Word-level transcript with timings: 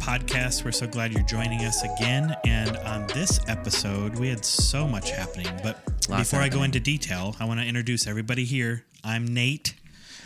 podcast. 0.00 0.64
We're 0.64 0.72
so 0.72 0.86
glad 0.86 1.12
you're 1.12 1.22
joining 1.22 1.60
us 1.60 1.82
again. 1.82 2.34
And 2.44 2.76
on 2.78 3.06
this 3.08 3.38
episode, 3.48 4.18
we 4.18 4.28
had 4.28 4.44
so 4.44 4.88
much 4.88 5.10
happening. 5.10 5.48
But 5.62 5.78
Lots 6.08 6.30
before 6.30 6.40
I 6.42 6.48
go 6.48 6.62
into 6.62 6.80
detail, 6.80 7.36
I 7.38 7.44
want 7.44 7.60
to 7.60 7.66
introduce 7.66 8.06
everybody 8.06 8.44
here. 8.44 8.84
I'm 9.04 9.26
Nate, 9.32 9.74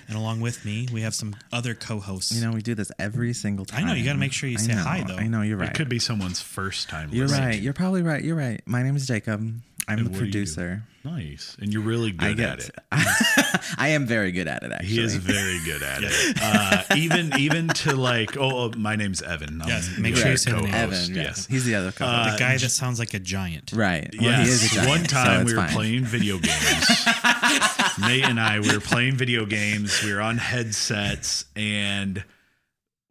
and 0.08 0.16
along 0.16 0.40
with 0.40 0.64
me, 0.64 0.88
we 0.92 1.02
have 1.02 1.14
some 1.14 1.34
other 1.52 1.74
co-hosts. 1.74 2.32
You 2.32 2.46
know, 2.46 2.52
we 2.52 2.62
do 2.62 2.74
this 2.74 2.90
every 2.98 3.32
single 3.34 3.64
time. 3.64 3.84
I 3.84 3.88
know, 3.88 3.94
you 3.94 4.04
gotta 4.04 4.18
make 4.18 4.32
sure 4.32 4.48
you 4.48 4.58
say 4.58 4.74
know, 4.74 4.82
hi, 4.82 5.04
though. 5.06 5.16
I 5.16 5.26
know, 5.26 5.42
you're 5.42 5.56
right. 5.56 5.70
It 5.70 5.74
could 5.74 5.88
be 5.88 5.98
someone's 5.98 6.40
first 6.40 6.88
time. 6.88 7.10
You're 7.12 7.26
listening. 7.26 7.48
right. 7.48 7.60
You're 7.60 7.72
probably 7.72 8.02
right. 8.02 8.22
You're 8.22 8.36
right. 8.36 8.60
My 8.66 8.82
name 8.82 8.96
is 8.96 9.06
Jacob. 9.06 9.60
I'm 9.86 9.98
And 9.98 10.06
the 10.06 10.10
what 10.10 10.18
do 10.20 10.24
you 10.26 10.30
do? 10.32 10.38
producer. 10.38 10.82
Nice, 11.04 11.54
and 11.60 11.70
you're 11.70 11.82
really 11.82 12.14
I 12.18 12.28
good 12.28 12.36
get 12.38 12.50
at 12.50 12.58
it. 12.70 12.74
I 13.78 13.88
am 13.88 14.06
very 14.06 14.32
good 14.32 14.48
at 14.48 14.62
it, 14.62 14.72
actually. 14.72 14.88
He 14.88 15.00
is 15.00 15.16
very 15.16 15.58
good 15.62 15.82
at 15.82 16.02
it. 16.02 16.38
Uh, 16.42 16.82
even 16.96 17.38
even 17.38 17.68
to 17.68 17.94
like, 17.94 18.38
oh, 18.38 18.70
oh, 18.72 18.72
my 18.78 18.96
name's 18.96 19.20
Evan. 19.20 19.60
I'm 19.60 19.68
Yes, 19.68 19.98
make 19.98 20.16
sure 20.16 20.30
you 20.30 20.36
say 20.38 20.52
co-host, 20.52 20.72
Evan. 20.72 21.14
Yes. 21.14 21.16
Yes. 21.16 21.46
He's 21.46 21.64
the 21.66 21.74
other 21.74 21.92
co 21.92 22.06
Uh, 22.06 22.32
the 22.32 22.38
guy 22.38 22.56
that 22.56 22.70
sounds 22.70 22.98
like 22.98 23.12
a 23.12 23.18
giant. 23.18 23.72
Right. 23.74 24.08
Well, 24.18 24.30
Yes. 24.30 24.46
he 24.46 24.52
is 24.52 24.64
a 24.72 24.74
giant, 24.76 24.88
One 24.88 25.04
time 25.04 25.42
it's 25.42 25.50
we 25.50 25.56
were 25.56 25.62
fine. 25.64 25.74
playing 25.74 26.04
video 26.04 26.38
games. 26.38 26.88
Nate 28.00 28.24
and 28.24 28.40
I, 28.40 28.60
we 28.60 28.72
were 28.72 28.80
playing 28.80 29.16
video 29.16 29.44
games. 29.46 30.02
We 30.02 30.12
were 30.14 30.20
on 30.22 30.38
headsets 30.38 31.44
and 31.54 32.24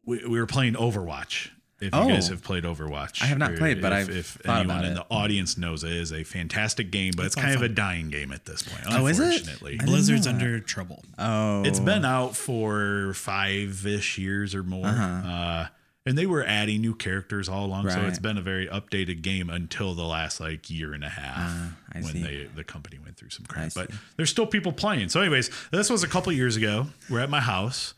we, 0.06 0.26
we 0.26 0.40
were 0.40 0.48
playing 0.48 0.74
Overwatch. 0.74 1.50
If 1.84 1.94
you 1.94 2.00
Oh. 2.02 2.08
guys 2.08 2.28
have 2.30 2.42
played 2.44 2.64
Overwatch, 2.64 3.22
I 3.22 3.26
have 3.26 3.38
not 3.38 3.52
or 3.52 3.58
played, 3.58 3.82
but 3.82 3.92
if, 3.94 3.98
I've 4.10 4.10
if 4.16 4.26
thought 4.28 4.60
anyone 4.62 4.78
about 4.78 4.86
in 4.86 4.92
it. 4.94 4.96
the 4.96 5.06
audience 5.14 5.58
knows 5.58 5.84
it 5.84 5.92
is 5.92 6.12
a 6.12 6.24
fantastic 6.24 6.92
game, 6.92 7.14
but 7.16 7.26
it's 7.26 7.36
That's 7.36 7.46
kind 7.46 7.56
of 7.56 7.62
a 7.62 7.70
dying 7.70 8.10
game 8.10 8.32
at 8.32 8.46
this 8.46 8.64
point. 8.64 8.84
Oh, 8.90 9.06
is 9.08 9.20
it? 9.20 9.26
Unfortunately, 9.26 9.78
Blizzard's 9.84 10.28
under 10.28 10.60
trouble. 10.60 11.04
Oh. 11.18 11.64
It's 11.64 11.80
been 11.80 12.06
out 12.06 12.36
for 12.36 13.14
five 13.16 13.86
ish 13.86 14.18
years 14.18 14.56
or 14.56 14.64
more. 14.64 14.88
Uh-huh. 14.88 15.28
Uh, 15.30 15.68
and 16.06 16.18
they 16.18 16.26
were 16.26 16.44
adding 16.46 16.82
new 16.82 16.94
characters 16.94 17.48
all 17.48 17.66
along. 17.66 17.90
So 17.90 18.02
it's 18.02 18.20
been 18.20 18.38
a 18.38 18.42
very 18.42 18.68
updated 18.68 19.22
game 19.22 19.50
until 19.50 19.94
the 19.94 20.04
last 20.04 20.42
like 20.42 20.70
year 20.70 20.94
and 20.94 21.02
a 21.02 21.08
half 21.10 21.50
I 21.94 22.02
when 22.02 22.04
see. 22.12 22.22
they 22.22 22.50
the 22.54 22.66
company 22.66 23.00
went 23.02 23.16
through 23.16 23.30
some 23.30 23.46
I 23.50 23.54
crap. 23.54 23.74
But 23.74 23.90
see. 23.92 23.98
there's 24.18 24.30
still 24.30 24.46
people 24.46 24.74
playing. 24.74 25.08
So, 25.08 25.22
anyways, 25.22 25.50
this 25.72 25.90
was 25.90 26.04
a 26.04 26.08
couple 26.10 26.34
years 26.34 26.58
ago. 26.58 26.88
We're 27.10 27.22
at 27.22 27.30
my 27.30 27.40
house. 27.40 27.94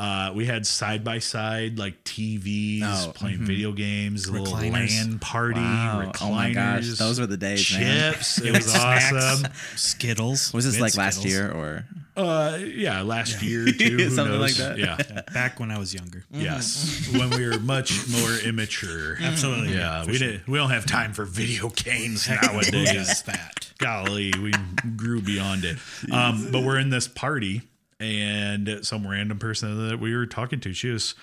Uh, 0.00 0.32
we 0.34 0.44
had 0.44 0.66
side 0.66 1.04
by 1.04 1.20
side 1.20 1.78
like 1.78 2.02
TVs 2.02 2.82
Oh, 2.82 3.12
playing 3.12 3.38
mhm. 3.38 3.46
video 3.46 3.70
games, 3.72 4.26
a 4.26 4.32
little 4.32 4.48
Recliners. 4.48 4.72
LAN 5.06 5.18
party, 5.20 5.60
Wow. 5.60 6.10
recliners. 6.12 6.22
Oh 6.22 6.30
my 6.32 6.52
gosh, 6.52 6.88
those 6.98 7.20
were 7.20 7.26
the 7.28 7.36
days, 7.36 7.72
man. 7.78 8.12
Chips. 8.14 8.38
It 8.44 8.52
was 8.52 8.74
awesome. 8.74 9.52
Skittles. 9.76 10.52
Was 10.52 10.64
this 10.64 10.74
We 10.74 10.78
had 10.78 10.82
like 10.82 10.96
last 10.96 11.20
Skittles. 11.20 11.32
year 11.32 11.50
or? 11.52 11.86
Uh, 12.16 12.58
yeah, 12.60 13.02
last 13.02 13.40
year 13.42 13.66
too. 13.72 13.96
Who 13.98 14.10
Something 14.10 14.40
like 14.40 14.54
that. 14.54 14.78
Yeah. 14.78 14.96
Yeah, 14.98 15.22
back 15.32 15.60
when 15.60 15.70
I 15.70 15.78
was 15.78 15.94
younger. 15.94 16.24
Yes, 16.32 17.08
when 17.12 17.30
we 17.30 17.46
were 17.46 17.58
much 17.60 18.08
more 18.08 18.34
immature. 18.44 19.16
Absolutely. 19.22 19.74
Yeah, 19.74 20.02
for 20.02 20.10
we 20.10 20.16
sure. 20.18 20.28
didn't. 20.28 20.48
We 20.48 20.58
don't 20.58 20.70
have 20.70 20.86
time 20.86 21.12
for 21.12 21.24
video 21.24 21.68
games 21.70 22.28
nowadays. 22.28 23.22
that? 23.22 23.70
Golly, 23.78 24.32
we 24.40 24.52
grew 24.96 25.20
beyond 25.22 25.64
it. 25.64 25.78
Um, 26.12 26.48
but 26.50 26.62
we're 26.64 26.78
in 26.78 26.90
this 26.90 27.06
party, 27.08 27.62
and 28.00 28.80
some 28.82 29.06
random 29.06 29.38
person 29.38 29.88
that 29.88 30.00
we 30.00 30.14
were 30.14 30.26
talking 30.26 30.60
to, 30.60 30.72
she 30.72 30.90
was 30.90 31.14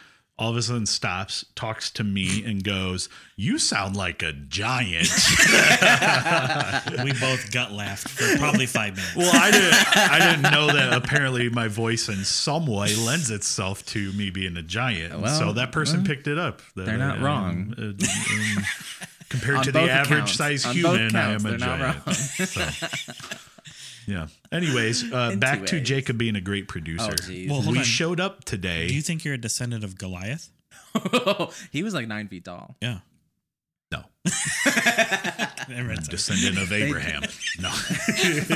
all 0.41 0.49
of 0.49 0.57
a 0.57 0.61
sudden 0.63 0.87
stops, 0.87 1.45
talks 1.53 1.91
to 1.91 2.03
me, 2.03 2.43
and 2.43 2.63
goes, 2.63 3.09
"You 3.35 3.59
sound 3.59 3.95
like 3.95 4.23
a 4.23 4.33
giant." 4.33 5.07
We 7.03 7.13
both 7.13 7.51
gut 7.51 7.71
laughed 7.71 8.07
for 8.09 8.37
probably 8.37 8.65
five 8.65 8.95
minutes. 8.95 9.15
well, 9.15 9.31
I 9.33 9.51
didn't. 9.51 9.97
I 9.97 10.19
didn't 10.19 10.51
know 10.51 10.67
that. 10.67 10.93
Apparently, 10.93 11.49
my 11.49 11.67
voice 11.67 12.09
in 12.09 12.23
some 12.23 12.65
way 12.65 12.95
lends 12.95 13.29
itself 13.29 13.85
to 13.87 14.11
me 14.13 14.29
being 14.29 14.57
a 14.57 14.61
giant. 14.61 15.19
Well, 15.19 15.37
so 15.37 15.53
that 15.53 15.71
person 15.71 15.97
well, 15.99 16.07
picked 16.07 16.27
it 16.27 16.37
up. 16.37 16.61
that 16.75 16.85
they're 16.85 16.97
not 16.97 17.21
wrong. 17.21 17.73
uh, 17.77 17.81
um, 17.81 18.65
compared 19.29 19.63
to 19.63 19.71
the 19.71 19.81
average 19.81 20.35
size 20.35 20.63
human, 20.65 21.15
I 21.15 21.33
am 21.33 21.45
a 21.45 21.57
giant. 21.57 22.15
So, 22.15 22.67
yeah. 24.07 24.27
Anyways, 24.51 25.11
uh, 25.11 25.35
back 25.37 25.65
to 25.67 25.75
Anyways. 25.75 25.87
Jacob 25.87 26.17
being 26.17 26.35
a 26.35 26.41
great 26.41 26.67
producer. 26.67 27.13
Oh. 27.13 27.33
Well, 27.47 27.61
hold 27.61 27.73
we 27.73 27.79
on. 27.79 27.83
showed 27.83 28.19
up 28.19 28.43
today. 28.43 28.87
Do 28.87 28.93
you 28.95 29.01
think 29.01 29.23
you're 29.25 29.33
a 29.33 29.37
descendant 29.39 29.83
of 29.83 29.97
Goliath? 29.97 30.49
he 31.71 31.83
was 31.83 31.93
like 31.93 32.07
nine 32.07 32.27
feet 32.27 32.45
tall. 32.45 32.75
Yeah. 32.81 32.99
no, 33.91 34.03
Never 35.67 35.87
mind, 35.89 36.05
sorry. 36.05 36.11
descendant 36.11 36.57
of 36.57 36.71
Abraham. 36.71 37.23
no, 37.59 37.69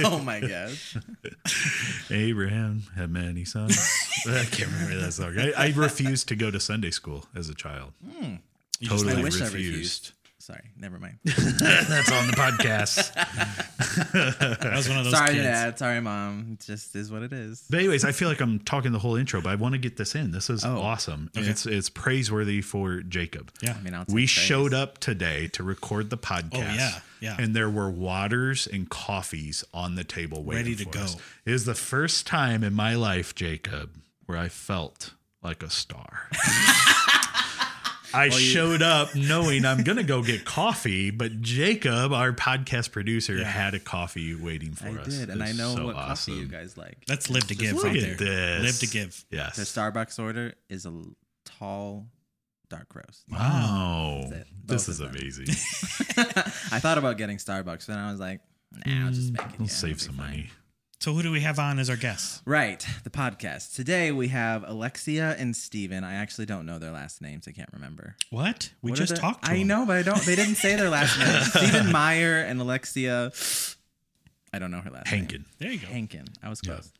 oh 0.05 0.19
my 0.19 0.39
gosh. 0.39 0.97
Abraham 2.09 2.83
had 2.95 3.09
many 3.09 3.43
sons. 3.45 3.77
I 4.27 4.43
can't 4.45 4.71
remember 4.71 4.95
that 5.01 5.11
song. 5.13 5.37
I, 5.37 5.51
I 5.57 5.73
refused 5.75 6.27
to 6.29 6.35
go 6.35 6.51
to 6.51 6.59
Sunday 6.59 6.91
school 6.91 7.25
as 7.35 7.49
a 7.49 7.55
child. 7.55 7.93
You 8.79 8.89
just 8.89 9.03
Totally 9.05 9.21
I 9.21 9.23
wish 9.23 9.41
I 9.41 9.45
refused. 9.45 10.11
Refused. 10.47 10.61
Sorry, 10.61 10.71
never 10.77 10.99
mind. 10.99 11.17
That's 11.25 12.11
on 12.11 12.27
the 12.27 12.33
podcast. 12.33 13.13
That 14.59 14.73
was 14.75 14.87
one 14.89 14.97
of 14.99 15.03
those 15.05 15.13
sorry, 15.13 15.33
kids. 15.33 15.43
dad. 15.43 15.79
Sorry, 15.79 15.99
mom. 16.01 16.49
It 16.53 16.59
just 16.65 16.95
is 16.95 17.11
what 17.11 17.23
it 17.23 17.33
is. 17.33 17.63
But 17.69 17.79
anyways, 17.79 18.05
I 18.05 18.11
feel 18.11 18.29
like 18.29 18.41
I'm 18.41 18.59
talking 18.59 18.91
the 18.91 18.99
whole 18.99 19.15
intro, 19.15 19.41
but 19.41 19.49
I 19.49 19.55
want 19.55 19.73
to 19.73 19.79
get 19.79 19.97
this 19.97 20.15
in. 20.15 20.31
This 20.31 20.49
is 20.49 20.63
Oh. 20.65 20.77
awesome. 20.81 21.29
Okay. 21.37 21.47
It's 21.47 21.65
it's 21.65 21.89
praiseworthy 21.89 22.61
for 22.61 23.01
Jacob. 23.01 23.51
Yeah. 23.61 23.75
I 23.77 23.81
mean, 23.83 23.93
I'll 23.93 24.05
we 24.07 24.13
praise. 24.23 24.29
showed 24.29 24.73
up 24.73 24.99
today 24.99 25.47
to 25.49 25.63
record 25.63 26.09
the 26.09 26.17
podcast. 26.17 26.53
Oh, 26.53 26.59
yeah, 26.75 26.99
yeah. 27.21 27.35
And 27.39 27.55
there 27.55 27.69
were 27.69 27.89
waters 27.89 28.67
and 28.67 28.89
coffees 28.89 29.63
on 29.73 29.95
the 29.95 30.03
table 30.03 30.43
waiting 30.43 30.63
Ready 30.65 30.75
to 30.77 30.83
for 30.85 30.91
go. 30.91 31.01
us. 31.01 31.15
It 31.45 31.53
is 31.53 31.65
the 31.65 31.75
first 31.75 32.27
time 32.27 32.63
in 32.63 32.73
my 32.73 32.95
life, 32.95 33.33
Jacob, 33.35 33.91
where 34.25 34.37
I 34.37 34.49
felt 34.49 35.13
like 35.43 35.61
a 35.63 35.69
star. 35.69 36.29
I 38.15 38.29
showed 38.29 38.81
up 38.81 39.13
knowing 39.15 39.65
I'm 39.65 39.83
gonna 39.83 40.03
go 40.03 40.21
get 40.23 40.45
coffee, 40.45 41.11
but 41.11 41.41
Jacob, 41.41 42.13
our 42.13 42.31
podcast 42.33 42.91
producer, 42.91 43.35
Yeah. 43.35 43.45
had 43.45 43.73
a 43.73 43.79
coffee 43.79 44.33
waiting 44.35 44.73
for 44.73 44.87
I 44.87 44.97
us. 45.01 45.07
did, 45.07 45.29
and 45.29 45.43
I 45.43 45.51
know 45.51 45.75
so 45.75 45.85
what 45.85 45.95
coffee 45.95 46.31
you 46.33 46.45
guys 46.47 46.77
like. 46.77 46.97
Let's 47.07 47.29
live 47.29 47.47
to 47.47 47.55
give 47.55 47.73
Look 47.75 47.85
right 47.85 47.95
at 47.97 48.17
there. 48.17 48.59
this. 48.61 48.81
Live 48.81 48.89
to 48.89 48.93
give. 48.97 49.25
Yes. 49.31 49.55
The 49.57 49.63
Starbucks 49.63 50.17
order 50.19 50.53
is 50.69 50.85
a 50.85 50.93
tall, 51.45 52.07
dark 52.69 52.93
roast. 52.95 53.23
Wow. 53.31 54.31
This 54.65 54.87
is 54.89 54.99
amazing. 54.99 55.47
I 56.71 56.79
thought 56.79 56.97
about 56.97 57.17
getting 57.17 57.37
Starbucks, 57.37 57.89
and 57.89 57.99
I 57.99 58.11
was 58.11 58.19
like, 58.19 58.41
nah, 58.85 59.05
I'll 59.07 59.11
just 59.13 59.31
make 59.33 59.41
it. 59.41 59.47
We'll 59.59 59.67
here. 59.67 59.75
save 59.75 60.01
some 60.01 60.15
fine. 60.15 60.27
money. 60.29 60.49
So 61.05 61.13
who 61.13 61.21
do 61.21 61.29
we 61.31 61.41
have 61.41 61.59
on 61.59 61.77
as 61.77 61.87
our 61.91 61.97
guests? 61.97 62.41
Right, 62.45 62.83
the 63.03 63.11
podcast. 63.11 63.75
Today 63.75 64.11
we 64.11 64.29
have 64.29 64.67
Alexia 64.67 65.35
and 65.37 65.55
Steven. 65.55 66.03
I 66.03 66.15
actually 66.15 66.47
don't 66.47 66.65
know 66.65 66.79
their 66.79 66.89
last 66.89 67.21
names. 67.21 67.47
I 67.47 67.51
can't 67.51 67.69
remember. 67.71 68.15
What? 68.31 68.71
We 68.81 68.89
What 68.89 68.97
just 68.97 69.13
their- 69.13 69.21
talked 69.21 69.45
to 69.45 69.51
I 69.51 69.59
them. 69.59 69.67
know, 69.67 69.85
but 69.85 69.97
I 69.97 70.01
don't. 70.01 70.19
They 70.25 70.35
didn't 70.35 70.55
say 70.55 70.75
their 70.75 70.89
last 70.89 71.19
name. 71.19 71.43
Stephen 71.43 71.91
Meyer 71.91 72.39
and 72.39 72.59
Alexia. 72.59 73.31
I 74.51 74.57
don't 74.57 74.71
know 74.71 74.79
her 74.79 74.89
last 74.89 75.11
name. 75.11 75.19
Hankin. 75.19 75.45
There 75.59 75.69
you 75.71 75.77
go. 75.77 75.85
Hankin. 75.85 76.25
I 76.41 76.49
was 76.49 76.59
close. 76.59 76.91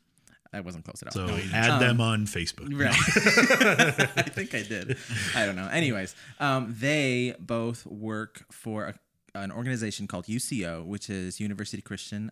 I 0.52 0.60
wasn't 0.60 0.84
close 0.84 1.02
at 1.02 1.08
all. 1.08 1.26
So 1.26 1.34
No, 1.36 1.42
add 1.52 1.70
Um, 1.70 1.80
them 1.80 2.00
on 2.00 2.26
Facebook. 2.26 2.72
Right. 2.80 2.94
I 4.16 4.22
think 4.22 4.54
I 4.54 4.62
did. 4.62 4.98
I 5.34 5.44
don't 5.46 5.56
know. 5.56 5.66
Anyways, 5.66 6.14
um, 6.38 6.72
they 6.78 7.34
both 7.40 7.84
work 7.86 8.44
for 8.52 8.84
a, 8.84 8.94
an 9.36 9.50
organization 9.50 10.06
called 10.06 10.26
UCO, 10.26 10.86
which 10.86 11.10
is 11.10 11.40
University 11.40 11.82
Christian 11.82 12.30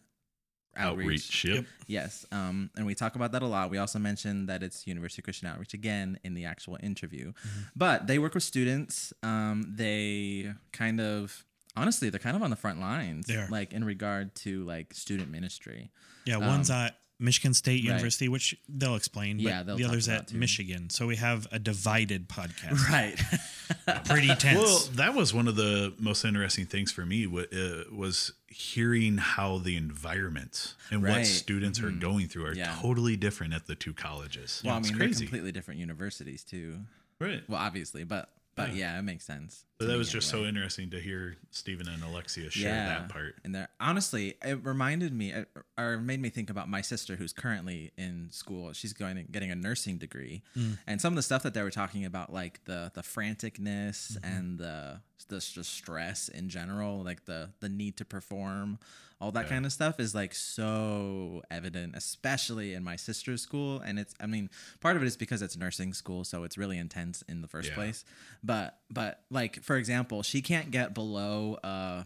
Outreach. 0.76 1.06
Outreach. 1.06 1.44
Yep. 1.44 1.54
Yep. 1.54 1.64
Yes. 1.86 2.26
Um, 2.32 2.70
and 2.76 2.86
we 2.86 2.94
talk 2.94 3.16
about 3.16 3.32
that 3.32 3.42
a 3.42 3.46
lot. 3.46 3.70
We 3.70 3.78
also 3.78 3.98
mentioned 3.98 4.48
that 4.48 4.62
it's 4.62 4.86
University 4.86 5.22
Christian 5.22 5.48
Outreach 5.48 5.74
again 5.74 6.18
in 6.24 6.34
the 6.34 6.44
actual 6.44 6.78
interview. 6.82 7.32
Mm-hmm. 7.32 7.60
But 7.76 8.06
they 8.06 8.18
work 8.18 8.34
with 8.34 8.42
students. 8.42 9.12
Um, 9.22 9.72
they 9.76 10.52
kind 10.72 11.00
of 11.00 11.44
honestly, 11.76 12.10
they're 12.10 12.20
kind 12.20 12.36
of 12.36 12.42
on 12.42 12.50
the 12.50 12.56
front 12.56 12.80
lines. 12.80 13.26
They 13.26 13.36
are. 13.36 13.48
Like 13.48 13.72
in 13.72 13.84
regard 13.84 14.34
to 14.36 14.64
like 14.64 14.94
student 14.94 15.30
ministry. 15.30 15.90
Yeah, 16.24 16.38
one's 16.38 16.70
at 16.70 16.96
Michigan 17.20 17.54
State 17.54 17.82
right. 17.82 17.84
University, 17.92 18.28
which 18.28 18.56
they'll 18.68 18.96
explain. 18.96 19.36
But 19.36 19.42
Yeah, 19.44 19.62
they'll 19.62 19.76
the 19.76 19.84
other's 19.84 20.08
at 20.08 20.28
too. 20.28 20.36
Michigan. 20.36 20.90
So 20.90 21.06
we 21.06 21.16
have 21.16 21.46
a 21.52 21.58
divided 21.58 22.28
podcast. 22.28 22.88
Right. 22.90 24.04
Pretty 24.06 24.28
tense. 24.34 24.58
Well, 24.58 24.78
that 24.94 25.14
was 25.14 25.32
one 25.32 25.48
of 25.48 25.56
the 25.56 25.94
most 25.98 26.24
interesting 26.24 26.66
things 26.66 26.92
for 26.92 27.06
me 27.06 27.26
wa- 27.26 27.42
uh, 27.52 27.84
was 27.92 28.32
hearing 28.48 29.16
how 29.18 29.58
the 29.58 29.76
environment 29.76 30.74
and 30.90 31.02
what 31.02 31.08
Right. 31.12 31.26
students 31.26 31.80
are 31.80 31.90
going 31.90 32.28
through 32.28 32.46
are 32.46 32.54
Yeah. 32.54 32.76
totally 32.80 33.16
different 33.16 33.54
at 33.54 33.66
the 33.66 33.74
two 33.74 33.94
colleges. 33.94 34.60
well, 34.64 34.74
I 34.74 34.78
it's 34.78 34.90
mean, 34.90 34.98
they're 34.98 35.08
completely 35.08 35.52
different 35.52 35.80
universities 35.80 36.44
too. 36.44 36.80
right. 37.20 37.42
Well, 37.48 37.60
obviously, 37.60 38.04
but 38.04 38.28
but 38.56 38.74
yeah, 38.74 38.98
it 38.98 39.02
makes 39.02 39.24
sense. 39.24 39.64
But 39.78 39.88
that 39.88 39.98
was 39.98 40.08
just 40.10 40.28
so 40.30 40.44
interesting 40.44 40.90
to 40.90 41.00
hear 41.00 41.36
Stephen 41.50 41.88
and 41.88 42.02
Alexia 42.02 42.48
share 42.50 42.72
that 42.72 43.08
part. 43.08 43.34
And 43.44 43.54
there, 43.54 43.68
honestly, 43.80 44.34
it 44.42 44.64
reminded 44.64 45.12
me, 45.12 45.32
it- 45.32 45.50
or 45.76 45.98
made 45.98 46.20
me 46.20 46.30
think 46.30 46.48
about 46.48 46.68
my 46.68 46.80
sister, 46.80 47.16
who's 47.16 47.32
currently 47.32 47.92
in 47.98 48.30
school. 48.30 48.72
She's 48.72 48.92
going 48.92 49.26
getting 49.30 49.50
a 49.50 49.56
nursing 49.56 49.98
degree, 49.98 50.42
Mm. 50.56 50.78
and 50.86 51.00
some 51.00 51.12
of 51.12 51.16
the 51.16 51.22
stuff 51.22 51.42
that 51.42 51.54
they 51.54 51.62
were 51.62 51.70
talking 51.72 52.04
about, 52.04 52.32
like 52.32 52.64
the 52.64 52.90
the 52.94 53.02
franticness 53.02 54.12
Mm-hmm. 54.16 54.24
and 54.24 54.58
the 54.58 55.00
the, 55.28 55.36
the 55.54 55.64
stress 55.64 56.28
in 56.28 56.48
general, 56.48 57.02
like 57.02 57.24
the 57.24 57.50
the 57.60 57.68
need 57.68 57.96
to 57.98 58.04
perform, 58.04 58.78
all 59.20 59.32
that 59.32 59.48
kind 59.48 59.64
of 59.64 59.72
stuff 59.72 59.98
is 60.00 60.14
like 60.14 60.34
so 60.34 61.42
evident, 61.50 61.94
especially 61.96 62.74
in 62.74 62.82
my 62.84 62.96
sister's 62.96 63.40
school. 63.40 63.80
And 63.80 63.98
it's, 63.98 64.14
I 64.20 64.26
mean, 64.26 64.50
part 64.80 64.96
of 64.96 65.02
it 65.02 65.06
is 65.06 65.16
because 65.16 65.40
it's 65.40 65.56
nursing 65.56 65.94
school, 65.94 66.24
so 66.24 66.44
it's 66.44 66.58
really 66.58 66.78
intense 66.78 67.22
in 67.28 67.40
the 67.40 67.48
first 67.48 67.70
Yeah. 67.70 67.74
place. 67.76 68.04
But 68.42 68.78
but 68.90 69.20
like 69.30 69.62
for 69.62 69.76
example, 69.76 70.22
she 70.22 70.42
can't 70.42 70.70
get 70.70 70.94
below 70.94 71.54
uh, 71.64 72.04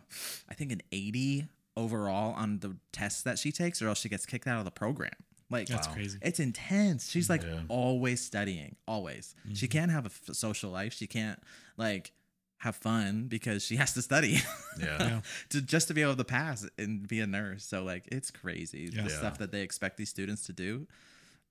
I 0.49 0.55
think 0.55 0.73
an 0.73 0.83
eighty 0.93 1.47
overall 1.77 2.35
on 2.35 2.59
the 2.59 2.77
tests 2.93 3.23
that 3.23 3.39
she 3.39 3.53
takes, 3.53 3.81
or 3.83 3.89
else 3.89 4.01
she 4.01 4.09
gets 4.09 4.27
kicked 4.27 4.47
out 4.47 4.59
of 4.59 4.65
the 4.65 4.71
program. 4.71 5.13
Like 5.51 5.69
That's 5.69 5.87
crazy. 5.87 6.19
It's 6.21 6.41
intense. 6.41 7.09
She's 7.11 7.31
like 7.31 7.43
Yeah. 7.43 7.61
always 7.69 8.21
studying, 8.23 8.77
always. 8.87 9.35
She 9.55 9.67
can't 9.67 9.91
have 9.91 10.05
a 10.05 10.11
f- 10.11 10.35
social 10.37 10.71
life. 10.71 10.93
She 10.93 11.07
can't 11.07 11.41
like 11.79 12.13
have 12.59 12.75
fun 12.77 13.27
because 13.29 13.65
she 13.65 13.77
has 13.77 13.95
to 13.95 14.03
study 14.03 14.41
Yeah. 14.81 14.97
Yeah. 15.01 15.21
to 15.51 15.61
just 15.63 15.89
to 15.89 15.95
be 15.95 16.03
able 16.03 16.17
to 16.17 16.25
pass 16.25 16.67
and 16.79 17.07
be 17.07 17.21
a 17.21 17.27
nurse. 17.27 17.65
So 17.65 17.85
like 17.85 18.05
it's 18.11 18.31
crazy 18.31 18.91
Yeah. 18.93 19.03
the 19.05 19.11
Yeah. 19.11 19.17
stuff 19.19 19.39
that 19.39 19.53
they 19.53 19.63
expect 19.63 19.97
these 19.97 20.09
students 20.11 20.47
to 20.47 20.53
do. 20.53 20.87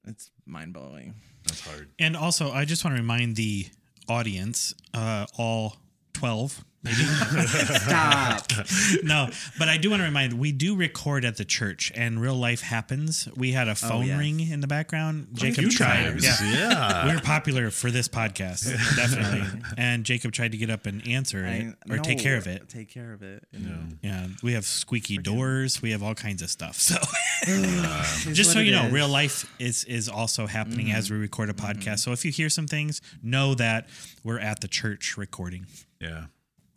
It's 0.06 0.31
mind 0.45 0.74
blowing. 0.74 1.15
That's 1.45 1.62
hard. 1.62 1.89
And 2.00 2.15
also, 2.15 2.51
I 2.51 2.63
just 2.65 2.83
want 2.86 2.95
to 2.95 3.01
remind 3.01 3.36
the 3.36 3.68
audience, 4.07 4.74
uh, 4.94 5.25
all 5.38 5.77
12, 6.13 6.63
maybe. 6.76 6.76
Stop. 6.87 8.51
no, 9.03 9.29
but 9.57 9.69
I 9.69 9.77
do 9.77 9.89
want 9.89 10.01
to 10.01 10.05
remind 10.05 10.33
we 10.33 10.51
do 10.51 10.75
record 10.75 11.25
at 11.25 11.37
the 11.37 11.45
church 11.45 11.91
and 11.95 12.21
real 12.21 12.35
life 12.35 12.61
happens. 12.61 13.27
We 13.35 13.51
had 13.51 13.67
a 13.67 13.75
phone 13.75 14.07
yes. 14.07 14.19
ring 14.19 14.39
in 14.39 14.61
the 14.61 14.67
background. 14.67 15.27
Jacob 15.33 15.55
few 15.63 15.69
tried. 15.71 16.03
times. 16.03 16.23
Yeah. 16.23 16.37
Yeah. 16.41 17.07
We're 17.07 17.21
popular 17.21 17.69
for 17.71 17.91
this 17.91 18.07
podcast, 18.07 18.65
definitely. 18.95 19.61
And 19.77 20.03
Jacob 20.03 20.31
tried 20.31 20.51
to 20.51 20.57
get 20.57 20.69
up 20.69 20.85
and 20.85 21.07
answer 21.07 21.45
it 21.45 21.75
I- 21.89 21.93
or 21.93 21.97
take 21.99 22.19
care 22.19 22.37
of 22.37 22.47
it. 22.47 22.69
Take 22.69 22.89
care 22.89 23.13
of 23.13 23.23
it. 23.23 23.43
you 23.51 23.67
know. 23.67 23.79
Yeah, 24.01 24.27
we 24.43 24.53
have 24.53 24.65
squeaky 24.65 25.17
doors. 25.17 25.81
We 25.81 25.91
have 25.91 26.03
all 26.03 26.15
kinds 26.15 26.41
of 26.41 26.49
stuff. 26.49 26.75
So, 26.75 26.95
It's 27.41 28.25
just 28.33 28.51
so 28.51 28.59
you 28.59 28.71
know, 28.71 28.79
is. 28.79 28.85
Mm-hmm. 28.85 28.95
real 28.95 29.07
life 29.09 29.51
is 29.59 29.83
is 29.85 30.09
also 30.09 30.47
happening 30.47 30.91
as 30.91 31.09
we 31.11 31.17
record 31.17 31.49
a 31.49 31.53
podcast. 31.53 31.99
So 31.99 32.11
if 32.11 32.23
you 32.25 32.31
hear 32.31 32.49
some 32.49 32.67
things, 32.67 33.01
know 33.21 33.53
that 33.55 33.87
we're 34.23 34.39
at 34.39 34.61
the 34.61 34.67
church 34.67 35.17
recording. 35.17 35.65
Yeah. 35.99 36.25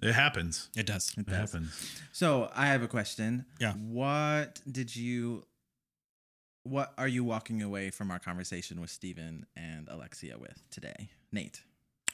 It 0.02 0.12
happens. 0.14 0.68
It 0.76 0.86
does. 0.86 1.12
It 1.18 1.28
happens. 1.28 1.70
So 2.12 2.50
I 2.54 2.66
have 2.68 2.82
a 2.82 2.88
question. 2.88 3.44
Yeah. 3.58 3.72
What 3.74 4.60
did 4.70 4.94
you? 4.96 5.44
What 6.62 6.92
are 6.98 7.08
you 7.08 7.24
walking 7.24 7.62
away 7.62 7.90
from 7.90 8.10
our 8.10 8.18
conversation 8.18 8.80
with 8.80 8.90
Stephen 8.90 9.46
and 9.56 9.88
Alexia 9.88 10.36
with 10.38 10.62
today, 10.70 11.08
Nate? 11.32 11.62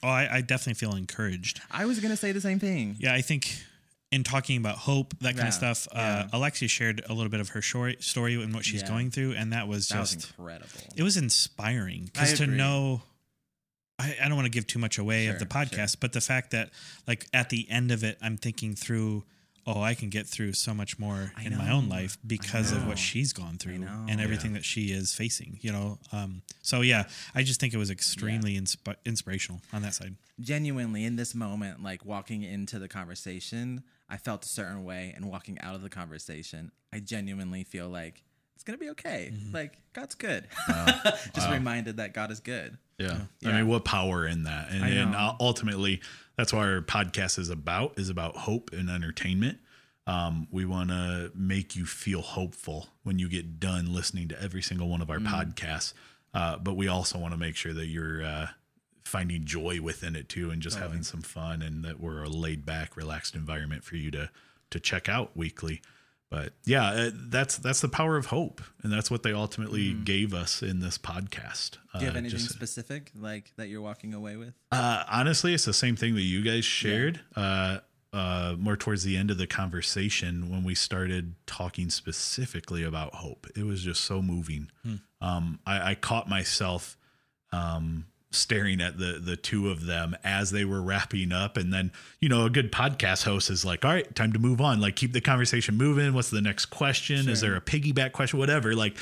Oh, 0.03 0.09
I, 0.09 0.37
I 0.37 0.41
definitely 0.41 0.75
feel 0.75 0.95
encouraged. 0.95 1.61
I 1.71 1.85
was 1.87 1.99
gonna 2.01 2.17
say 2.17 2.33
the 2.33 2.41
same 2.41 2.61
thing. 2.61 2.97
Yeah, 2.99 3.13
I 3.13 3.23
think 3.23 3.57
in 4.13 4.23
talking 4.23 4.57
about 4.59 4.77
hope, 4.79 5.15
that 5.19 5.31
kind 5.37 5.39
Yeah, 5.39 5.49
of 5.49 5.55
stuff, 5.55 5.89
uh, 5.91 5.97
yeah. 5.99 6.29
Alexia 6.33 6.69
shared 6.69 7.03
a 7.09 7.13
little 7.13 7.29
bit 7.31 7.41
of 7.41 7.49
her 7.51 7.63
short 7.63 8.05
story 8.05 8.41
and 8.41 8.55
what 8.55 8.65
she's 8.65 8.83
Yeah. 8.83 8.89
going 8.89 9.11
through, 9.11 9.33
and 9.35 9.53
that 9.53 9.67
was 9.67 9.89
That 9.89 9.99
was 9.99 10.15
just 10.15 10.31
incredible. 10.39 10.71
it 10.95 11.03
was 11.03 11.17
inspiring 11.17 12.11
because 12.13 12.35
to 12.39 12.47
know. 12.47 13.03
I, 13.99 14.17
I 14.23 14.29
don't 14.29 14.37
want 14.37 14.47
to 14.47 14.51
give 14.51 14.67
too 14.67 14.79
much 14.79 14.99
away 14.99 15.27
of 15.29 15.39
the 15.39 15.47
podcast, 15.47 15.97
but 16.01 16.13
the 16.13 16.21
fact 16.21 16.51
that, 16.51 16.71
like, 17.07 17.27
at 17.33 17.49
the 17.51 17.67
end 17.71 17.91
of 17.91 18.05
it, 18.05 18.19
I'm 18.21 18.37
thinking 18.37 18.75
through, 18.75 19.25
oh, 19.67 19.81
I 19.81 19.95
can 19.95 20.11
get 20.11 20.27
through 20.27 20.53
so 20.53 20.75
much 20.75 20.99
more 20.99 21.33
I 21.37 21.45
in 21.45 21.57
my 21.57 21.71
own 21.71 21.89
life 21.89 22.19
because 22.27 22.73
of 22.73 22.87
what 22.87 22.99
she's 22.99 23.33
gone 23.33 23.57
through 23.59 23.79
know. 23.79 24.07
and 24.09 24.21
everything 24.21 24.53
that 24.53 24.65
she 24.65 24.93
is 24.93 25.15
facing, 25.15 25.59
you 25.63 25.73
know? 25.73 25.99
Um, 26.13 26.43
so, 26.63 26.83
yeah, 26.83 27.05
I 27.35 27.43
just 27.43 27.59
think 27.59 27.73
it 27.73 27.79
was 27.79 27.91
extremely 27.91 28.61
insp- 28.61 28.97
inspirational 29.07 29.61
on 29.73 29.81
that 29.83 29.95
side. 29.95 30.15
Genuinely, 30.41 31.05
in 31.05 31.17
this 31.17 31.35
moment, 31.35 31.83
like 31.83 32.05
walking 32.05 32.43
into 32.43 32.79
the 32.79 32.89
conversation, 32.89 33.83
I 34.11 34.19
felt 34.19 34.45
a 34.45 34.49
certain 34.49 34.85
way, 34.85 35.13
and 35.17 35.25
walking 35.31 35.59
out 35.61 35.75
of 35.75 35.81
the 35.83 35.89
conversation, 35.91 36.71
I 36.93 37.01
genuinely 37.01 37.65
feel 37.65 37.89
like 37.89 38.23
it's 38.55 38.63
gonna 38.63 38.79
be 38.79 38.91
okay. 38.91 39.31
Mm-hmm. 39.33 39.55
Like 39.55 39.79
God's 39.95 40.15
good. 40.15 40.47
Just 41.35 41.49
Wow. 41.49 41.53
reminded 41.55 41.97
that 41.97 42.15
God 42.15 42.31
is 42.31 42.41
good. 42.41 42.79
Yeah. 42.99 43.19
Yeah. 43.41 43.51
I 43.51 43.53
mean, 43.59 43.69
what 43.69 43.85
power 43.85 44.27
in 44.27 44.45
that? 44.45 44.71
And, 44.71 44.85
and 44.85 45.15
ultimately, 45.41 46.01
that's 46.37 46.53
what 46.53 46.67
our 46.67 46.81
podcast 46.81 47.39
is 47.39 47.51
about, 47.51 47.99
is 47.99 48.09
about 48.09 48.37
hope 48.37 48.71
and 48.73 48.89
entertainment. 48.91 49.59
Um, 50.07 50.47
we 50.51 50.65
want 50.65 50.91
to 50.91 51.33
make 51.35 51.75
you 51.75 51.85
feel 51.85 52.23
hopeful 52.23 52.89
when 53.03 53.19
you 53.19 53.29
get 53.29 53.59
done 53.59 53.93
listening 53.93 54.29
to 54.29 54.41
every 54.43 54.63
single 54.63 54.89
one 54.89 55.03
of 55.03 55.11
our 55.11 55.19
Mm. 55.19 55.27
podcasts. 55.27 55.93
Uh, 56.33 56.57
but 56.59 56.75
we 56.75 56.87
also 56.89 57.19
want 57.19 57.33
to 57.33 57.39
make 57.39 57.57
sure 57.57 57.73
that 57.73 57.87
you're 57.87 58.23
uh, 58.25 58.47
finding 59.05 59.45
joy 59.45 59.81
within 59.81 60.15
it 60.15 60.29
too, 60.29 60.51
and 60.51 60.63
just 60.63 60.79
having 60.79 61.03
some 61.03 61.23
fun, 61.23 61.61
and 61.63 61.85
that 61.85 61.99
we're 61.99 62.23
a 62.23 62.29
laid 62.29 62.65
back, 62.67 62.97
relaxed 62.97 63.35
environment 63.35 63.85
for 63.85 63.97
you 63.97 64.11
to 64.13 64.31
to 64.71 64.81
check 64.81 65.09
out 65.09 65.37
weekly. 65.37 65.81
But 66.31 66.55
yeah, 66.65 66.85
uh, 66.91 67.11
that's 67.15 67.57
that's 67.57 67.81
the 67.81 67.89
power 67.89 68.17
of 68.17 68.27
hope, 68.27 68.61
and 68.83 68.93
that's 68.93 69.11
what 69.11 69.23
they 69.23 69.33
ultimately 69.33 69.93
gave 69.95 70.35
us 70.35 70.61
in 70.63 70.81
this 70.81 70.99
podcast. 70.99 71.79
Mm. 71.95 71.99
Do 71.99 71.99
you 72.01 72.07
have 72.07 72.15
Uh, 72.17 72.19
anything 72.19 72.39
just- 72.39 72.53
specific 72.53 73.13
like 73.15 73.53
that 73.57 73.69
you're 73.69 73.81
walking 73.83 74.13
away 74.13 74.37
with? 74.37 74.55
uh, 74.73 75.05
honestly, 75.09 75.55
it's 75.55 75.65
the 75.67 75.73
same 75.73 75.95
thing 75.95 76.15
that 76.17 76.23
you 76.23 76.43
guys 76.43 76.65
shared. 76.65 77.21
Uh, 77.37 77.79
uh, 78.13 78.57
more 78.59 78.77
towards 78.77 79.03
the 79.05 79.15
end 79.17 79.31
of 79.31 79.37
the 79.39 79.47
conversation 79.47 80.49
when 80.49 80.65
we 80.65 80.75
started 80.75 81.35
talking 81.47 81.91
specifically 81.91 82.83
about 82.83 83.15
hope, 83.17 83.47
it 83.55 83.63
was 83.65 83.83
just 83.83 84.03
so 84.05 84.23
moving. 84.23 84.71
Um, 85.21 85.61
I, 85.67 85.91
I 85.91 85.95
caught 85.97 86.27
myself 86.29 86.97
um, 87.53 88.07
staring 88.37 88.81
at 88.81 88.99
the 88.99 89.19
the 89.23 89.37
two 89.37 89.71
of 89.71 89.87
them 89.87 90.17
as 90.25 90.51
they 90.51 90.65
were 90.65 90.81
wrapping 90.83 91.33
up, 91.33 91.57
and 91.57 91.73
then 91.73 91.93
you 92.21 92.29
know 92.29 92.45
a 92.45 92.51
good 92.51 92.71
podcast 92.71 93.25
host 93.25 93.51
is 93.51 93.65
like, 93.65 93.85
"All 93.85 93.93
right, 93.93 94.15
time 94.15 94.33
to 94.33 94.39
move 94.39 94.61
on. 94.61 94.81
Like 94.81 94.97
keep 94.97 95.13
the 95.13 95.21
conversation 95.21 95.77
moving. 95.77 96.13
What's 96.15 96.31
the 96.31 96.41
next 96.43 96.67
question? 96.67 97.29
Is 97.29 97.41
there 97.41 97.57
a 97.57 97.61
piggyback 97.61 98.13
question? 98.13 98.39
Whatever." 98.39 98.75
Like. 98.75 98.97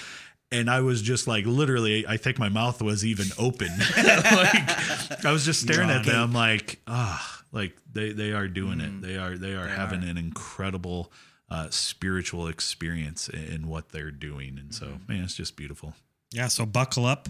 And 0.53 0.71
I 0.71 0.83
was 0.83 1.03
just 1.03 1.27
like, 1.27 1.47
literally, 1.47 2.07
I 2.07 2.17
think 2.17 2.39
my 2.39 2.49
mouth 2.49 2.81
was 2.81 3.05
even 3.05 3.27
open. 3.39 3.71
like, 3.97 5.25
I 5.25 5.33
was 5.33 5.45
just 5.45 5.61
staring 5.63 5.91
at 5.91 6.05
them, 6.07 6.33
like, 6.33 6.81
ah, 6.87 7.43
like 7.51 7.77
they 7.93 8.13
they 8.13 8.31
are 8.33 8.47
doing 8.47 8.81
it. 8.81 9.03
They 9.03 9.17
are 9.17 9.37
they 9.37 9.55
are 9.55 9.65
They 9.65 9.71
having 9.73 10.05
are. 10.05 10.07
an 10.07 10.17
incredible 10.17 11.11
uh, 11.51 11.71
spiritual 11.71 12.47
experience 12.47 13.29
in, 13.29 13.43
in 13.45 13.69
what 13.69 13.89
they're 13.89 14.13
doing, 14.13 14.59
and 14.59 14.73
so 14.73 14.99
man, 15.09 15.25
it's 15.25 15.35
just 15.35 15.57
beautiful. 15.57 15.95
Yeah, 16.35 16.49
so 16.49 16.67
buckle 16.67 17.07
up, 17.07 17.29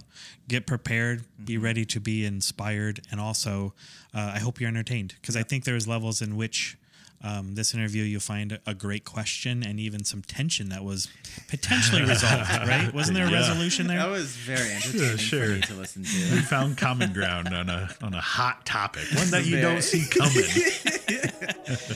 get 0.49 0.67
prepared, 0.67 1.25
be 1.45 1.59
ready 1.59 1.85
to 1.85 2.01
be 2.01 2.25
inspired, 2.25 3.03
and 3.11 3.21
also 3.21 3.75
uh, 4.15 4.33
I 4.35 4.39
hope 4.39 4.61
you're 4.61 4.69
entertained 4.69 5.15
because 5.21 5.37
I 5.37 5.43
think 5.43 5.65
there's 5.65 5.87
levels 5.87 6.23
in 6.23 6.37
which 6.37 6.79
um, 7.23 7.55
this 7.55 7.75
interview 7.75 8.03
you'll 8.03 8.21
find 8.21 8.59
a 8.67 8.73
great 8.75 9.05
question 9.05 9.63
and 9.63 9.79
even 9.79 10.05
some 10.05 10.23
tension 10.23 10.71
that 10.71 10.83
was 10.85 11.09
potentially 11.49 12.01
resolved. 12.09 12.51
Right? 12.67 12.93
Wasn't 12.95 13.15
there 13.15 13.27
a 13.27 13.31
Yeah. 13.31 13.41
resolution 13.41 13.87
there? 13.89 13.99
That 13.99 14.09
was 14.09 14.35
very 14.37 14.73
entertaining 14.73 15.17
sure. 15.19 15.47
for 15.49 15.53
me 15.53 15.61
to 15.61 15.75
listen 15.75 16.05
to. 16.05 16.11
We 16.33 16.41
found 16.41 16.79
common 16.79 17.13
ground 17.13 17.49
on 17.49 17.69
a 17.69 17.91
on 18.03 18.15
a 18.15 18.21
hot 18.23 18.65
topic, 18.65 19.05
one 19.15 19.31
that 19.33 19.45
you 19.45 19.61
don't 19.61 19.83
see 19.83 20.07
coming. 20.09 20.45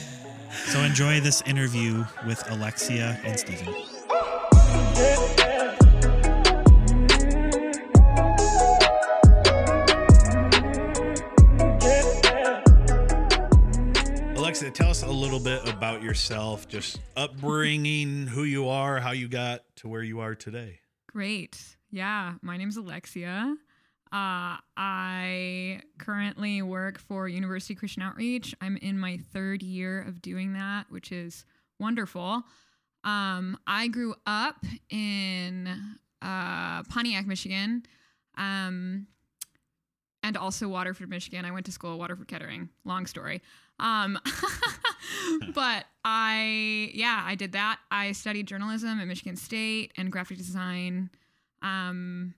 So 0.65 0.79
enjoy 0.81 1.19
this 1.19 1.41
interview 1.43 2.05
with 2.27 2.43
Alexia 2.51 3.19
and 3.23 3.39
Stephen. 3.39 3.73
Alexia, 14.59 14.83
tell 14.83 14.91
us 14.91 15.03
a 15.03 15.07
little 15.07 15.39
bit 15.39 15.69
about 15.69 16.03
yourself, 16.03 16.67
just 16.67 16.99
upbringing, 17.15 18.27
who 18.33 18.43
you 18.43 18.67
are, 18.67 18.99
how 18.99 19.11
you 19.11 19.29
got 19.29 19.61
to 19.77 19.87
where 19.87 20.03
you 20.03 20.19
are 20.19 20.35
today. 20.35 20.81
Great. 21.07 21.77
Yeah, 21.91 22.33
my 22.41 22.57
name's 22.57 22.75
Alexia. 22.75 23.55
Uh, 24.11 24.59
I 24.75 25.79
currently 25.97 26.61
work 26.61 26.99
for 26.99 27.29
University 27.29 27.73
Christian 27.73 28.03
Outreach. 28.03 28.53
I'm 28.59 28.75
in 28.75 28.99
my 28.99 29.19
third 29.31 29.63
year 29.63 30.01
of 30.01 30.21
doing 30.21 30.51
that, 30.51 30.87
which 30.89 31.13
is 31.13 31.45
wonderful. 31.79 32.43
Um, 33.05 33.57
I 33.65 33.87
grew 33.87 34.13
up 34.27 34.65
in 34.89 35.69
uh, 36.21 36.83
Pontiac, 36.83 37.25
Michigan, 37.25 37.83
um, 38.37 39.07
and 40.21 40.35
also 40.35 40.67
Waterford, 40.67 41.09
Michigan. 41.09 41.45
I 41.45 41.51
went 41.51 41.65
to 41.67 41.71
school 41.71 41.93
at 41.93 41.99
Waterford 41.99 42.27
Kettering. 42.27 42.67
Long 42.83 43.05
story. 43.05 43.41
Um, 43.79 44.19
but 45.53 45.85
I, 46.03 46.91
yeah, 46.93 47.23
I 47.25 47.35
did 47.35 47.53
that. 47.53 47.79
I 47.91 48.11
studied 48.11 48.47
journalism 48.47 48.99
at 48.99 49.07
Michigan 49.07 49.35
State 49.35 49.91
and 49.97 50.11
graphic 50.11 50.37
design. 50.37 51.09
Um, 51.61 52.33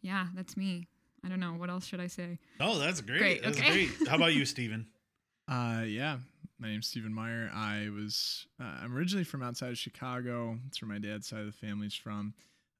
yeah, 0.00 0.26
that's 0.34 0.56
me. 0.56 0.86
I 1.24 1.28
don't 1.28 1.40
know. 1.40 1.52
What 1.52 1.70
else 1.70 1.84
should 1.86 2.00
I 2.00 2.06
say? 2.06 2.38
Oh, 2.60 2.78
that's 2.78 3.00
great. 3.00 3.18
Great, 3.18 3.42
That's 3.42 3.58
okay. 3.58 3.86
great. 3.86 4.08
How 4.08 4.16
about 4.16 4.34
you, 4.34 4.44
Steven? 4.44 4.86
Uh, 5.50 5.80
yeah. 5.86 6.18
My 6.58 6.68
name's 6.68 6.88
Stephen 6.88 7.14
Meyer. 7.14 7.50
I 7.54 7.88
was 7.88 8.46
uh, 8.60 8.64
I'm 8.82 8.94
originally 8.94 9.24
from 9.24 9.42
outside 9.42 9.70
of 9.70 9.78
Chicago. 9.78 10.58
That's 10.64 10.82
where 10.82 10.90
my 10.90 10.98
dad's 10.98 11.26
side 11.26 11.40
of 11.40 11.46
the 11.46 11.52
family's 11.52 11.94
from. 11.94 12.34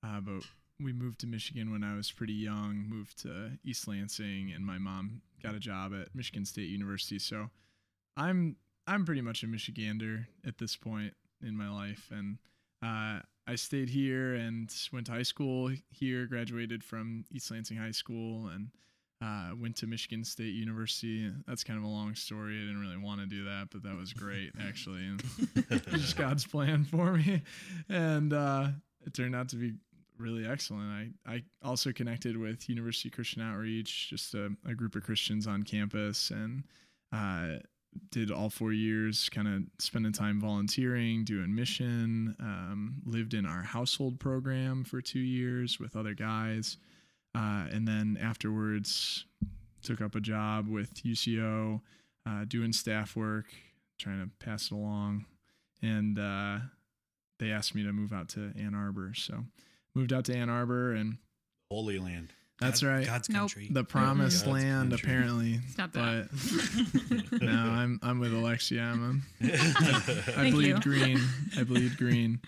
Uh, 0.04 0.20
but 0.20 0.42
we 0.78 0.92
moved 0.92 1.20
to 1.20 1.26
Michigan 1.26 1.72
when 1.72 1.82
I 1.82 1.96
was 1.96 2.12
pretty 2.12 2.34
young. 2.34 2.84
Moved 2.86 3.22
to 3.22 3.52
East 3.64 3.88
Lansing, 3.88 4.52
and 4.54 4.66
my 4.66 4.76
mom 4.76 5.22
got 5.42 5.54
a 5.54 5.58
job 5.58 5.92
at 5.98 6.14
Michigan 6.14 6.44
State 6.44 6.68
University. 6.68 7.18
So 7.18 7.48
I'm 8.18 8.56
I'm 8.86 9.04
pretty 9.04 9.20
much 9.20 9.42
a 9.42 9.46
Michigander 9.46 10.26
at 10.46 10.58
this 10.58 10.76
point 10.76 11.14
in 11.42 11.56
my 11.56 11.70
life, 11.70 12.10
and 12.10 12.38
uh, 12.82 13.20
I 13.46 13.54
stayed 13.54 13.88
here 13.88 14.34
and 14.34 14.74
went 14.92 15.06
to 15.06 15.12
high 15.12 15.22
school 15.22 15.70
here. 15.90 16.26
Graduated 16.26 16.82
from 16.82 17.24
East 17.30 17.50
Lansing 17.50 17.76
High 17.76 17.92
School 17.92 18.48
and 18.48 18.70
uh, 19.22 19.50
went 19.56 19.76
to 19.76 19.86
Michigan 19.86 20.24
State 20.24 20.54
University. 20.54 21.30
That's 21.46 21.62
kind 21.62 21.78
of 21.78 21.84
a 21.84 21.88
long 21.88 22.14
story. 22.16 22.56
I 22.56 22.60
didn't 22.60 22.80
really 22.80 22.96
want 22.96 23.20
to 23.20 23.26
do 23.26 23.44
that, 23.44 23.68
but 23.70 23.84
that 23.84 23.96
was 23.96 24.12
great 24.12 24.50
actually. 24.60 25.06
And 25.06 25.22
just 25.92 26.16
God's 26.16 26.44
plan 26.44 26.84
for 26.84 27.12
me, 27.12 27.42
and 27.88 28.32
uh, 28.32 28.68
it 29.06 29.14
turned 29.14 29.36
out 29.36 29.48
to 29.50 29.56
be 29.56 29.74
really 30.18 30.44
excellent. 30.44 30.90
I, 30.90 31.34
I 31.34 31.42
also 31.62 31.92
connected 31.92 32.36
with 32.36 32.68
University 32.68 33.10
Christian 33.10 33.42
Outreach, 33.42 34.10
just 34.10 34.34
a, 34.34 34.50
a 34.66 34.74
group 34.74 34.96
of 34.96 35.04
Christians 35.04 35.46
on 35.46 35.62
campus, 35.62 36.30
and 36.30 36.64
uh, 37.12 37.58
did 38.10 38.30
all 38.30 38.50
four 38.50 38.72
years 38.72 39.28
kind 39.28 39.48
of 39.48 39.62
spending 39.78 40.12
time 40.12 40.40
volunteering, 40.40 41.24
doing 41.24 41.54
mission, 41.54 42.36
um, 42.40 43.02
lived 43.04 43.34
in 43.34 43.46
our 43.46 43.62
household 43.62 44.18
program 44.18 44.84
for 44.84 45.00
two 45.00 45.18
years 45.18 45.78
with 45.78 45.96
other 45.96 46.14
guys. 46.14 46.76
Uh, 47.34 47.66
and 47.70 47.86
then 47.86 48.18
afterwards, 48.20 49.24
took 49.82 50.00
up 50.00 50.14
a 50.14 50.20
job 50.20 50.68
with 50.68 50.94
UCO, 51.02 51.80
uh, 52.26 52.44
doing 52.46 52.72
staff 52.72 53.16
work, 53.16 53.46
trying 53.98 54.20
to 54.20 54.44
pass 54.44 54.66
it 54.66 54.72
along. 54.72 55.24
And 55.82 56.18
uh, 56.18 56.58
they 57.38 57.50
asked 57.50 57.74
me 57.74 57.84
to 57.84 57.92
move 57.92 58.12
out 58.12 58.28
to 58.30 58.52
Ann 58.58 58.74
Arbor. 58.74 59.12
So 59.14 59.44
moved 59.94 60.12
out 60.12 60.24
to 60.26 60.36
Ann 60.36 60.50
Arbor, 60.50 60.92
and 60.92 61.18
Holy 61.70 61.98
Land. 61.98 62.32
That's 62.60 62.80
God- 62.82 62.88
right. 62.88 63.06
God's 63.06 63.28
Nope. 63.28 63.38
country. 63.40 63.68
the 63.70 63.84
promised 63.84 64.44
God's 64.44 64.52
land, 64.64 64.90
country. 64.90 65.10
apparently. 65.10 65.60
Stop 65.70 65.92
that. 65.92 66.28
But 67.30 67.42
no, 67.42 67.50
I'm 67.52 68.00
I'm 68.02 68.18
with 68.20 68.32
Alexia. 68.32 68.82
I'm 68.82 69.22
a, 69.40 69.44
I 69.46 69.48
Thank 69.56 70.54
bleed 70.54 70.66
you. 70.68 70.80
green. 70.80 71.20
I 71.56 71.62
bleed 71.64 71.96
green. 71.96 72.40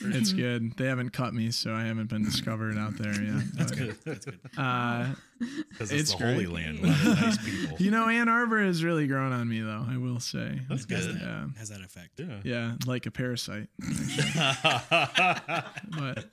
It's 0.00 0.32
good. 0.32 0.76
They 0.76 0.86
haven't 0.86 1.10
cut 1.10 1.34
me, 1.34 1.50
so 1.50 1.72
I 1.74 1.84
haven't 1.84 2.08
been 2.10 2.24
discovered 2.24 2.76
out 2.78 2.96
there 2.98 3.12
yet. 3.20 3.42
That's 3.54 3.72
But, 3.72 3.78
good. 3.78 3.96
That's 4.04 4.24
good. 4.26 4.40
Uh, 4.56 5.14
Because 5.68 5.90
It's 5.90 6.10
it's, 6.12 6.14
the 6.14 6.24
Holy. 6.26 6.46
Land. 6.46 6.78
A 6.78 6.86
lot 6.86 6.96
of 7.00 7.04
nice 7.20 7.38
people. 7.44 7.76
you 7.78 7.90
know, 7.90 8.08
Ann 8.08 8.28
Arbor 8.28 8.62
has 8.62 8.84
really 8.84 9.06
grown 9.08 9.32
on 9.32 9.48
me, 9.48 9.60
though. 9.60 9.84
I 9.88 9.96
will 9.96 10.20
say. 10.20 10.60
That's 10.68 10.86
Has 10.90 11.06
good. 11.06 11.16
that, 11.16 11.20
Yeah. 11.22 11.46
has 11.58 11.68
that 11.70 11.80
effect? 11.80 12.20
Yeah. 12.20 12.38
Yeah, 12.44 12.74
like 12.86 13.06
a 13.06 13.10
parasite. 13.10 13.68
But 15.90 16.26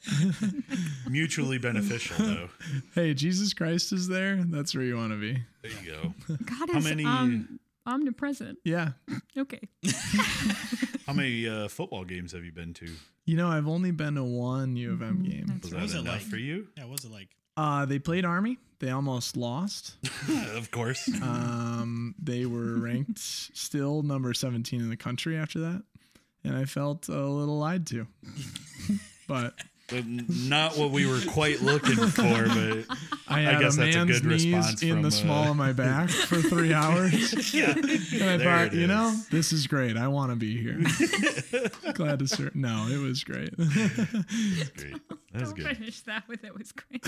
Mutually 1.09 1.57
beneficial, 1.57 2.15
though. 2.25 2.49
hey, 2.95 3.13
Jesus 3.13 3.53
Christ 3.53 3.91
is 3.93 4.07
there. 4.07 4.43
That's 4.47 4.73
where 4.75 4.83
you 4.83 4.95
want 4.97 5.11
to 5.13 5.19
be. 5.19 5.41
There 5.61 5.71
you 5.83 5.91
go. 5.91 6.13
God 6.45 6.69
How 6.71 6.77
is 6.79 6.83
many- 6.85 7.05
um, 7.05 7.59
omnipresent. 7.85 8.59
Yeah. 8.63 8.91
Okay. 9.37 9.61
How 11.07 11.13
many 11.13 11.47
uh, 11.47 11.67
football 11.67 12.03
games 12.05 12.31
have 12.33 12.43
you 12.45 12.51
been 12.51 12.73
to? 12.75 12.87
You 13.25 13.37
know, 13.37 13.47
I've 13.49 13.67
only 13.67 13.91
been 13.91 14.15
to 14.15 14.23
one 14.23 14.75
U 14.75 14.93
of 14.93 15.01
M 15.01 15.17
Mhm, 15.23 15.29
game. 15.31 15.45
that's 15.47 15.63
Was 15.63 15.71
What 15.71 15.77
that 15.77 15.83
was 15.83 15.93
it 15.95 15.99
enough 15.99 16.13
like? 16.15 16.21
for 16.23 16.37
you? 16.37 16.67
Yeah, 16.77 16.85
was 16.85 17.05
it 17.05 17.11
like? 17.11 17.29
Uh, 17.57 17.85
they 17.85 17.99
played 17.99 18.25
Army. 18.25 18.57
They 18.79 18.89
almost 18.89 19.37
lost. 19.37 19.95
of 20.55 20.71
course. 20.71 21.07
Um, 21.21 22.15
they 22.21 22.45
were 22.45 22.77
ranked 22.77 23.19
still 23.19 24.01
number 24.01 24.33
17 24.33 24.79
in 24.79 24.89
the 24.89 24.97
country 24.97 25.37
after 25.37 25.59
that. 25.59 25.83
And 26.43 26.57
I 26.57 26.65
felt 26.65 27.07
a 27.07 27.21
little 27.23 27.59
lied 27.59 27.85
to. 27.87 28.07
but 29.27 29.53
But 29.53 29.53
Not 29.91 30.77
what 30.77 30.91
we 30.91 31.05
were 31.05 31.19
quite 31.27 31.61
looking 31.61 31.95
for, 31.95 32.45
but 32.47 32.85
I 33.27 33.39
I 33.39 33.41
had 33.41 33.59
guess 33.61 33.75
a 33.75 33.79
that's 33.81 33.95
a 33.95 33.99
man's 34.05 34.21
good 34.21 34.29
knees 34.29 34.45
response 34.45 34.83
in 34.83 34.89
from, 34.93 35.01
the 35.03 35.11
small 35.11 35.43
uh, 35.47 35.51
of 35.51 35.57
my 35.57 35.73
back 35.73 36.09
for 36.29 36.37
three 36.41 36.73
hours. 36.73 37.53
yeah. 37.53 37.71
And 37.71 37.85
I 37.85 38.37
There 38.37 38.39
thought, 38.39 38.67
it 38.67 38.73
you 38.73 38.87
know, 38.87 39.13
this 39.31 39.51
is 39.51 39.67
great. 39.67 39.97
I 39.97 40.07
want 40.07 40.31
to 40.31 40.35
be 40.35 40.61
here. 40.61 40.79
Glad 41.93 42.19
to 42.19 42.27
serve. 42.27 42.55
No, 42.55 42.87
it 42.89 42.97
was 42.99 43.23
great. 43.23 43.55
Great. 43.57 45.01
That 45.33 45.39
was 45.43 45.53
Don't 45.53 45.63
good. 45.65 45.77
finish 45.77 46.01
that 46.01 46.27
with 46.27 46.43
it 46.43 46.53
was 46.57 46.73
great. 46.73 47.05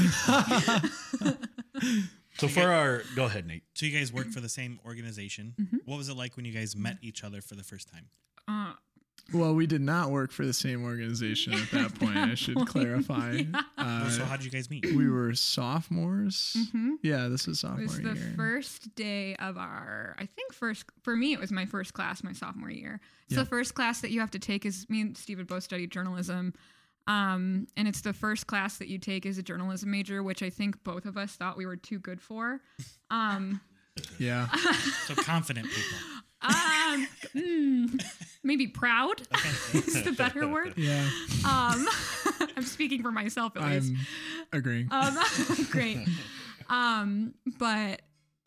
So 2.37 2.47
for 2.47 2.71
our, 2.71 3.03
go 3.15 3.25
ahead, 3.25 3.45
Nate. 3.45 3.63
So 3.75 3.85
you 3.85 3.97
guys 3.97 4.11
work 4.13 4.29
for 4.29 4.39
the 4.39 4.47
same 4.49 4.79
organization. 4.85 5.53
Mm-hmm. 5.61 5.77
What 5.85 5.97
was 5.97 6.07
it 6.09 6.15
like 6.17 6.35
when 6.35 6.45
you 6.45 6.51
guys 6.53 6.75
met 6.75 6.97
each 7.01 7.23
other 7.23 7.41
for 7.41 7.55
the 7.55 7.63
first 7.63 7.89
time? 7.91 8.07
Uh, 8.47 8.73
well, 9.31 9.55
we 9.55 9.65
did 9.67 9.81
not 9.81 10.11
work 10.11 10.31
for 10.31 10.45
the 10.45 10.53
same 10.53 10.83
organization 10.83 11.53
at 11.53 11.71
that 11.71 11.95
point. 11.99 12.17
I 12.17 12.35
should 12.35 12.57
clarify. 12.67 13.43
Uh, 13.77 14.09
so 14.09 14.25
how 14.25 14.35
did 14.35 14.45
you 14.45 14.51
guys 14.51 14.69
meet? 14.69 14.85
we 14.95 15.09
were 15.09 15.33
sophomores. 15.33 16.55
mhm. 16.73 16.95
Yeah, 17.01 17.27
this 17.29 17.47
is 17.47 17.63
It 17.63 17.77
was 17.77 17.97
the 18.01 18.13
year. 18.13 18.33
first 18.35 18.93
day 18.95 19.35
of 19.37 19.57
our, 19.57 20.15
I 20.19 20.25
think 20.25 20.53
first 20.53 20.85
for 21.03 21.15
me 21.15 21.33
it 21.33 21.39
was 21.39 21.51
my 21.51 21.65
first 21.65 21.93
class 21.93 22.23
my 22.23 22.33
sophomore 22.33 22.69
year. 22.71 22.99
It's 23.27 23.35
Yeah. 23.37 23.43
the 23.43 23.49
first 23.49 23.73
class 23.75 24.01
that 24.01 24.11
you 24.11 24.19
have 24.19 24.31
to 24.31 24.39
take 24.39 24.65
is 24.65 24.87
me 24.89 25.01
and 25.01 25.17
Steven 25.17 25.45
both 25.45 25.63
studied 25.63 25.91
journalism. 25.91 26.53
Um, 27.07 27.67
and 27.75 27.87
it's 27.87 28.01
the 28.01 28.13
first 28.13 28.47
class 28.47 28.77
that 28.77 28.87
you 28.87 28.97
take 28.97 29.25
as 29.25 29.37
a 29.37 29.43
journalism 29.43 29.91
major, 29.91 30.23
which 30.23 30.41
I 30.41 30.49
think 30.49 30.83
both 30.85 31.05
of 31.05 31.17
us 31.17 31.33
thought 31.35 31.57
we 31.57 31.65
were 31.65 31.75
too 31.75 31.99
good 31.99 32.21
for. 32.21 32.61
Um, 33.11 33.59
yeah. 34.19 34.47
So 35.07 35.15
confident 35.15 35.67
people. 35.67 35.97
um, 36.43 37.07
mm, 37.35 38.03
maybe 38.43 38.67
proud 38.67 39.21
is 39.73 40.03
the 40.03 40.11
better 40.11 40.47
word. 40.47 40.73
Yeah. 40.77 41.07
Um, 41.47 41.87
I'm 42.57 42.63
speaking 42.63 43.01
for 43.01 43.11
myself 43.11 43.55
at 43.55 43.63
least. 43.63 43.93
I'm 44.51 44.59
agreeing. 44.59 44.87
Um, 44.91 45.17
great. 45.71 46.07
Um, 46.69 47.33
but 47.57 48.01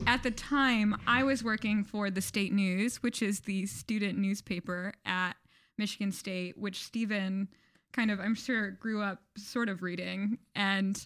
at 0.05 0.23
the 0.23 0.31
time, 0.31 0.95
I 1.07 1.23
was 1.23 1.43
working 1.43 1.83
for 1.83 2.11
the 2.11 2.21
State 2.21 2.53
News, 2.53 3.01
which 3.01 3.21
is 3.21 3.41
the 3.41 3.65
student 3.65 4.19
newspaper 4.19 4.93
at 5.05 5.33
Michigan 5.77 6.11
State, 6.11 6.57
which 6.57 6.83
Stephen 6.83 7.47
kind 7.93 8.11
of, 8.11 8.19
I'm 8.19 8.35
sure, 8.35 8.71
grew 8.71 9.01
up 9.01 9.21
sort 9.37 9.69
of 9.69 9.81
reading. 9.81 10.37
And 10.55 11.03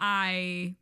I 0.00 0.74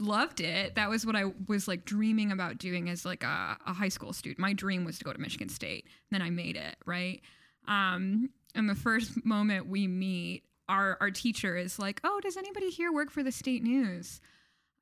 loved 0.00 0.40
it. 0.40 0.74
That 0.74 0.88
was 0.88 1.04
what 1.04 1.16
I 1.16 1.24
was 1.48 1.68
like 1.68 1.84
dreaming 1.84 2.32
about 2.32 2.58
doing 2.58 2.88
as 2.88 3.04
like 3.04 3.22
a, 3.22 3.56
a 3.66 3.72
high 3.72 3.88
school 3.88 4.12
student. 4.12 4.38
My 4.38 4.52
dream 4.52 4.84
was 4.84 4.98
to 4.98 5.04
go 5.04 5.12
to 5.12 5.20
Michigan 5.20 5.48
State. 5.48 5.86
Then 6.10 6.22
I 6.22 6.30
made 6.30 6.56
it, 6.56 6.76
right? 6.86 7.20
Um, 7.68 8.30
and 8.54 8.68
the 8.68 8.74
first 8.74 9.24
moment 9.24 9.68
we 9.68 9.86
meet, 9.86 10.44
our 10.68 10.96
our 11.00 11.10
teacher 11.10 11.56
is 11.56 11.78
like, 11.78 12.00
"Oh, 12.04 12.20
does 12.20 12.36
anybody 12.36 12.70
here 12.70 12.92
work 12.92 13.10
for 13.10 13.22
the 13.22 13.32
State 13.32 13.62
News?" 13.62 14.20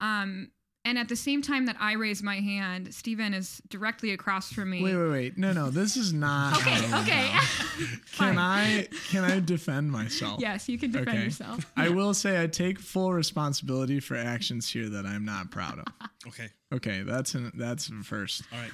Um, 0.01 0.51
and 0.89 0.99
at 0.99 1.09
the 1.09 1.17
same 1.17 1.43
time 1.43 1.67
that 1.67 1.77
I 1.79 1.93
raise 1.93 2.23
my 2.23 2.37
hand, 2.37 2.95
Stephen 2.95 3.35
is 3.35 3.61
directly 3.69 4.13
across 4.13 4.51
from 4.51 4.71
me. 4.71 4.83
Wait, 4.83 4.97
wait, 4.97 5.11
wait. 5.11 5.37
No, 5.39 5.53
no. 5.53 5.69
This 5.69 5.99
is 5.99 6.15
not. 6.15 6.57
Okay, 6.59 6.95
okay. 7.03 7.31
Can 8.17 8.39
I 8.39 8.89
can 9.11 9.23
I 9.23 9.39
defend 9.39 9.93
myself? 9.93 10.41
Yes, 10.41 10.69
you 10.69 10.79
can 10.79 10.91
defend 10.91 11.09
Okay. 11.11 11.25
yourself. 11.25 11.71
I 11.77 11.89
will 11.99 12.15
say 12.15 12.43
I 12.43 12.47
take 12.47 12.81
full 12.81 13.13
responsibility 13.13 14.01
for 14.01 14.17
actions 14.17 14.69
here 14.69 14.89
that 14.89 15.05
I'm 15.07 15.25
not 15.25 15.51
proud 15.51 15.79
of. 15.81 15.85
Okay. 16.27 16.49
Okay, 16.75 17.03
that's 17.03 17.35
an, 17.35 17.53
that's 17.55 17.87
first. 18.03 18.43
All 18.53 18.59
right. 18.59 18.73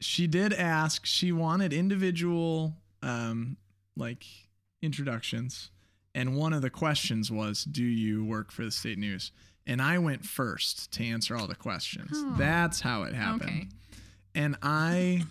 She 0.00 0.26
did 0.28 0.52
ask. 0.52 1.04
She 1.04 1.32
wanted 1.32 1.72
individual, 1.72 2.74
um, 3.02 3.56
like 3.96 4.24
introductions, 4.82 5.70
and 6.14 6.36
one 6.36 6.52
of 6.52 6.62
the 6.62 6.70
questions 6.70 7.30
was, 7.30 7.64
"Do 7.64 7.82
you 7.82 8.24
work 8.24 8.52
for 8.52 8.64
the 8.64 8.70
state 8.70 8.98
news?" 8.98 9.32
And 9.66 9.82
I 9.82 9.98
went 9.98 10.24
first 10.24 10.92
to 10.92 11.04
answer 11.04 11.36
all 11.36 11.46
the 11.46 11.56
questions. 11.56 12.10
Oh. 12.12 12.34
That's 12.38 12.80
how 12.80 13.02
it 13.02 13.14
happened. 13.14 13.50
Okay. 13.50 13.68
And 14.34 14.56
I 14.62 15.24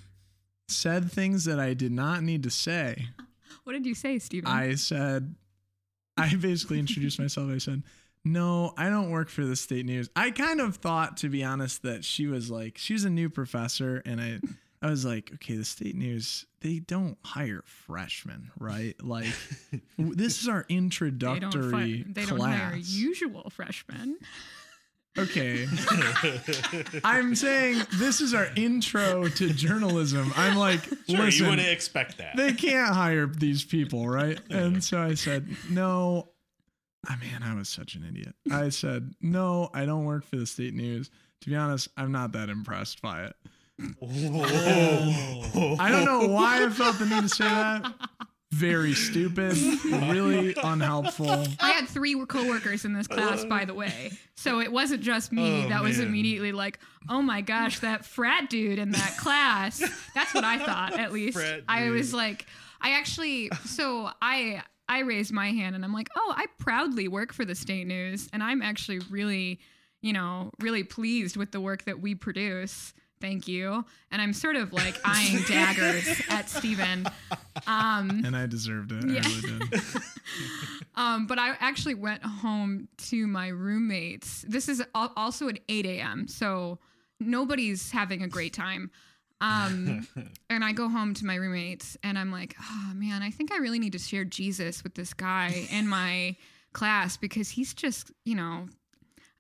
said 0.68 1.12
things 1.12 1.46
that 1.46 1.60
I 1.60 1.74
did 1.74 1.92
not 1.92 2.24
need 2.24 2.44
to 2.44 2.50
say. 2.50 3.08
What 3.64 3.74
did 3.74 3.88
you 3.88 3.96
say, 3.96 4.20
Stephen? 4.20 4.48
I 4.48 4.76
said, 4.76 5.34
I 6.18 6.36
basically 6.36 6.78
introduced 6.78 7.20
myself. 7.20 7.50
I 7.50 7.58
said, 7.58 7.82
no, 8.24 8.76
I 8.78 8.92
don't 8.92 9.10
work 9.10 9.28
for 9.28 9.44
the 9.44 9.56
state 9.56 9.88
news. 9.88 10.08
I 10.16 10.30
kind 10.30 10.62
of 10.62 10.76
thought, 10.76 11.18
to 11.18 11.30
be 11.30 11.44
honest, 11.44 11.82
that 11.82 12.06
she 12.06 12.28
was 12.28 12.52
like, 12.52 12.78
she 12.78 12.94
was 12.94 13.06
a 13.06 13.10
new 13.10 13.28
professor. 13.28 14.04
And 14.06 14.22
I, 14.22 14.40
I 14.82 14.90
was 14.90 15.06
like, 15.06 15.32
okay, 15.36 15.56
the 15.56 15.66
state 15.66 15.96
news, 15.96 16.46
they 16.62 16.80
don't 16.80 17.18
hire 17.24 17.64
freshmen, 17.66 18.52
right? 18.60 18.96
Like, 19.04 19.28
this 19.98 20.42
is 20.42 20.48
our 20.48 20.66
they 20.68 20.76
don't, 20.76 20.84
introductory 20.86 21.72
fi- 22.04 22.06
they 22.08 22.26
don't 22.26 22.40
hire 22.40 22.76
usual 22.76 23.50
freshmen. 23.50 24.18
Okay. 25.18 25.66
I'm 27.04 27.36
saying 27.36 27.84
this 27.94 28.20
is 28.20 28.34
our 28.34 28.50
intro 28.58 29.28
to 29.30 29.54
journalism. 29.54 30.34
I'm 30.36 30.58
like, 30.58 30.82
Sure, 31.10 31.30
you 31.30 31.46
wouldn't 31.46 31.68
expect 31.68 32.18
that. 32.18 32.36
they 32.36 32.52
can't 32.52 32.94
hire 32.94 33.26
these 33.26 33.64
people, 33.64 34.08
right? 34.08 34.40
And 34.50 34.84
so 34.84 35.02
I 35.02 35.14
said, 35.14 35.48
no. 35.70 36.30
Ah, 37.08 37.14
I 37.14 37.16
mean, 37.18 37.42
I 37.44 37.54
was 37.56 37.70
such 37.70 37.96
an 37.96 38.04
idiot. 38.04 38.36
I 38.52 38.70
said, 38.70 39.14
no, 39.22 39.70
I 39.74 39.86
don't 39.86 40.06
work 40.06 40.26
for 40.26 40.36
the 40.36 40.46
state 40.46 40.74
news. 40.74 41.10
To 41.42 41.50
be 41.50 41.56
honest, 41.56 41.88
I'm 41.96 42.12
not 42.12 42.32
that 42.34 42.50
impressed 42.50 43.02
by 43.02 43.26
it. 43.26 43.36
Oh. 44.02 45.76
I 45.80 45.92
don't 45.92 46.06
know 46.06 46.28
why 46.28 46.64
I 46.64 46.70
felt 46.70 46.98
the 47.00 47.06
need 47.06 47.24
to 47.24 47.30
say 47.30 47.44
that. 47.44 47.94
very 48.52 48.94
stupid, 48.94 49.54
really 49.86 50.56
unhelpful. 50.64 51.46
I 51.60 51.72
had 51.72 51.88
three 51.88 52.16
coworkers 52.26 52.86
in 52.86 52.94
this 52.94 53.08
class, 53.08 53.44
by 53.44 53.66
the 53.66 53.74
way. 53.74 54.12
So 54.36 54.62
it 54.62 54.72
wasn't 54.72 55.02
just 55.02 55.32
me 55.32 55.66
Oh, 55.66 55.70
that 55.70 55.84
was 55.84 55.98
man. 55.98 56.08
immediately 56.08 56.52
like, 56.54 56.80
oh 57.10 57.22
my 57.22 57.42
gosh, 57.42 57.80
that 57.80 58.06
frat 58.06 58.50
dude 58.50 58.80
in 58.80 58.92
that 58.92 59.18
class. 59.18 59.80
That's 60.14 60.34
what 60.34 60.44
I 60.46 60.58
thought, 60.58 60.98
at 60.98 61.12
least. 61.12 61.38
I 61.68 61.90
was 61.90 62.14
like, 62.14 62.46
I 62.82 62.92
actually, 62.92 63.50
so 63.66 64.10
I. 64.22 64.62
I 64.88 65.00
raised 65.00 65.32
my 65.32 65.50
hand 65.50 65.76
and 65.76 65.84
I'm 65.84 65.94
like, 65.94 66.10
oh, 66.16 66.32
I 66.38 66.46
proudly 66.60 67.08
work 67.08 67.34
for 67.34 67.44
the 67.44 67.56
state 67.56 67.88
news, 67.88 68.30
and 68.32 68.44
I'm 68.44 68.62
actually 68.62 69.00
really, 69.10 69.60
you 70.04 70.14
know, 70.14 70.52
really 70.60 70.84
pleased 70.84 71.36
with 71.38 71.52
the 71.52 71.60
work 71.60 71.86
that 71.86 72.02
we 72.02 72.14
produce. 72.14 72.94
Thank 73.22 73.48
you. 73.48 73.86
And 74.12 74.22
I'm 74.22 74.34
sort 74.34 74.56
of 74.56 74.74
like 74.74 75.00
eyeing 75.04 75.42
daggers 75.48 76.22
at 76.30 76.50
Steven. 76.50 77.08
Um, 77.66 78.22
And 78.26 78.36
I 78.36 78.46
deserved 78.46 78.92
it. 78.92 79.06
Yeah. 79.10 79.22
I 79.24 79.28
really 79.58 79.68
did. 79.70 79.82
um, 80.96 81.26
but 81.28 81.40
I 81.40 81.56
actually 81.60 81.96
went 81.96 82.24
home 82.24 82.88
to 83.10 83.26
my 83.28 83.48
roommates. 83.48 84.44
This 84.48 84.68
is 84.70 84.84
al- 84.94 85.14
also 85.16 85.48
at 85.50 85.60
8 85.70 85.86
a.m., 85.86 86.28
so 86.28 86.80
nobody's 87.20 87.92
having 87.92 88.22
a 88.22 88.28
great 88.28 88.54
time. 88.54 88.92
Um, 89.42 90.08
and 90.50 90.64
I 90.64 90.72
go 90.74 90.90
home 90.90 91.14
to 91.16 91.26
my 91.26 91.36
roommates, 91.36 91.98
and 92.04 92.18
I'm 92.18 92.32
like, 92.32 92.56
oh 92.62 92.92
man, 92.96 93.22
I 93.22 93.32
think 93.32 93.52
I 93.52 93.58
really 93.58 93.80
need 93.80 93.94
to 93.94 94.00
share 94.00 94.26
Jesus 94.26 94.84
with 94.84 94.96
this 94.96 95.14
guy 95.14 95.68
in 95.72 95.88
my 95.88 96.36
class 96.74 97.16
because 97.18 97.50
he's 97.50 97.74
just, 97.74 98.12
you 98.26 98.36
know, 98.36 98.68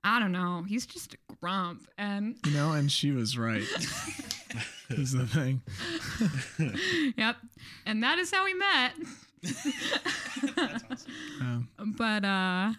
I 0.05 0.19
don't 0.19 0.31
know, 0.31 0.63
he's 0.67 0.85
just 0.85 1.15
a 1.15 1.17
grump. 1.41 1.87
And 1.97 2.37
You 2.45 2.51
know, 2.53 2.71
and 2.73 2.91
she 2.91 3.11
was 3.11 3.37
right. 3.37 3.63
is 4.89 5.11
the 5.13 5.25
thing. 5.25 5.61
yep, 7.17 7.37
and 7.85 8.03
that 8.03 8.19
is 8.19 8.31
how 8.31 8.45
we 8.45 8.53
met. 8.53 8.93
Um, 11.41 11.69
but 11.97 12.23
uh 12.25 12.71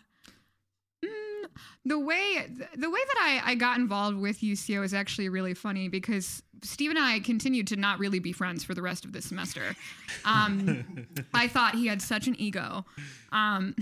mm, 1.05 1.49
the 1.85 1.99
way 1.99 2.47
the 2.77 2.91
way 2.91 3.01
that 3.07 3.19
I, 3.45 3.53
I 3.53 3.55
got 3.55 3.79
involved 3.79 4.19
with 4.19 4.41
UCO 4.41 4.85
is 4.85 4.93
actually 4.95 5.29
really 5.29 5.55
funny 5.55 5.89
because 5.89 6.43
Steve 6.63 6.91
and 6.91 6.99
I 6.99 7.21
continued 7.21 7.67
to 7.69 7.77
not 7.77 7.99
really 7.99 8.19
be 8.19 8.33
friends 8.33 8.65
for 8.65 8.75
the 8.75 8.83
rest 8.83 9.05
of 9.05 9.13
the 9.13 9.21
semester. 9.23 9.77
Um, 10.25 11.07
I 11.35 11.49
thought 11.49 11.75
he 11.75 11.87
had 11.87 12.01
such 12.03 12.27
an 12.27 12.35
ego, 12.41 12.85
um, 13.31 13.75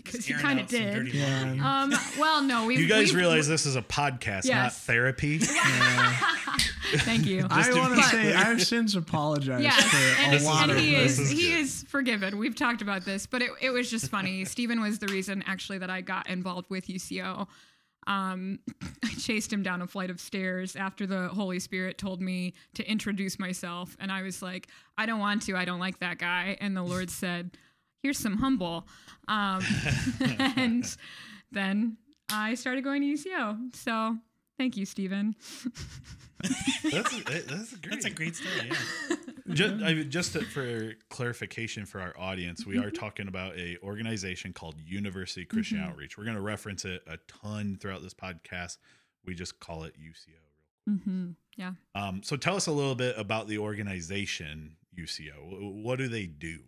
because 0.00 0.26
he 0.26 0.34
kind 0.34 0.58
of 0.60 0.66
did. 0.66 0.94
dirty 0.94 1.18
yeah. 1.18 1.82
Um, 1.82 1.92
well, 2.18 2.42
no, 2.42 2.66
we. 2.66 2.76
You 2.76 2.86
guys 2.88 3.14
realize 3.14 3.46
this 3.48 3.66
is 3.66 3.76
a 3.76 3.82
podcast, 3.82 4.44
not 4.44 4.44
Yes. 4.46 4.78
therapy. 4.84 5.38
Thank 6.90 7.26
you. 7.26 7.46
I 7.50 7.70
want 7.74 7.96
to 7.96 8.02
say 8.04 8.34
I've 8.34 8.62
since 8.62 8.94
apologized 8.94 9.62
Yeah, 9.62 9.72
for 9.72 10.22
and, 10.22 10.40
a 10.40 10.44
lot 10.44 10.62
and 10.64 10.72
of 10.72 10.78
he 10.78 10.94
things. 10.94 11.12
is 11.12 11.18
This 11.18 11.30
is 11.32 11.38
he 11.38 11.50
good. 11.50 11.60
is 11.60 11.84
forgiven. 11.88 12.38
We've 12.38 12.54
talked 12.56 12.80
about 12.82 13.04
this, 13.04 13.26
but 13.26 13.42
it, 13.42 13.50
it 13.60 13.70
was 13.70 13.90
just 13.90 14.10
funny. 14.10 14.44
Stephen 14.46 14.80
was 14.80 14.98
the 14.98 15.06
reason 15.08 15.42
actually 15.46 15.78
that 15.78 15.90
I 15.90 16.00
got 16.00 16.28
involved 16.30 16.70
with 16.70 16.86
UCO. 16.86 17.46
Um, 18.06 18.60
I 19.04 19.08
chased 19.18 19.52
him 19.52 19.62
down 19.62 19.82
a 19.82 19.86
flight 19.86 20.08
of 20.08 20.18
stairs 20.18 20.76
after 20.76 21.06
the 21.06 21.28
Holy 21.28 21.58
Spirit 21.58 21.98
told 21.98 22.22
me 22.22 22.54
to 22.74 22.90
introduce 22.90 23.38
myself, 23.38 23.94
and 24.00 24.10
I 24.10 24.22
was 24.22 24.40
like, 24.40 24.68
"I 24.96 25.04
don't 25.04 25.18
want 25.20 25.42
to. 25.42 25.56
I 25.56 25.66
don't 25.66 25.80
like 25.80 25.98
that 25.98 26.16
guy." 26.18 26.56
And 26.60 26.74
the 26.74 26.82
Lord 26.82 27.10
said, 27.10 27.50
"Here's 28.02 28.18
some 28.18 28.36
humble," 28.38 28.86
um, 29.28 29.62
and 30.56 30.96
then 31.52 31.96
I 32.30 32.54
started 32.54 32.84
going 32.84 33.02
to 33.02 33.08
UCO. 33.08 33.74
So 33.76 34.16
thank 34.58 34.76
you, 34.76 34.84
Stephen. 34.86 35.34
That's 36.40 36.82
that's 36.92 37.22
great. 37.22 37.48
That's 37.90 38.04
a 38.04 38.10
great 38.10 38.36
story. 38.36 38.70
Yeah. 38.70 39.54
just, 39.54 39.74
I 39.82 39.94
mean, 39.94 40.10
just 40.10 40.34
to- 40.34 40.42
for 40.44 40.92
clarification 41.10 41.84
for 41.86 42.00
our 42.00 42.14
audience, 42.18 42.64
we 42.66 42.78
are 42.78 42.90
talking 42.90 43.28
about 43.28 43.56
a 43.56 43.76
organization 43.82 44.52
called 44.52 44.76
University 44.84 45.44
Christian 45.44 45.80
Outreach. 45.80 46.16
We're 46.18 46.24
going 46.24 46.36
to 46.36 46.42
reference 46.42 46.84
it 46.84 47.02
a 47.06 47.16
ton 47.26 47.76
throughout 47.80 48.02
this 48.02 48.14
podcast. 48.14 48.76
We 49.24 49.34
just 49.34 49.58
call 49.58 49.84
it 49.84 49.94
UCO. 49.98 50.98
hmm 51.04 51.30
Yeah. 51.56 51.72
Um, 51.94 52.22
so 52.22 52.36
tell 52.36 52.56
us 52.56 52.66
a 52.66 52.72
little 52.72 52.94
bit 52.94 53.18
about 53.18 53.48
the 53.48 53.58
organization 53.58 54.76
UCO. 54.96 55.82
What 55.82 55.96
do 55.98 56.08
they 56.08 56.26
do? 56.26 56.60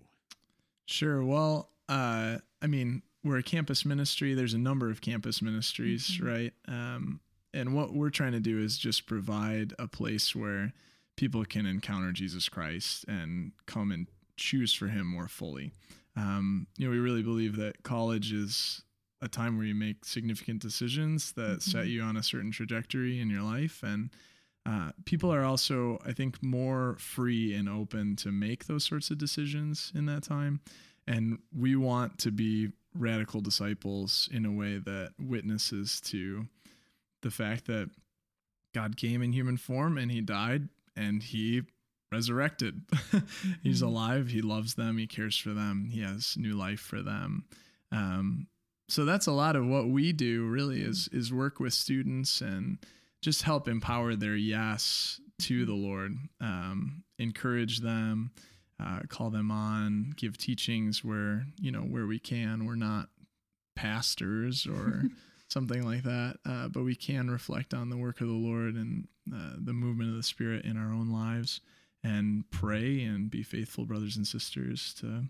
Sure. 0.91 1.23
Well, 1.25 1.71
uh, 1.89 2.39
I 2.61 2.67
mean, 2.67 3.03
we're 3.23 3.39
a 3.39 3.43
campus 3.45 3.85
ministry. 3.85 4.35
There's 4.35 4.55
a 4.55 4.59
number 4.59 4.91
of 4.91 5.01
campus 5.01 5.41
ministries, 5.41 6.21
right? 6.21 6.53
Um, 6.67 7.21
and 7.55 7.75
what 7.75 7.95
we're 7.95 8.11
trying 8.11 8.33
to 8.33 8.41
do 8.41 8.59
is 8.59 8.77
just 8.77 9.07
provide 9.07 9.73
a 9.79 9.87
place 9.87 10.35
where 10.35 10.73
people 11.17 11.45
can 11.45 11.65
encounter 11.65 12.11
Jesus 12.13 12.49
Christ 12.49 13.05
and 13.07 13.53
come 13.67 13.93
and 13.93 14.09
choose 14.37 14.73
for 14.75 14.89
Him 14.89 15.07
more 15.07 15.29
fully. 15.29 15.73
Um, 16.17 16.67
you 16.77 16.87
know, 16.87 16.91
we 16.91 16.99
really 16.99 17.23
believe 17.23 17.57
that 17.57 17.85
college 17.85 18.33
is 18.33 18.83
a 19.23 19.29
time 19.29 19.57
where 19.57 19.67
you 19.67 19.75
make 19.75 20.05
significant 20.05 20.61
decisions 20.61 21.33
that 21.33 21.63
set 21.63 21.87
you 21.87 22.03
on 22.03 22.17
a 22.17 22.23
certain 22.23 22.51
trajectory 22.51 23.21
in 23.21 23.31
your 23.31 23.43
life, 23.43 23.83
and 23.85 24.11
uh, 24.71 24.93
people 25.05 25.33
are 25.33 25.43
also, 25.43 25.99
I 26.07 26.13
think, 26.13 26.43
more 26.43 26.97
free 27.01 27.55
and 27.55 27.69
open 27.69 28.15
to 28.17 28.31
make 28.31 28.67
those 28.67 28.85
sorts 28.85 29.11
of 29.11 29.19
decisions 29.19 29.91
in 29.97 30.07
that 30.07 30.23
time. 30.23 30.61
And 31.09 31.39
we 31.57 31.75
want 31.75 32.19
to 32.21 32.31
be 32.31 32.69
radical 32.95 33.41
disciples 33.41 34.29
in 34.33 34.47
a 34.47 34.53
way 34.53 34.79
that 34.79 35.15
witnesses 35.19 36.01
to 36.03 36.47
the 37.23 37.31
fact 37.31 37.67
that 37.67 37.91
God 38.73 38.97
came 38.97 39.23
in 39.23 39.33
human 39.33 39.57
form 39.57 39.99
and 39.99 40.11
he 40.11 40.21
died 40.21 40.69
and 40.97 41.21
he 41.23 41.63
resurrected. 42.13 42.83
He's 43.63 43.83
alive. 43.83 44.29
He 44.29 44.41
loves 44.41 44.75
them. 44.75 44.99
He 44.99 45.09
cares 45.09 45.37
for 45.37 45.51
them. 45.51 45.89
He 45.91 46.03
has 46.03 46.37
new 46.37 46.55
life 46.55 46.81
for 46.81 47.03
them. 47.03 47.45
Um, 47.91 48.47
so 48.89 49.05
that's 49.05 49.27
a 49.27 49.33
lot 49.33 49.57
of 49.57 49.67
what 49.67 49.89
we 49.89 50.13
do 50.13 50.47
really 50.47 50.81
is 50.81 51.09
is 51.13 51.33
work 51.33 51.59
with 51.59 51.73
students 51.73 52.41
and 52.41 52.79
just 53.21 53.43
help 53.43 53.69
empower 53.69 54.17
their 54.17 54.37
yes 54.37 55.21
to 55.41 55.65
the 55.65 55.75
Lord, 55.75 56.17
um, 56.41 57.05
encourage 57.19 57.81
them, 57.81 58.31
uh, 58.83 59.01
call 59.09 59.31
them 59.31 59.51
on, 59.51 60.15
give 60.17 60.39
teachings 60.39 61.05
where 61.05 61.45
you 61.61 61.71
know 61.71 61.81
where 61.81 62.07
we 62.07 62.19
can. 62.19 62.67
We're 62.67 62.77
not 62.77 63.09
pastors 63.77 64.67
or 64.67 65.05
something 65.49 65.85
like 65.85 66.03
that, 66.05 66.37
uh, 66.47 66.69
but 66.69 66.85
we 66.85 66.95
can 66.95 67.31
reflect 67.31 67.75
on 67.75 67.91
the 67.91 67.97
work 67.97 68.21
of 68.21 68.29
the 68.29 68.33
Lord 68.33 68.75
and 68.75 69.09
uh, 69.35 69.55
the 69.59 69.73
movement 69.73 70.11
of 70.11 70.17
the 70.17 70.23
Spirit 70.23 70.65
in 70.65 70.77
our 70.77 70.93
own 70.93 71.11
lives, 71.11 71.61
and 72.03 72.45
pray 72.51 73.03
and 73.03 73.31
be 73.31 73.43
faithful 73.43 73.85
brothers 73.85 74.17
and 74.17 74.27
sisters 74.27 74.95
to 75.01 75.25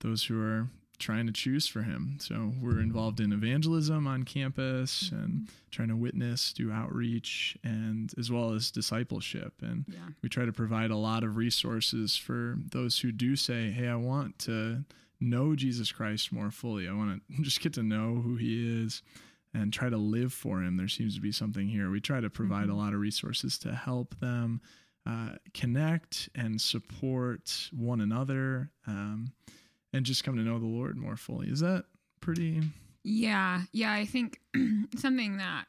those 0.00 0.24
who 0.24 0.40
are 0.40 0.68
trying 0.98 1.26
to 1.26 1.32
choose 1.32 1.66
for 1.68 1.82
him. 1.82 2.18
So 2.20 2.52
we're 2.60 2.80
involved 2.80 3.20
in 3.20 3.32
evangelism 3.32 4.06
on 4.06 4.24
campus 4.24 5.10
and 5.12 5.48
trying 5.70 5.88
to 5.88 5.96
witness, 5.96 6.52
do 6.52 6.72
outreach, 6.72 7.56
and 7.62 8.12
as 8.18 8.30
well 8.30 8.52
as 8.52 8.70
discipleship. 8.70 9.54
And 9.62 9.84
Yeah. 9.88 10.08
we 10.22 10.28
try 10.28 10.44
to 10.44 10.52
provide 10.52 10.90
a 10.90 10.96
lot 10.96 11.24
of 11.24 11.36
resources 11.36 12.16
for 12.16 12.58
those 12.72 12.98
who 13.00 13.12
do 13.12 13.36
say, 13.36 13.70
Hey, 13.70 13.88
I 13.88 13.94
want 13.96 14.38
to 14.40 14.84
know 15.20 15.54
Jesus 15.56 15.90
Christ 15.92 16.32
more 16.32 16.50
fully. 16.50 16.88
I 16.88 16.92
want 16.94 17.22
to 17.36 17.42
just 17.42 17.60
get 17.60 17.72
to 17.74 17.82
know 17.82 18.16
who 18.20 18.36
he 18.36 18.82
is 18.84 19.02
and 19.54 19.72
try 19.72 19.88
to 19.88 19.96
live 19.96 20.32
for 20.32 20.62
him. 20.62 20.76
There 20.76 20.88
seems 20.88 21.14
to 21.14 21.20
be 21.20 21.32
something 21.32 21.68
here. 21.68 21.90
We 21.90 22.00
try 22.00 22.20
to 22.20 22.28
provide 22.30 22.68
a 22.68 22.74
lot 22.74 22.92
of 22.92 23.00
resources 23.00 23.56
to 23.58 23.72
help 23.74 24.18
them 24.20 24.60
uh, 25.06 25.36
connect 25.54 26.28
and 26.34 26.60
support 26.60 27.70
one 27.72 28.00
another 28.02 28.70
um, 28.86 29.32
and 29.92 30.04
just 30.04 30.24
come 30.24 30.36
to 30.36 30.42
know 30.42 30.58
the 30.58 30.66
Lord 30.66 30.96
more 30.96 31.16
fully. 31.16 31.48
Is 31.48 31.60
that 31.60 31.84
pretty? 32.20 32.62
Yeah, 33.04 33.62
yeah. 33.72 33.92
I 33.92 34.04
think 34.04 34.40
something 34.96 35.38
that 35.38 35.64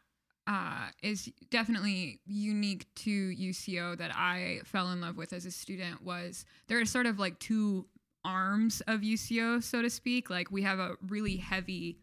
uh, 0.47 0.88
is 1.03 1.32
definitely 1.51 2.19
unique 2.25 2.88
to 2.95 3.29
UCO 3.29 3.97
that 3.97 4.12
I 4.15 4.62
fell 4.65 4.91
in 4.91 4.99
love 4.99 5.15
with 5.15 5.32
as 5.32 5.45
a 5.45 5.51
student 5.51 6.03
was 6.03 6.43
there 6.67 6.79
are 6.79 6.86
sort 6.86 7.05
of 7.05 7.19
like 7.19 7.39
two 7.39 7.86
arms 8.25 8.82
of 8.88 9.01
UCO, 9.01 9.63
so 9.63 9.82
to 9.82 9.89
speak. 9.89 10.29
Like 10.29 10.51
we 10.51 10.63
have 10.63 10.79
a 10.79 10.95
really 11.08 11.38
heavy 11.38 11.99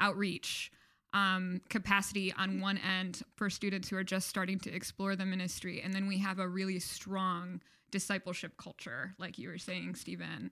outreach 0.00 0.70
um, 1.12 1.60
capacity 1.68 2.32
on 2.32 2.60
one 2.60 2.78
end 2.78 3.22
for 3.34 3.50
students 3.50 3.88
who 3.88 3.96
are 3.96 4.04
just 4.04 4.28
starting 4.28 4.58
to 4.60 4.72
explore 4.72 5.16
the 5.16 5.26
ministry, 5.26 5.82
and 5.82 5.92
then 5.92 6.06
we 6.06 6.18
have 6.18 6.38
a 6.38 6.48
really 6.48 6.78
strong 6.78 7.60
discipleship 7.90 8.56
culture, 8.56 9.14
like 9.18 9.38
you 9.38 9.48
were 9.48 9.58
saying, 9.58 9.94
Stephen, 9.94 10.50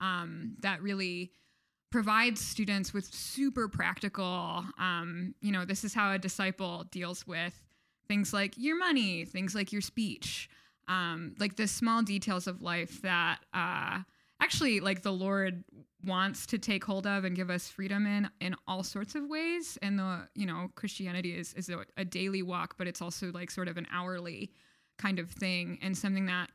um, 0.00 0.56
that 0.60 0.82
really 0.82 1.32
provides 1.90 2.40
students 2.40 2.92
with 2.92 3.04
super 3.12 3.68
practical 3.68 4.64
um, 4.78 5.34
you 5.40 5.52
know 5.52 5.64
this 5.64 5.84
is 5.84 5.94
how 5.94 6.12
a 6.12 6.18
disciple 6.18 6.84
deals 6.90 7.26
with 7.26 7.62
things 8.08 8.32
like 8.32 8.54
your 8.56 8.78
money 8.78 9.24
things 9.24 9.54
like 9.54 9.72
your 9.72 9.82
speech 9.82 10.48
um, 10.88 11.34
like 11.38 11.56
the 11.56 11.66
small 11.66 12.02
details 12.02 12.46
of 12.46 12.62
life 12.62 13.02
that 13.02 13.38
uh, 13.54 13.98
actually 14.40 14.80
like 14.80 15.02
the 15.02 15.12
lord 15.12 15.64
wants 16.04 16.46
to 16.46 16.58
take 16.58 16.84
hold 16.84 17.06
of 17.06 17.24
and 17.24 17.36
give 17.36 17.50
us 17.50 17.68
freedom 17.68 18.06
in 18.06 18.28
in 18.40 18.54
all 18.66 18.82
sorts 18.82 19.14
of 19.14 19.28
ways. 19.28 19.78
And 19.82 19.98
the 19.98 20.28
you 20.34 20.46
know 20.46 20.70
christianity 20.74 21.36
is 21.36 21.52
is 21.54 21.68
a, 21.68 21.84
a 21.96 22.04
daily 22.04 22.42
walk 22.42 22.76
but 22.78 22.86
it's 22.86 23.02
also 23.02 23.30
like 23.32 23.50
sort 23.50 23.68
of 23.68 23.76
an 23.76 23.86
hourly 23.92 24.52
kind 24.98 25.18
of 25.18 25.30
thing. 25.30 25.78
And 25.82 25.96
something 25.96 26.26
that 26.26 26.50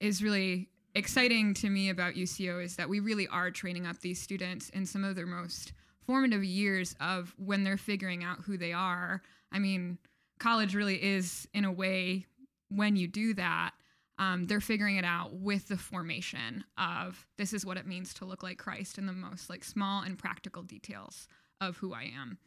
is 0.00 0.22
really 0.22 0.68
exciting 0.96 1.52
to 1.52 1.68
me 1.68 1.90
about 1.90 2.14
UCO 2.14 2.64
is 2.64 2.76
that 2.76 2.88
we 2.88 3.00
really 3.00 3.28
are 3.28 3.50
training 3.50 3.86
up 3.86 4.00
these 4.00 4.20
students 4.20 4.70
in 4.70 4.86
some 4.86 5.04
of 5.04 5.14
their 5.14 5.26
most 5.26 5.74
formative 6.06 6.42
years 6.42 6.96
of 7.00 7.34
when 7.36 7.64
they're 7.64 7.76
figuring 7.76 8.24
out 8.24 8.40
who 8.40 8.56
they 8.56 8.72
are. 8.72 9.20
I 9.52 9.58
mean, 9.58 9.98
college 10.38 10.74
really 10.74 10.96
is, 11.02 11.46
in 11.52 11.66
a 11.66 11.72
way, 11.72 12.24
when 12.70 12.96
you 12.96 13.08
do 13.08 13.34
that, 13.34 13.72
um, 14.18 14.46
they're 14.46 14.60
figuring 14.62 14.96
it 14.96 15.04
out 15.04 15.34
with 15.34 15.68
the 15.68 15.76
formation 15.76 16.64
of 16.78 17.26
this 17.36 17.52
is 17.52 17.66
what 17.66 17.76
it 17.76 17.86
means 17.86 18.14
to 18.14 18.24
look 18.24 18.42
like 18.42 18.56
Christ 18.56 18.96
in 18.96 19.04
the 19.04 19.12
most 19.12 19.50
like 19.50 19.64
small 19.64 20.02
and 20.02 20.18
practical 20.18 20.62
details 20.62 21.28
of 21.60 21.76
who 21.76 21.92
I 21.92 22.10
am. 22.18 22.38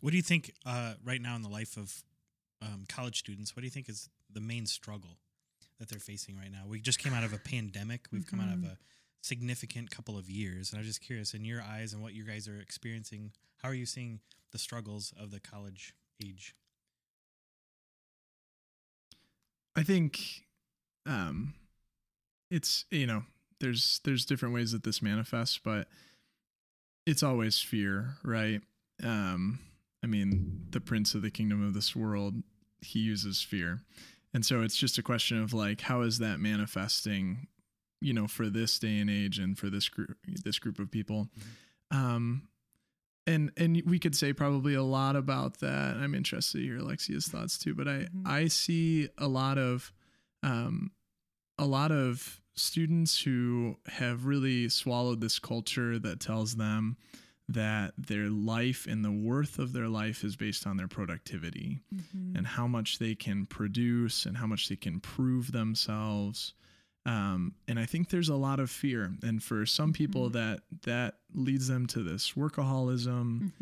What 0.00 0.10
do 0.10 0.16
you 0.16 0.22
think 0.24 0.52
uh, 0.66 0.94
right 1.04 1.22
now 1.22 1.36
in 1.36 1.42
the 1.42 1.48
life 1.48 1.76
of 1.76 2.02
um, 2.60 2.86
college 2.88 3.20
students? 3.20 3.54
What 3.54 3.60
do 3.60 3.66
you 3.66 3.70
think 3.70 3.88
is 3.88 4.08
the 4.32 4.40
main 4.40 4.66
struggle 4.66 5.18
that 5.80 5.88
they're 5.88 5.98
facing 5.98 6.36
right 6.36 6.52
now? 6.52 6.62
We 6.68 6.80
just 6.80 7.00
came 7.00 7.12
out 7.12 7.24
of 7.24 7.32
a 7.32 7.38
pandemic. 7.38 8.06
We've 8.12 8.26
come 8.26 8.38
out 8.40 8.52
of 8.52 8.62
a 8.62 8.78
significant 9.22 9.90
couple 9.90 10.16
of 10.16 10.30
years, 10.30 10.70
and 10.70 10.78
I'm 10.78 10.86
just 10.86 11.00
curious, 11.00 11.34
in 11.34 11.44
your 11.44 11.62
eyes 11.62 11.92
and 11.92 12.02
what 12.02 12.14
you 12.14 12.24
guys 12.24 12.46
are 12.46 12.60
experiencing, 12.60 13.32
how 13.62 13.68
are 13.68 13.74
you 13.74 13.86
seeing 13.86 14.20
the 14.52 14.58
struggles 14.58 15.12
of 15.18 15.30
the 15.30 15.40
college 15.40 15.94
age? 16.24 16.54
I 19.76 19.82
think 19.82 20.44
um 21.06 21.54
it's 22.50 22.84
you 22.90 23.06
know, 23.06 23.22
there's 23.60 24.00
there's 24.04 24.24
different 24.24 24.54
ways 24.54 24.72
that 24.72 24.84
this 24.84 25.02
manifests, 25.02 25.58
but 25.62 25.88
it's 27.06 27.22
always 27.22 27.60
fear, 27.60 28.16
right? 28.22 28.60
Um 29.02 29.60
I 30.02 30.06
mean, 30.06 30.66
the 30.70 30.80
prince 30.80 31.14
of 31.14 31.22
the 31.22 31.30
kingdom 31.30 31.66
of 31.66 31.74
this 31.74 31.94
world, 31.94 32.34
he 32.80 32.98
uses 33.00 33.42
fear. 33.42 33.82
And 34.32 34.44
so 34.46 34.62
it's 34.62 34.76
just 34.76 34.98
a 34.98 35.02
question 35.02 35.42
of 35.42 35.52
like 35.52 35.80
how 35.80 36.02
is 36.02 36.18
that 36.18 36.38
manifesting, 36.38 37.48
you 38.00 38.12
know, 38.12 38.26
for 38.28 38.48
this 38.48 38.78
day 38.78 38.98
and 38.98 39.10
age 39.10 39.38
and 39.38 39.58
for 39.58 39.68
this 39.70 39.88
group 39.88 40.16
this 40.44 40.58
group 40.58 40.78
of 40.78 40.90
people. 40.90 41.28
Um 41.90 42.48
and 43.26 43.52
and 43.56 43.82
we 43.86 43.98
could 43.98 44.16
say 44.16 44.32
probably 44.32 44.74
a 44.74 44.82
lot 44.82 45.16
about 45.16 45.60
that. 45.60 45.96
I'm 45.96 46.14
interested 46.14 46.58
to 46.58 46.64
hear 46.64 46.78
Alexia's 46.78 47.28
thoughts 47.28 47.58
too, 47.58 47.74
but 47.74 47.88
I 47.88 48.06
Mhm. 48.14 48.26
I 48.26 48.48
see 48.48 49.08
a 49.18 49.28
lot 49.28 49.58
of 49.58 49.92
um 50.42 50.92
a 51.58 51.66
lot 51.66 51.92
of 51.92 52.40
students 52.54 53.20
who 53.22 53.76
have 53.86 54.24
really 54.24 54.68
swallowed 54.68 55.20
this 55.20 55.38
culture 55.38 55.98
that 55.98 56.20
tells 56.20 56.56
them 56.56 56.96
that 57.52 57.92
their 57.98 58.28
life 58.28 58.86
and 58.88 59.04
the 59.04 59.10
worth 59.10 59.58
of 59.58 59.72
their 59.72 59.88
life 59.88 60.22
is 60.24 60.36
based 60.36 60.66
on 60.66 60.76
their 60.76 60.88
productivity 60.88 61.80
and 62.36 62.46
how 62.46 62.66
much 62.66 62.98
they 62.98 63.14
can 63.14 63.44
produce 63.44 64.24
and 64.24 64.36
how 64.36 64.46
much 64.46 64.68
they 64.68 64.76
can 64.76 65.00
prove 65.00 65.50
themselves. 65.52 66.54
Um, 67.06 67.54
and 67.66 67.78
I 67.80 67.86
think 67.86 68.10
there's 68.10 68.28
a 68.28 68.36
lot 68.36 68.60
of 68.60 68.70
fear, 68.70 69.10
and 69.22 69.42
for 69.42 69.64
some 69.66 69.92
people, 69.92 70.28
that 70.30 70.60
that 70.82 71.14
leads 71.34 71.66
them 71.66 71.86
to 71.86 72.02
this 72.02 72.32
workaholism. 72.32 73.52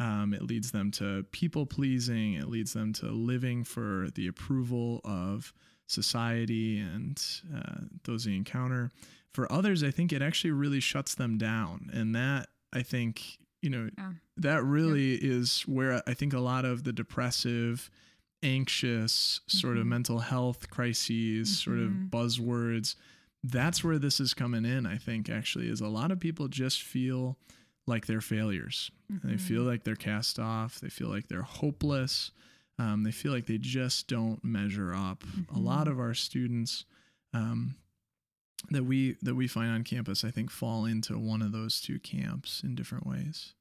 Um, 0.00 0.34
it 0.34 0.42
leads 0.42 0.72
them 0.72 0.90
to 0.92 1.24
people 1.30 1.64
pleasing. 1.64 2.34
It 2.34 2.48
leads 2.48 2.72
them 2.72 2.92
to 2.94 3.06
living 3.06 3.64
for 3.64 4.08
the 4.14 4.26
approval 4.26 5.00
of 5.04 5.54
society 5.86 6.80
and 6.80 7.22
uh, 7.56 7.84
those 8.04 8.24
they 8.24 8.34
encounter. 8.34 8.90
For 9.30 9.50
others, 9.50 9.84
I 9.84 9.92
think 9.92 10.12
it 10.12 10.20
actually 10.20 10.50
really 10.50 10.80
shuts 10.80 11.14
them 11.14 11.38
down, 11.38 11.90
and 11.92 12.14
that 12.16 12.48
I 12.72 12.82
think 12.82 13.38
you 13.62 13.70
know 13.70 13.90
Yeah. 13.98 14.12
that 14.36 14.62
really 14.64 15.14
is 15.14 15.62
where 15.62 16.02
I 16.06 16.14
think 16.14 16.32
a 16.32 16.38
lot 16.40 16.64
of 16.64 16.84
the 16.84 16.92
depressive, 16.92 17.90
anxious, 18.42 19.40
sort 19.46 19.76
of 19.76 19.84
Mhm. 19.84 19.88
mental 19.90 20.18
health 20.20 20.70
crises, 20.70 21.58
sort 21.58 21.78
of 21.78 21.90
Mhm. 21.90 22.10
buzzwords. 22.10 22.94
That's 23.44 23.82
where 23.84 23.98
this 23.98 24.20
is 24.20 24.34
coming 24.34 24.64
in. 24.64 24.86
I 24.86 24.96
think 24.98 25.28
actually 25.28 25.68
is 25.68 25.80
a 25.80 25.88
lot 25.88 26.10
of 26.10 26.18
people 26.20 26.48
just 26.48 26.82
feel 26.82 27.38
like 27.86 28.06
they're 28.06 28.20
failures. 28.20 28.90
They 29.24 29.38
feel 29.38 29.62
like 29.62 29.84
they're 29.84 29.96
cast 29.96 30.38
off. 30.38 30.78
They 30.80 30.90
feel 30.90 31.08
like 31.08 31.28
they're 31.28 31.42
hopeless. 31.42 32.30
Um, 32.78 33.02
they 33.02 33.10
feel 33.12 33.32
like 33.32 33.46
they 33.46 33.58
just 33.58 34.06
don't 34.08 34.44
measure 34.44 34.94
up. 34.94 35.24
A 35.48 35.58
lot 35.58 35.88
of 35.88 35.98
our 35.98 36.14
students 36.14 36.84
um, 37.34 37.76
that 38.70 38.84
we 38.84 39.16
that 39.22 39.34
we 39.34 39.48
find 39.48 39.70
on 39.70 39.84
campus, 39.84 40.24
I 40.24 40.30
think, 40.30 40.50
fall 40.50 40.84
into 40.84 41.18
one 41.18 41.42
of 41.42 41.52
those 41.52 41.80
two 41.80 41.98
camps 41.98 42.62
in 42.62 42.74
different 42.74 43.06
ways. 43.06 43.54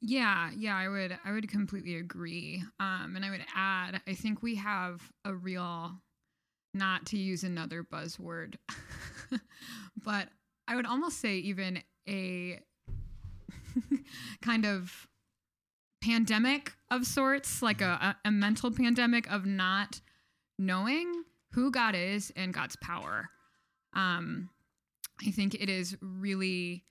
Yeah, 0.00 0.50
yeah, 0.56 0.76
I 0.76 0.88
would 0.88 1.18
I 1.24 1.32
would 1.32 1.48
completely 1.48 1.96
agree. 1.96 2.62
Um 2.78 3.14
and 3.16 3.24
I 3.24 3.30
would 3.30 3.44
add, 3.54 4.00
I 4.06 4.14
think 4.14 4.42
we 4.42 4.56
have 4.56 5.00
a 5.24 5.34
real 5.34 5.92
not 6.72 7.06
to 7.06 7.18
use 7.18 7.42
another 7.42 7.82
buzzword, 7.82 8.54
but 10.04 10.28
I 10.68 10.76
would 10.76 10.86
almost 10.86 11.18
say 11.18 11.36
even 11.38 11.82
a 12.08 12.60
kind 14.42 14.64
of 14.64 15.08
pandemic 16.02 16.72
of 16.90 17.06
sorts, 17.06 17.60
like 17.62 17.80
a, 17.80 18.16
a, 18.24 18.30
mental 18.30 18.70
pandemic 18.70 19.30
of 19.30 19.44
not 19.44 20.00
knowing 20.58 21.24
who 21.52 21.70
God 21.70 21.94
is 21.94 22.32
and 22.36 22.54
God's 22.54 22.76
power. 22.76 23.28
Um, 23.92 24.50
I 25.26 25.30
think 25.30 25.54
it 25.54 25.68
is 25.68 25.96
really, 26.00 26.84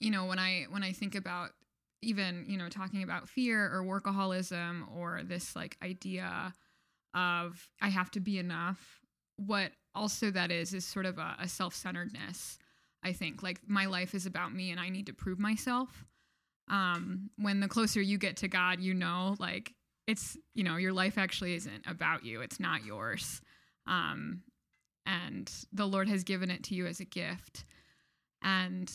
you 0.00 0.10
know, 0.10 0.26
when 0.26 0.38
I 0.38 0.66
when 0.70 0.82
I 0.82 0.92
think 0.92 1.14
about 1.14 1.50
even 2.00 2.44
you 2.48 2.56
know 2.56 2.68
talking 2.68 3.02
about 3.02 3.28
fear 3.28 3.64
or 3.72 3.82
workaholism 3.82 4.84
or 4.96 5.22
this 5.24 5.56
like 5.56 5.76
idea 5.82 6.52
of 7.14 7.68
I 7.80 7.88
have 7.88 8.10
to 8.12 8.20
be 8.20 8.38
enough. 8.38 9.00
What 9.36 9.72
also 9.94 10.30
that 10.30 10.50
is 10.50 10.74
is 10.74 10.84
sort 10.84 11.06
of 11.06 11.18
a, 11.18 11.36
a 11.40 11.48
self 11.48 11.74
centeredness. 11.74 12.58
I 13.02 13.12
think 13.12 13.42
like 13.42 13.60
my 13.66 13.86
life 13.86 14.14
is 14.14 14.26
about 14.26 14.52
me 14.52 14.70
and 14.70 14.80
I 14.80 14.88
need 14.88 15.06
to 15.06 15.12
prove 15.12 15.38
myself. 15.38 16.04
Um, 16.68 17.30
when 17.36 17.60
the 17.60 17.68
closer 17.68 18.00
you 18.00 18.18
get 18.18 18.38
to 18.38 18.48
God, 18.48 18.80
you 18.80 18.94
know, 18.94 19.36
like 19.38 19.74
it's 20.06 20.36
you 20.54 20.64
know 20.64 20.76
your 20.76 20.92
life 20.92 21.18
actually 21.18 21.54
isn't 21.54 21.84
about 21.86 22.24
you; 22.24 22.40
it's 22.40 22.60
not 22.60 22.84
yours. 22.84 23.40
Um, 23.86 24.42
and 25.08 25.50
the 25.72 25.86
Lord 25.86 26.08
has 26.08 26.22
given 26.22 26.50
it 26.50 26.62
to 26.64 26.74
you 26.74 26.86
as 26.86 27.00
a 27.00 27.04
gift. 27.04 27.64
And 28.42 28.92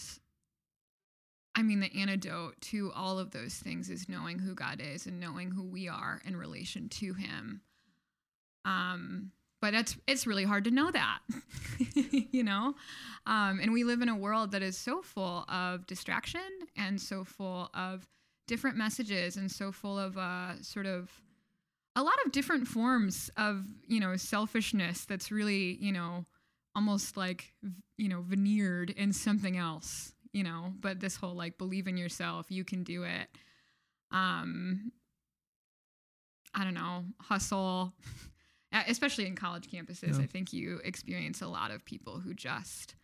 I 1.55 1.63
mean, 1.63 1.79
the 1.79 1.91
antidote 1.99 2.61
to 2.61 2.91
all 2.95 3.17
of 3.17 3.31
those 3.31 3.55
things 3.55 3.89
is 3.89 4.07
knowing 4.07 4.39
who 4.39 4.53
God 4.53 4.79
is 4.79 5.07
and 5.07 5.19
knowing 5.19 5.51
who 5.51 5.63
we 5.63 5.89
are 5.89 6.21
in 6.23 6.37
relation 6.37 6.87
to 6.89 7.13
Him. 7.13 7.61
Um, 8.63 9.31
but 9.59 9.73
it's 9.73 9.97
it's 10.07 10.27
really 10.27 10.43
hard 10.43 10.65
to 10.65 10.71
know 10.71 10.91
that, 10.91 11.19
you 11.95 12.43
know. 12.43 12.75
Um, 13.25 13.59
and 13.59 13.73
we 13.73 13.83
live 13.83 14.01
in 14.01 14.09
a 14.09 14.15
world 14.15 14.51
that 14.51 14.61
is 14.61 14.77
so 14.77 15.01
full 15.01 15.45
of 15.49 15.87
distraction 15.87 16.41
and 16.77 17.01
so 17.01 17.23
full 17.23 17.69
of 17.73 18.07
different 18.47 18.77
messages 18.77 19.37
and 19.37 19.51
so 19.51 19.71
full 19.71 19.97
of 19.97 20.17
uh, 20.17 20.61
sort 20.61 20.85
of 20.85 21.09
a 21.95 22.03
lot 22.03 22.15
of 22.25 22.31
different 22.31 22.67
forms 22.67 23.29
of 23.37 23.65
you 23.87 23.99
know 23.99 24.15
selfishness 24.15 25.05
that's 25.05 25.31
really 25.31 25.75
you 25.79 25.91
know 25.91 26.25
almost 26.75 27.15
like 27.17 27.53
you 27.97 28.09
know 28.09 28.21
veneered 28.21 28.89
in 28.89 29.13
something 29.13 29.57
else 29.57 30.13
you 30.31 30.43
know 30.43 30.73
but 30.79 30.99
this 30.99 31.15
whole 31.15 31.35
like 31.35 31.57
believe 31.57 31.87
in 31.87 31.97
yourself 31.97 32.47
you 32.49 32.63
can 32.63 32.83
do 32.83 33.03
it. 33.03 33.27
Um 34.11 34.91
i 36.55 36.63
don't 36.63 36.73
know 36.75 37.03
hustle. 37.21 37.93
Especially 38.87 39.27
in 39.27 39.35
college 39.35 39.69
campuses 39.69 40.17
Yeah. 40.17 40.23
i 40.23 40.25
think 40.25 40.51
you 40.51 40.79
experience 40.83 41.41
a 41.41 41.47
lot 41.47 41.69
of 41.69 41.85
people 41.85 42.19
who 42.19 42.33
just 42.33 42.95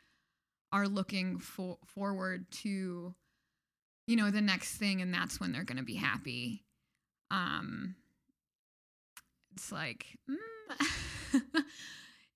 are 0.72 0.88
looking 0.88 1.38
for 1.38 1.78
forward 1.86 2.50
to 2.64 3.14
you 4.08 4.16
know 4.16 4.32
the 4.32 4.42
next 4.42 4.78
thing 4.78 5.02
and 5.02 5.14
that's 5.14 5.40
when 5.40 5.52
they're 5.52 5.64
going 5.64 5.78
to 5.78 5.84
be 5.84 5.96
happy. 5.96 6.64
Um 7.30 7.96
it's 9.54 9.72
like 9.72 10.06
mm, 10.30 11.42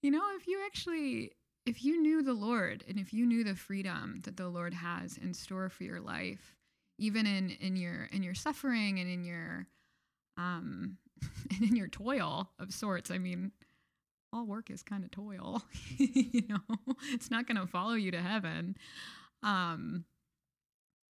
you 0.01 0.11
know 0.11 0.23
if 0.35 0.47
you 0.47 0.61
actually 0.65 1.31
if 1.65 1.83
you 1.83 2.01
knew 2.01 2.21
the 2.21 2.33
lord 2.33 2.83
and 2.87 2.99
if 2.99 3.13
you 3.13 3.25
knew 3.25 3.43
the 3.43 3.55
freedom 3.55 4.21
that 4.23 4.37
the 4.37 4.47
lord 4.47 4.73
has 4.73 5.17
in 5.17 5.33
store 5.33 5.69
for 5.69 5.83
your 5.83 6.01
life 6.01 6.55
even 6.97 7.25
in 7.25 7.49
in 7.49 7.75
your 7.75 8.05
in 8.11 8.23
your 8.23 8.35
suffering 8.35 8.99
and 8.99 9.09
in 9.09 9.23
your 9.23 9.67
um 10.37 10.97
and 11.51 11.69
in 11.69 11.75
your 11.75 11.87
toil 11.87 12.49
of 12.59 12.73
sorts 12.73 13.11
i 13.11 13.17
mean 13.17 13.51
all 14.33 14.45
work 14.45 14.71
is 14.71 14.81
kind 14.81 15.03
of 15.03 15.11
toil 15.11 15.61
you 15.97 16.41
know? 16.49 16.95
It's 17.11 17.29
not 17.29 17.45
going 17.47 17.57
to 17.57 17.67
follow 17.67 17.93
you 17.93 18.09
to 18.11 18.19
heaven. 18.19 18.75
Um 19.43 20.05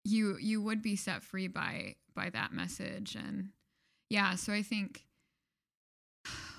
you 0.05 0.37
you 0.39 0.63
would 0.63 0.83
be 0.83 0.97
set 0.97 1.23
free 1.23 1.49
by 1.49 1.97
by 2.15 2.31
that 2.31 2.53
message 2.53 3.17
and 3.17 3.49
yeah 4.09 4.37
so 4.37 4.53
i 4.53 4.63
think 4.63 5.05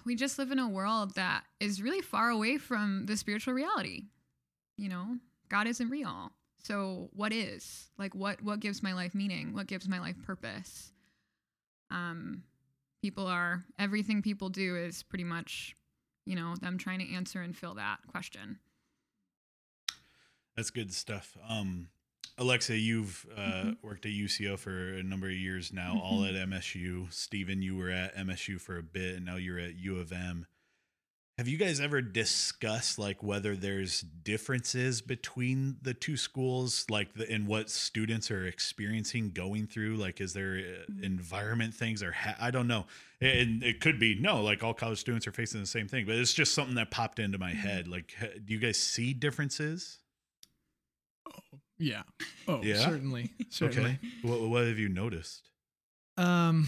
we 0.07 0.15
just 0.15 0.39
live 0.39 0.51
in 0.51 0.59
a 0.59 0.67
world 0.67 1.13
that 1.15 1.43
is 1.59 1.81
really 1.81 2.01
far 2.01 2.29
away 2.29 2.57
from 2.57 3.05
the 3.05 3.15
spiritual 3.15 3.53
reality 3.53 4.05
you 4.77 4.89
know? 4.89 5.17
God 5.49 5.67
isn't 5.67 5.89
real. 5.89 6.31
So 6.63 7.09
what 7.13 7.33
is? 7.33 7.89
Like 7.97 8.13
what 8.15 8.41
what 8.43 8.59
gives 8.59 8.83
my 8.83 8.93
life 8.93 9.15
meaning? 9.15 9.53
What 9.53 9.67
gives 9.67 9.87
my 9.87 9.99
life 9.99 10.21
purpose? 10.23 10.91
Um 11.89 12.43
people 13.01 13.27
are 13.27 13.63
everything 13.79 14.21
people 14.21 14.49
do 14.49 14.75
is 14.75 15.03
pretty 15.03 15.23
much 15.23 15.75
you 16.25 16.35
know, 16.35 16.55
them 16.59 16.77
trying 16.77 16.99
to 16.99 17.13
answer 17.13 17.41
and 17.41 17.55
fill 17.55 17.75
that 17.75 17.99
question. 18.07 18.59
That's 20.57 20.71
good 20.71 20.93
stuff. 20.93 21.37
Um, 21.47 21.87
Alexia, 22.38 22.76
you've 22.76 23.26
uh, 23.36 23.39
Mhm. 23.63 23.78
worked 23.82 24.06
at 24.06 24.12
UCO 24.12 24.58
for 24.58 24.93
a 24.93 25.04
number 25.04 25.28
of 25.28 25.34
years 25.36 25.73
now, 25.73 26.00
all 26.00 26.21
Mhm. 26.21 26.30
at 26.30 26.36
MSU. 26.36 27.08
Stephen, 27.12 27.62
you 27.62 27.76
were 27.76 27.89
at 27.89 28.15
MSU 28.15 28.60
for 28.60 28.78
a 28.78 28.84
bit, 28.84 29.15
and 29.15 29.26
now 29.26 29.38
you're 29.38 29.58
at 29.60 29.76
U 29.76 29.97
of 29.97 30.12
M. 30.12 30.45
Have 31.39 31.47
you 31.47 31.58
guys 31.58 31.80
ever 31.80 32.02
discussed 32.02 32.97
like 32.97 33.21
whether 33.21 33.56
there's 33.56 34.02
differences 34.02 35.02
between 35.02 35.78
the 35.84 35.93
two 35.93 36.17
schools, 36.17 36.86
like 36.89 37.13
the, 37.13 37.32
in 37.32 37.45
what 37.45 37.69
students 37.69 38.32
are 38.32 38.45
experiencing, 38.47 39.32
going 39.32 39.67
through? 39.67 39.97
Like, 39.97 40.19
is 40.19 40.34
there 40.34 40.56
uh, 40.58 40.91
Mhm. 40.91 41.04
environment 41.04 41.76
things, 41.76 42.02
or 42.02 42.12
ha- 42.12 42.38
I 42.39 42.50
don't 42.50 42.67
know. 42.67 42.88
And 43.21 43.63
it 43.63 43.82
could 43.82 44.00
be 44.00 44.15
no, 44.15 44.41
like 44.43 44.63
all 44.63 44.73
college 44.73 44.97
students 45.00 45.28
are 45.28 45.32
facing 45.32 45.60
the 45.62 45.67
same 45.67 45.88
thing, 45.88 46.06
but 46.08 46.15
it's 46.15 46.34
just 46.34 46.54
something 46.54 46.76
that 46.76 46.89
popped 46.91 47.19
into 47.19 47.38
my 47.38 47.52
Mhm. 47.54 47.56
head. 47.58 47.88
Like, 47.88 48.15
do 48.45 48.54
you 48.54 48.60
guys 48.60 48.78
see 48.78 49.13
differences? 49.13 50.00
Yeah. 51.79 52.03
Oh, 52.47 52.61
Yeah? 52.63 52.77
certainly. 52.79 53.31
Certainly. 53.49 53.91
Okay. 53.91 54.09
What, 54.23 54.41
what 54.49 54.65
have 54.65 54.79
you 54.79 54.89
noticed? 54.89 55.49
Um, 56.17 56.67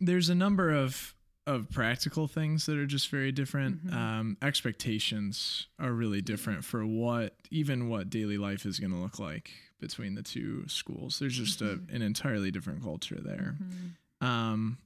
there's 0.00 0.28
a 0.28 0.34
number 0.34 0.70
of 0.70 1.14
of 1.46 1.68
practical 1.70 2.26
things 2.26 2.64
that 2.64 2.78
are 2.78 2.86
just 2.86 3.10
very 3.10 3.30
different. 3.30 3.84
Mhm. 3.86 3.92
Um, 3.92 4.36
expectations 4.40 5.66
are 5.78 5.92
really 5.92 6.22
different 6.22 6.64
for 6.64 6.86
what 6.86 7.36
even 7.50 7.88
what 7.90 8.08
daily 8.08 8.38
life 8.38 8.64
is 8.64 8.78
going 8.78 8.92
to 8.92 8.98
look 8.98 9.18
like 9.18 9.50
between 9.78 10.14
the 10.14 10.22
two 10.22 10.66
schools. 10.68 11.18
There's 11.18 11.36
just 11.36 11.60
a, 11.60 11.64
Mhm. 11.76 11.94
an 11.96 12.00
entirely 12.02 12.50
different 12.50 12.82
culture 12.82 13.20
there. 13.20 13.56
Mhm. 13.60 14.26
Um, 14.26 14.78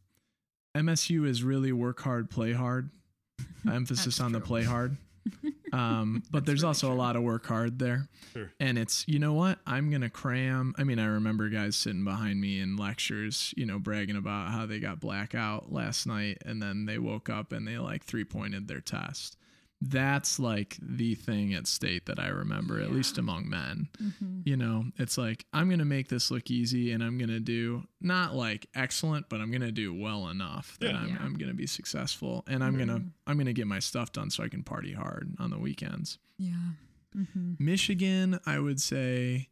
MSU 0.74 1.24
is 1.26 1.44
really 1.44 1.70
work 1.72 2.00
hard, 2.00 2.28
play 2.28 2.52
hard. 2.52 2.90
Emphasis 3.70 4.04
That's 4.16 4.20
on 4.20 4.33
the 4.33 4.40
play 4.40 4.64
hard. 4.64 4.96
Um, 5.72 6.22
but 6.31 6.44
there's 6.44 6.62
really 6.62 6.68
also 6.68 6.92
a 6.92 6.94
lot 6.94 7.16
of 7.16 7.22
work 7.22 7.46
hard 7.46 7.78
there. 7.78 8.09
Sure. 8.33 8.52
And 8.61 8.78
it's, 8.78 9.04
you 9.09 9.18
know 9.18 9.33
what? 9.33 9.59
I'm 9.66 9.90
going 9.90 10.02
to 10.02 10.11
cram. 10.11 10.74
I 10.78 10.85
mean, 10.85 10.98
I 10.98 11.07
remember 11.07 11.48
guys 11.48 11.76
sitting 11.76 12.04
behind 12.04 12.40
me 12.40 12.61
in 12.61 12.76
lectures, 12.76 13.54
you 13.57 13.64
know, 13.66 13.78
bragging 13.78 14.16
about 14.16 14.50
how 14.50 14.66
they 14.66 14.78
got 14.78 15.00
blackout 15.00 15.72
last 15.72 16.07
night 16.07 16.38
and 16.44 16.62
then 16.62 16.87
they 16.87 16.98
woke 16.98 17.31
up 17.31 17.52
and 17.52 17.66
they 17.66 17.78
like 17.78 18.04
three 18.04 18.24
pointed 18.24 18.68
their 18.68 18.81
test. 18.81 19.38
That's 19.81 20.41
like 20.41 20.77
the 20.83 21.14
thing 21.14 21.55
at 21.55 21.69
state 21.69 22.07
that 22.07 22.19
I 22.19 22.29
remember, 22.29 22.81
at 22.81 22.91
least 22.91 23.17
among 23.17 23.49
men. 23.49 23.88
Mhm. 24.03 24.43
You 24.45 24.57
know, 24.57 24.87
it's 24.97 25.17
like, 25.17 25.47
I'm 25.53 25.69
going 25.69 25.79
to 25.79 25.85
make 25.85 26.09
this 26.09 26.31
look 26.33 26.51
easy 26.51 26.91
and 26.91 27.03
I'm 27.03 27.17
going 27.17 27.31
to 27.31 27.38
do 27.38 27.85
not 28.01 28.35
like 28.35 28.67
excellent, 28.75 29.29
but 29.29 29.41
I'm 29.41 29.51
going 29.53 29.61
to 29.62 29.71
do 29.71 29.95
well 29.95 30.29
enough 30.29 30.77
that 30.81 30.91
Yeah. 30.95 30.99
I'm, 30.99 31.09
Yeah. 31.11 31.19
I'm 31.21 31.35
going 31.35 31.51
to 31.51 31.55
be 31.57 31.67
successful 31.69 32.43
and 32.49 32.64
I'm 32.64 32.75
going 32.77 32.88
to, 32.88 32.95
Mhm. 32.97 33.12
I'm 33.29 33.37
going 33.37 33.47
to 33.47 33.53
get 33.53 33.69
my 33.69 33.79
stuff 33.79 34.11
done 34.12 34.31
so 34.31 34.43
I 34.43 34.49
can 34.49 34.64
party 34.64 34.95
hard 34.95 35.35
on 35.38 35.51
the 35.51 35.59
weekends. 35.59 36.19
Yeah. 36.38 36.73
hmm 37.14 37.55
Michigan, 37.61 38.41
I 38.47 38.59
would 38.59 38.81
say, 38.81 39.49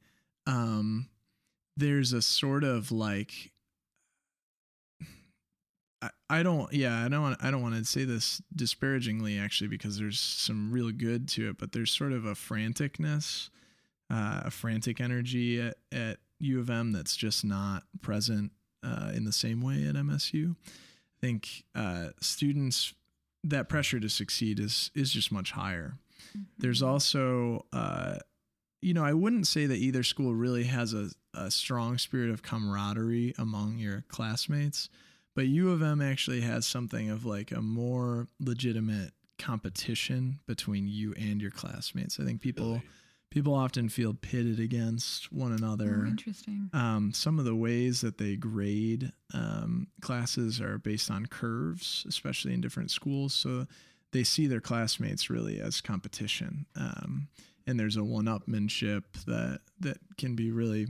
um, 0.47 1.09
there's 1.77 2.13
a 2.13 2.21
sort 2.23 2.65
of 2.65 2.91
like, 2.91 3.53
I, 6.03 6.11
I 6.29 6.43
don't, 6.43 6.73
yeah, 6.73 7.05
I 7.05 7.09
don't, 7.09 7.23
want, 7.23 7.43
I 7.43 7.51
don't 7.51 7.63
want 7.63 7.77
to 7.77 7.85
say 7.85 8.05
this 8.05 8.43
disparagingly 8.55 9.39
actually 9.39 9.69
because 9.69 9.99
there's 9.99 10.21
some 10.21 10.71
real 10.73 10.91
good 10.91 11.29
to 11.31 11.51
it, 11.51 11.59
but 11.59 11.73
there's 11.73 11.91
sort 11.91 12.13
of 12.13 12.25
a 12.25 12.35
franticness, 12.35 13.51
uh, 14.11 14.43
a 14.45 14.51
frantic 14.51 15.01
energy 15.01 15.61
at, 15.61 15.77
at 15.91 16.19
U 16.41 16.61
of 16.61 16.71
M 16.71 16.93
that's 16.93 17.17
just 17.17 17.45
not 17.45 17.85
present 18.03 18.53
uh, 18.83 19.13
in 19.15 19.25
the 19.25 19.33
same 19.33 19.61
way 19.61 19.87
at 19.87 19.95
MSU. 19.95 20.55
I 20.67 21.21
think 21.21 21.65
uh, 21.75 22.09
students 22.21 22.95
that 23.45 23.69
pressure 23.69 24.01
to 24.01 24.09
succeed 24.09 24.59
is 24.61 24.91
is 24.95 25.11
just 25.11 25.33
much 25.33 25.53
higher. 25.53 25.95
There's 26.59 26.83
also, 26.83 27.65
uh, 27.73 28.17
you 28.83 28.95
know, 28.95 29.05
I 29.05 29.13
wouldn't 29.13 29.47
say 29.47 29.67
that 29.67 29.77
either 29.77 30.03
school 30.03 30.35
really 30.35 30.65
has 30.65 30.93
a, 30.93 31.09
a 31.35 31.51
strong 31.51 31.99
spirit 31.99 32.31
of 32.31 32.43
camaraderie 32.43 33.35
among 33.39 33.79
your 33.79 34.05
classmates, 34.09 34.89
but 35.37 35.47
U 35.47 35.71
of 35.71 35.83
M 35.83 36.01
actually 36.03 36.41
has 36.41 36.67
something 36.67 37.09
of 37.11 37.25
like 37.25 37.53
a 37.53 37.63
more 37.63 38.27
legitimate 38.41 39.13
competition 39.39 40.41
between 40.47 40.89
you 40.89 41.13
and 41.17 41.41
your 41.41 41.51
classmates. 41.51 42.19
I 42.19 42.25
think 42.25 42.41
people 42.41 42.67
Really? 42.71 42.83
people 43.31 43.55
often 43.55 43.89
feel 43.89 44.15
pitted 44.15 44.59
against 44.59 45.31
one 45.33 45.53
another. 45.53 46.03
Oh, 46.05 46.09
interesting. 46.09 46.71
Um, 46.73 47.13
some 47.13 47.39
of 47.39 47.45
the 47.45 47.55
ways 47.55 48.01
that 48.01 48.19
they 48.19 48.35
grade 48.37 49.13
um, 49.35 49.89
classes 50.01 50.61
are 50.61 50.79
based 50.79 51.11
on 51.11 51.27
curves, 51.27 52.05
especially 52.09 52.55
in 52.55 52.61
different 52.61 52.91
schools. 52.91 53.35
So 53.35 53.67
they 54.13 54.25
see 54.25 54.47
their 54.47 54.61
classmates 54.61 55.29
really 55.29 55.61
as 55.61 55.81
competition, 55.83 56.67
um, 56.77 57.29
and 57.67 57.79
there's 57.79 57.97
a 57.97 58.05
one-upmanship 58.05 59.03
that 59.27 59.61
that 59.81 59.99
can 60.17 60.35
be 60.35 60.51
really 60.51 60.87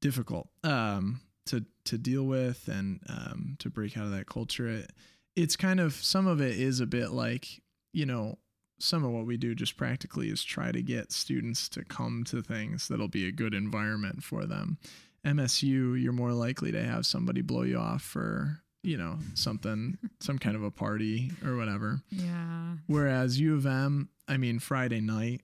difficult 0.00 0.48
um, 0.62 1.20
to 1.46 1.64
to 1.84 1.98
deal 1.98 2.24
with 2.24 2.68
and 2.68 3.00
um, 3.08 3.56
to 3.58 3.70
break 3.70 3.96
out 3.96 4.04
of 4.04 4.10
that 4.12 4.26
culture. 4.26 4.68
It, 4.68 4.92
it's 5.36 5.56
kind 5.56 5.80
of 5.80 5.94
some 5.94 6.26
of 6.26 6.40
it 6.40 6.58
is 6.58 6.80
a 6.80 6.86
bit 6.86 7.10
like 7.10 7.60
you 7.92 8.06
know 8.06 8.38
some 8.78 9.04
of 9.04 9.10
what 9.10 9.26
we 9.26 9.36
do 9.36 9.54
just 9.54 9.76
practically 9.76 10.28
is 10.28 10.44
try 10.44 10.72
to 10.72 10.82
get 10.82 11.12
students 11.12 11.68
to 11.70 11.84
come 11.84 12.24
to 12.24 12.42
things 12.42 12.88
that'll 12.88 13.08
be 13.08 13.26
a 13.26 13.32
good 13.32 13.54
environment 13.54 14.22
for 14.22 14.44
them. 14.46 14.78
MSU, 15.24 16.00
you're 16.00 16.12
more 16.12 16.32
likely 16.32 16.70
to 16.72 16.82
have 16.82 17.06
somebody 17.06 17.40
blow 17.40 17.62
you 17.62 17.78
off 17.78 18.02
for, 18.02 18.60
you 18.82 18.98
know, 18.98 19.16
something, 19.34 19.96
some 20.20 20.38
kind 20.38 20.54
of 20.54 20.62
a 20.62 20.70
party 20.70 21.30
or 21.46 21.56
whatever. 21.56 22.02
Yeah. 22.10 22.74
Whereas 22.86 23.40
U 23.40 23.54
of 23.54 23.64
M, 23.64 24.10
I 24.28 24.36
mean, 24.36 24.58
Friday 24.58 25.00
night, 25.00 25.40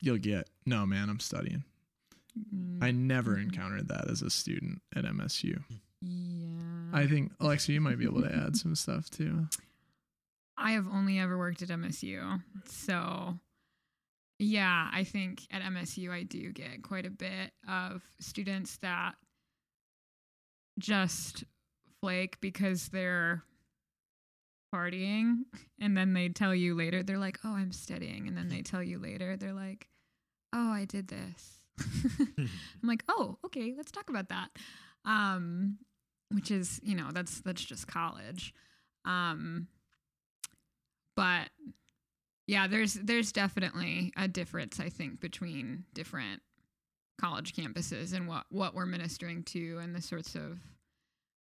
you'll 0.00 0.18
get, 0.18 0.48
no, 0.64 0.86
man, 0.86 1.08
I'm 1.08 1.20
studying. 1.20 1.64
I 2.80 2.90
never 2.90 3.36
Mhm. 3.36 3.42
encountered 3.44 3.88
that 3.88 4.10
as 4.10 4.22
a 4.22 4.30
student 4.30 4.82
at 4.94 5.04
MSU. 5.04 5.62
Yeah. 6.00 6.90
I 6.92 7.06
think, 7.06 7.32
Alexia, 7.40 7.74
you 7.74 7.80
might 7.80 7.98
be 7.98 8.04
able 8.04 8.22
to 8.22 8.34
add 8.34 8.56
some 8.56 8.74
stuff 8.74 9.08
too. 9.10 9.48
I 10.56 10.72
have 10.72 10.86
only 10.88 11.18
ever 11.18 11.36
worked 11.38 11.62
at 11.62 11.70
MSU. 11.70 12.42
So, 12.66 13.38
yeah, 14.38 14.90
I 14.92 15.04
think 15.04 15.46
at 15.50 15.62
MSU 15.62 16.10
I 16.12 16.22
do 16.24 16.52
get 16.52 16.82
quite 16.82 17.06
a 17.06 17.10
bit 17.10 17.52
of 17.68 18.02
students 18.20 18.76
that 18.78 19.16
just 20.78 21.44
flake 22.00 22.40
because 22.40 22.88
they're 22.88 23.44
partying 24.74 25.44
and 25.78 25.96
then 25.96 26.12
they 26.14 26.28
tell 26.28 26.54
you 26.54 26.74
later 26.74 27.02
they're 27.02 27.18
like, 27.18 27.38
"Oh, 27.44 27.54
I'm 27.54 27.72
studying." 27.72 28.26
And 28.26 28.36
then 28.36 28.48
they 28.48 28.62
tell 28.62 28.82
you 28.82 28.98
later 28.98 29.36
they're 29.36 29.52
like, 29.52 29.88
"Oh, 30.52 30.70
I 30.72 30.84
did 30.84 31.08
this." 31.08 31.63
I'm 32.38 32.48
like, 32.82 33.04
"Oh, 33.08 33.38
okay, 33.46 33.74
let's 33.76 33.90
talk 33.90 34.08
about 34.10 34.28
that." 34.28 34.50
Um 35.04 35.78
which 36.30 36.50
is, 36.50 36.80
you 36.82 36.96
know, 36.96 37.10
that's 37.12 37.40
that's 37.42 37.64
just 37.64 37.86
college. 37.86 38.54
Um 39.04 39.68
but 41.16 41.48
yeah 42.46 42.66
there's 42.66 42.94
there's 42.94 43.32
definitely 43.32 44.12
a 44.16 44.28
difference 44.28 44.80
i 44.80 44.88
think 44.88 45.20
between 45.20 45.84
different 45.94 46.42
college 47.20 47.54
campuses 47.54 48.12
and 48.12 48.28
what 48.28 48.44
what 48.50 48.74
we're 48.74 48.86
ministering 48.86 49.42
to 49.44 49.78
and 49.78 49.94
the 49.94 50.02
sorts 50.02 50.34
of 50.34 50.58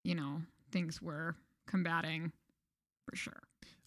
you 0.04 0.14
know 0.14 0.42
things 0.72 1.02
we're 1.02 1.34
combating 1.68 2.32
for 3.08 3.16
sure 3.16 3.42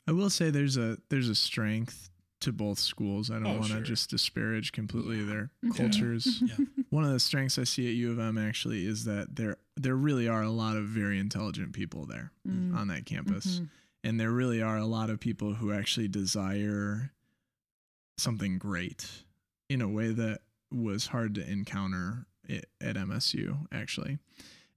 I 0.06 0.12
will 0.12 0.30
say 0.30 0.50
there's 0.50 0.76
a 0.76 0.98
there's 1.08 1.28
a 1.28 1.34
strength 1.34 2.10
to 2.44 2.52
both 2.52 2.78
schools. 2.78 3.30
I 3.30 3.34
don't 3.34 3.46
Oh, 3.46 3.52
want 3.54 3.66
to 3.66 3.72
sure. 3.74 3.80
just 3.82 4.10
disparage 4.10 4.72
completely 4.72 5.22
their 5.22 5.50
cultures. 5.76 6.40
Yeah. 6.42 6.64
One 6.90 7.04
of 7.04 7.10
the 7.12 7.20
strengths 7.20 7.58
I 7.58 7.64
see 7.64 7.88
at 7.88 7.94
U 7.94 8.12
of 8.12 8.18
M 8.18 8.38
actually 8.38 8.86
is 8.86 9.04
that 9.04 9.36
there 9.36 9.56
there 9.76 9.96
really 9.96 10.28
are 10.28 10.42
a 10.42 10.50
lot 10.50 10.76
of 10.76 10.84
very 10.86 11.18
intelligent 11.18 11.72
people 11.72 12.06
there 12.06 12.30
Mm. 12.48 12.74
on 12.76 12.88
that 12.88 13.04
campus. 13.06 13.58
Mhm. 13.60 13.68
And 14.04 14.20
there 14.20 14.30
really 14.30 14.62
are 14.62 14.76
a 14.76 14.86
lot 14.86 15.10
of 15.10 15.18
people 15.18 15.54
who 15.54 15.72
actually 15.72 16.08
desire 16.08 17.10
something 18.18 18.58
great 18.58 19.24
in 19.68 19.80
a 19.80 19.88
way 19.88 20.12
that 20.12 20.42
was 20.70 21.08
hard 21.08 21.34
to 21.34 21.50
encounter 21.50 22.26
i- 22.48 22.62
at 22.80 22.96
MSU 22.96 23.66
actually. 23.72 24.18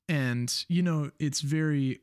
And 0.09 0.53
you 0.69 0.81
know, 0.81 1.11
it's 1.19 1.41
very 1.41 1.99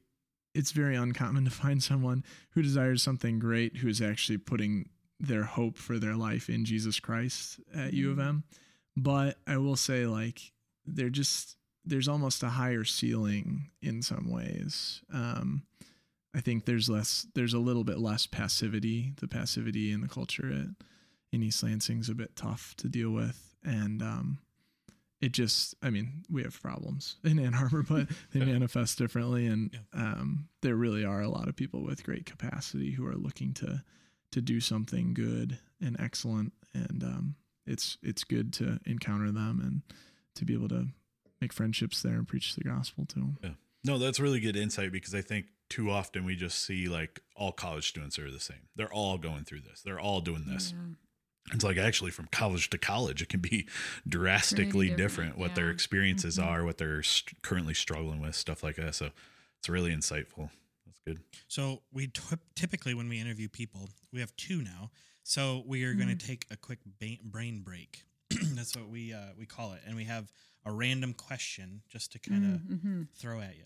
it's 0.55 0.71
very 0.71 0.95
uncommon 0.95 1.45
to 1.47 1.51
find 1.51 1.83
someone 1.83 2.23
who 2.51 2.63
desires 2.63 3.03
something 3.03 3.39
great 3.41 3.79
who 3.79 3.89
is 3.89 4.01
actually 4.01 4.39
putting 4.39 4.89
their 5.21 5.45
hope 5.45 5.77
for 5.79 5.99
their 5.99 6.17
life 6.17 6.49
in 6.49 6.65
Jesus 6.65 7.01
Christ 7.01 7.61
at 7.75 7.93
U 7.95 8.11
of 8.11 8.19
M. 8.19 8.45
But 8.97 9.37
I 9.47 9.57
will 9.59 9.77
say 9.77 10.07
like 10.07 10.53
they're 10.87 11.11
just 11.11 11.57
there's 11.85 12.09
almost 12.09 12.43
a 12.43 12.49
higher 12.49 12.85
ceiling 12.85 13.71
in 13.83 14.03
some 14.03 14.31
ways. 14.31 15.03
Um 15.13 15.63
I 16.37 16.41
think 16.41 16.65
there's 16.65 16.89
less 16.91 17.27
there's 17.35 17.55
a 17.55 17.59
little 17.59 17.85
bit 17.85 17.99
less 17.99 18.27
passivity. 18.27 19.13
The 19.21 19.29
passivity 19.29 19.93
in 19.93 20.01
the 20.01 20.09
culture 20.09 20.51
at 20.53 20.87
in 21.33 21.43
East 21.43 21.63
Lansing's 21.63 22.09
a 22.09 22.15
bit 22.15 22.37
tough 22.37 22.75
to 22.79 22.89
deal 22.89 23.11
with. 23.11 23.55
And 23.65 24.03
um 24.03 24.39
it 25.21 25.33
just 25.33 25.75
I 25.83 25.91
mean, 25.91 26.25
we 26.31 26.43
have 26.43 26.61
problems 26.61 27.17
in 27.25 27.39
Ann 27.39 27.55
Arbor, 27.55 27.83
but 27.83 28.09
they 28.33 28.41
manifest 28.45 28.99
differently 28.99 29.47
and 29.47 29.71
Yeah. 29.73 30.01
um 30.13 30.49
there 30.63 30.77
really 30.77 31.05
are 31.05 31.23
a 31.23 31.29
lot 31.31 31.49
of 31.49 31.57
people 31.57 31.83
with 31.83 32.05
great 32.05 32.27
capacity 32.27 32.93
who 32.93 33.07
are 33.07 33.15
looking 33.17 33.53
to 33.55 33.83
to 34.35 34.43
do 34.43 34.61
something 34.61 35.15
good 35.15 35.59
and 35.81 35.97
excellent, 36.01 36.53
and 36.75 37.05
um, 37.05 37.37
it's 37.67 37.99
it's 38.03 38.25
good 38.25 38.53
to 38.55 38.81
encounter 38.85 39.31
them 39.31 39.61
and 39.63 39.83
to 40.35 40.45
be 40.45 40.55
able 40.55 40.69
to 40.69 40.89
make 41.41 41.53
friendships 41.53 42.03
there 42.03 42.15
and 42.15 42.27
preach 42.27 42.57
the 42.57 42.65
gospel 42.65 43.07
to 43.07 43.15
them. 43.15 43.39
Yeah. 43.43 43.51
No, 43.85 43.99
that's 43.99 44.19
really 44.19 44.41
good 44.41 44.57
insight 44.57 44.91
because 44.91 45.15
I 45.15 45.21
think 45.21 45.47
too 45.71 45.89
often 45.91 46.25
we 46.25 46.35
just 46.35 46.65
see 46.65 46.89
like 46.89 47.21
all 47.37 47.53
college 47.53 47.89
students 47.89 48.19
are 48.19 48.29
the 48.29 48.41
same. 48.41 48.69
They're 48.75 48.93
all 48.93 49.19
going 49.19 49.45
through 49.45 49.61
this. 49.61 49.83
They're 49.83 50.01
all 50.01 50.21
doing 50.21 50.47
this. 50.49 50.75
It's 51.53 51.63
like 51.63 51.77
actually 51.77 52.11
from 52.11 52.27
college 52.33 52.71
to 52.71 52.79
college, 52.79 53.23
it 53.23 53.29
can 53.29 53.41
be 53.41 53.69
drastically 54.09 54.89
different, 54.89 54.99
different, 54.99 55.39
what 55.39 55.55
their 55.55 55.67
yeah. 55.67 55.75
experiences 55.75 56.41
are, 56.41 56.65
what 56.65 56.79
they're 56.79 57.03
st- 57.03 57.41
currently 57.43 57.75
struggling 57.75 58.21
with, 58.21 58.35
stuff 58.35 58.65
like 58.65 58.77
that. 58.77 58.97
So 58.97 59.11
it's 59.61 59.69
really 59.69 59.95
insightful. 59.95 60.51
That's 60.87 60.99
good. 61.07 61.21
So 61.49 61.83
we 61.93 62.09
t- 62.09 62.23
typically, 62.55 62.95
when 62.95 63.09
we 63.09 63.19
interview 63.21 63.49
people, 63.49 63.89
we 64.13 64.21
have 64.21 64.35
two 64.37 64.63
now. 64.63 64.91
So 65.23 65.63
we 65.67 65.85
are 65.85 65.95
going 65.95 66.09
Mm. 66.11 66.19
to 66.19 66.27
take 66.27 66.47
a 66.51 66.57
quick 66.57 66.81
ba- 67.01 67.19
brain 67.25 67.63
break. 67.63 68.05
That's 68.31 68.77
what 68.77 68.89
we 68.89 69.13
uh, 69.15 69.33
we 69.39 69.47
call 69.47 69.73
it, 69.73 69.81
and 69.87 69.97
we 69.97 70.05
have 70.05 70.33
a 70.67 70.73
random 70.73 71.15
question 71.15 71.83
just 71.89 72.13
to 72.13 72.19
kind 72.19 72.55
of 72.55 72.61
Mm-hmm. 72.61 73.03
throw 73.17 73.41
at 73.41 73.57
you. 73.57 73.65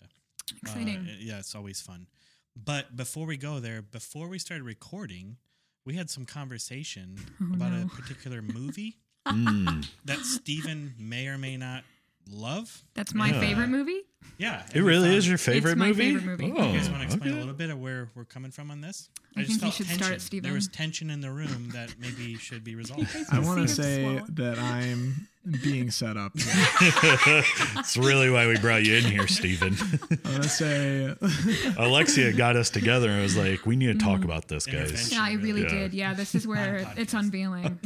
Exciting. 0.61 0.97
Uh, 0.97 1.15
yeah, 1.19 1.39
it's 1.39 1.55
always 1.55 1.81
fun. 1.81 2.07
But 2.55 2.95
before 2.95 3.25
we 3.25 3.37
go 3.37 3.59
there, 3.59 3.81
before 3.81 4.27
we 4.27 4.39
started 4.39 4.63
recording, 4.63 5.37
we 5.85 5.95
had 5.95 6.09
some 6.09 6.25
conversation 6.25 7.17
Oh, 7.41 7.53
about 7.53 7.71
no. 7.73 7.83
a 7.83 7.87
particular 7.87 8.41
movie 8.41 8.97
Mm. 9.27 9.87
that 10.05 10.19
Stephen 10.19 10.93
may 10.97 11.27
or 11.27 11.37
may 11.37 11.55
not 11.57 11.83
love. 12.29 12.83
That's 12.95 13.13
my 13.13 13.29
Yeah. 13.31 13.39
favorite 13.39 13.67
movie. 13.67 14.01
Yeah, 14.37 14.63
It 14.73 14.81
really 14.81 15.15
is 15.15 15.25
um, 15.25 15.29
your 15.29 15.35
It's 15.35 15.43
favorite 15.43 15.77
my 15.77 15.87
movie? 15.87 16.15
favorite 16.15 16.39
movie. 16.39 16.53
Oh, 16.57 16.71
You 16.71 16.77
guys 16.77 16.89
want 16.89 17.01
to 17.01 17.05
explain 17.07 17.29
okay. 17.31 17.37
a 17.37 17.39
little 17.41 17.53
bit 17.53 17.69
of 17.69 17.79
where 17.79 18.09
we're 18.15 18.23
coming 18.25 18.51
from 18.51 18.71
on 18.71 18.79
this? 18.79 19.09
I 19.35 19.41
just 19.43 19.59
think 19.59 19.61
you 19.61 19.67
felt 19.67 19.73
should 19.73 19.85
start, 19.87 19.99
tension. 19.99 20.19
Steven. 20.21 20.43
There 20.43 20.53
was 20.53 20.67
tension 20.69 21.09
in 21.09 21.19
the 21.21 21.29
room 21.31 21.69
that 21.73 21.93
maybe 21.99 22.35
should 22.37 22.63
be 22.63 22.75
resolved. 22.83 23.07
I 23.31 23.39
want 23.39 23.67
to 23.67 23.73
say 23.73 24.03
slow. 24.03 24.25
that 24.29 24.57
I'm 24.59 25.27
being 25.63 25.91
set 25.91 26.17
up. 26.17 26.33
That's 27.75 27.97
really 27.97 28.29
why 28.29 28.47
we 28.47 28.57
brought 28.57 28.83
you 28.83 28.95
in 28.95 29.03
here, 29.03 29.27
Stephen. 29.27 29.75
I 30.25 30.29
want 30.31 30.43
to 30.43 30.49
say 30.49 31.15
Alexia 31.77 32.33
got 32.33 32.55
us 32.55 32.69
together 32.69 33.09
and 33.09 33.21
was 33.21 33.37
like, 33.37 33.65
we 33.65 33.75
need 33.75 33.87
to 33.99 34.05
talk 34.05 34.23
about 34.23 34.47
this, 34.47 34.65
guys. 34.65 35.11
Yeah, 35.11 35.21
I 35.23 35.33
really 35.33 35.61
Yeah. 35.63 35.67
did. 35.69 35.93
Yeah, 35.93 36.13
this 36.13 36.35
is 36.35 36.45
where 36.47 36.87
it's 36.97 37.13
unveiling. 37.13 37.79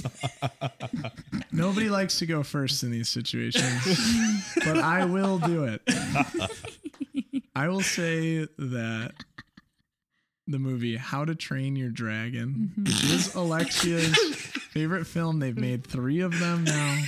nobody 1.52 1.89
likes 1.89 2.19
to 2.19 2.26
go 2.26 2.43
first 2.43 2.84
in 2.84 2.91
these 2.91 3.10
situations, 3.10 3.84
but 4.65 4.78
I 4.78 5.06
will 5.06 5.39
do 5.39 5.63
it. 5.65 5.82
I 7.56 7.67
will 7.67 7.82
say 7.82 8.47
that 8.58 9.13
the 10.47 10.60
movie 10.60 10.97
How 10.97 11.23
to 11.26 11.36
Train 11.36 11.76
Your 11.76 11.89
Dragon 11.89 12.71
Mm-hmm. 12.78 13.13
is 13.15 13.34
Alexia's 13.36 14.17
favorite 14.73 15.05
film. 15.05 15.39
They've 15.39 15.55
made 15.57 15.86
three 15.86 16.21
of 16.21 16.38
them 16.39 16.63
now. 16.63 17.01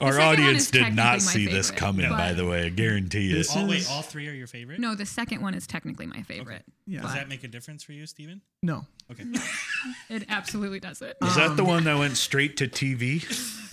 Our 0.00 0.12
second 0.12 0.18
one 0.18 0.20
audience 0.20 0.70
did 0.70 0.94
not 0.94 1.12
my 1.14 1.18
see 1.18 1.46
this 1.46 1.70
coming, 1.70 2.08
by 2.08 2.32
the 2.32 2.46
way. 2.46 2.64
I 2.64 2.68
guarantee 2.70 3.28
you. 3.28 3.34
This 3.34 3.54
all, 3.54 3.68
wait, 3.68 3.86
all 3.90 4.02
three 4.02 4.28
are 4.28 4.32
your 4.32 4.46
favorite? 4.46 4.80
No, 4.80 4.94
the 4.94 5.04
second 5.06 5.42
one 5.42 5.54
is 5.54 5.66
technically 5.66 6.06
my 6.06 6.22
favorite. 6.22 6.64
Yeah. 6.86 7.02
Does 7.02 7.14
that 7.14 7.28
make 7.28 7.44
a 7.44 7.48
difference 7.48 7.82
for 7.82 7.92
you, 7.92 8.06
Steven? 8.06 8.40
No. 8.62 8.86
Okay. 9.10 9.24
It 10.08 10.26
absolutely 10.28 10.78
does 10.78 11.02
it. 11.02 11.16
Is 11.22 11.34
that 11.36 11.50
Um, 11.50 11.56
the 11.56 11.64
one 11.64 11.84
that 11.84 11.98
went 11.98 12.16
straight 12.16 12.56
to 12.58 12.68
TV? 12.68 13.24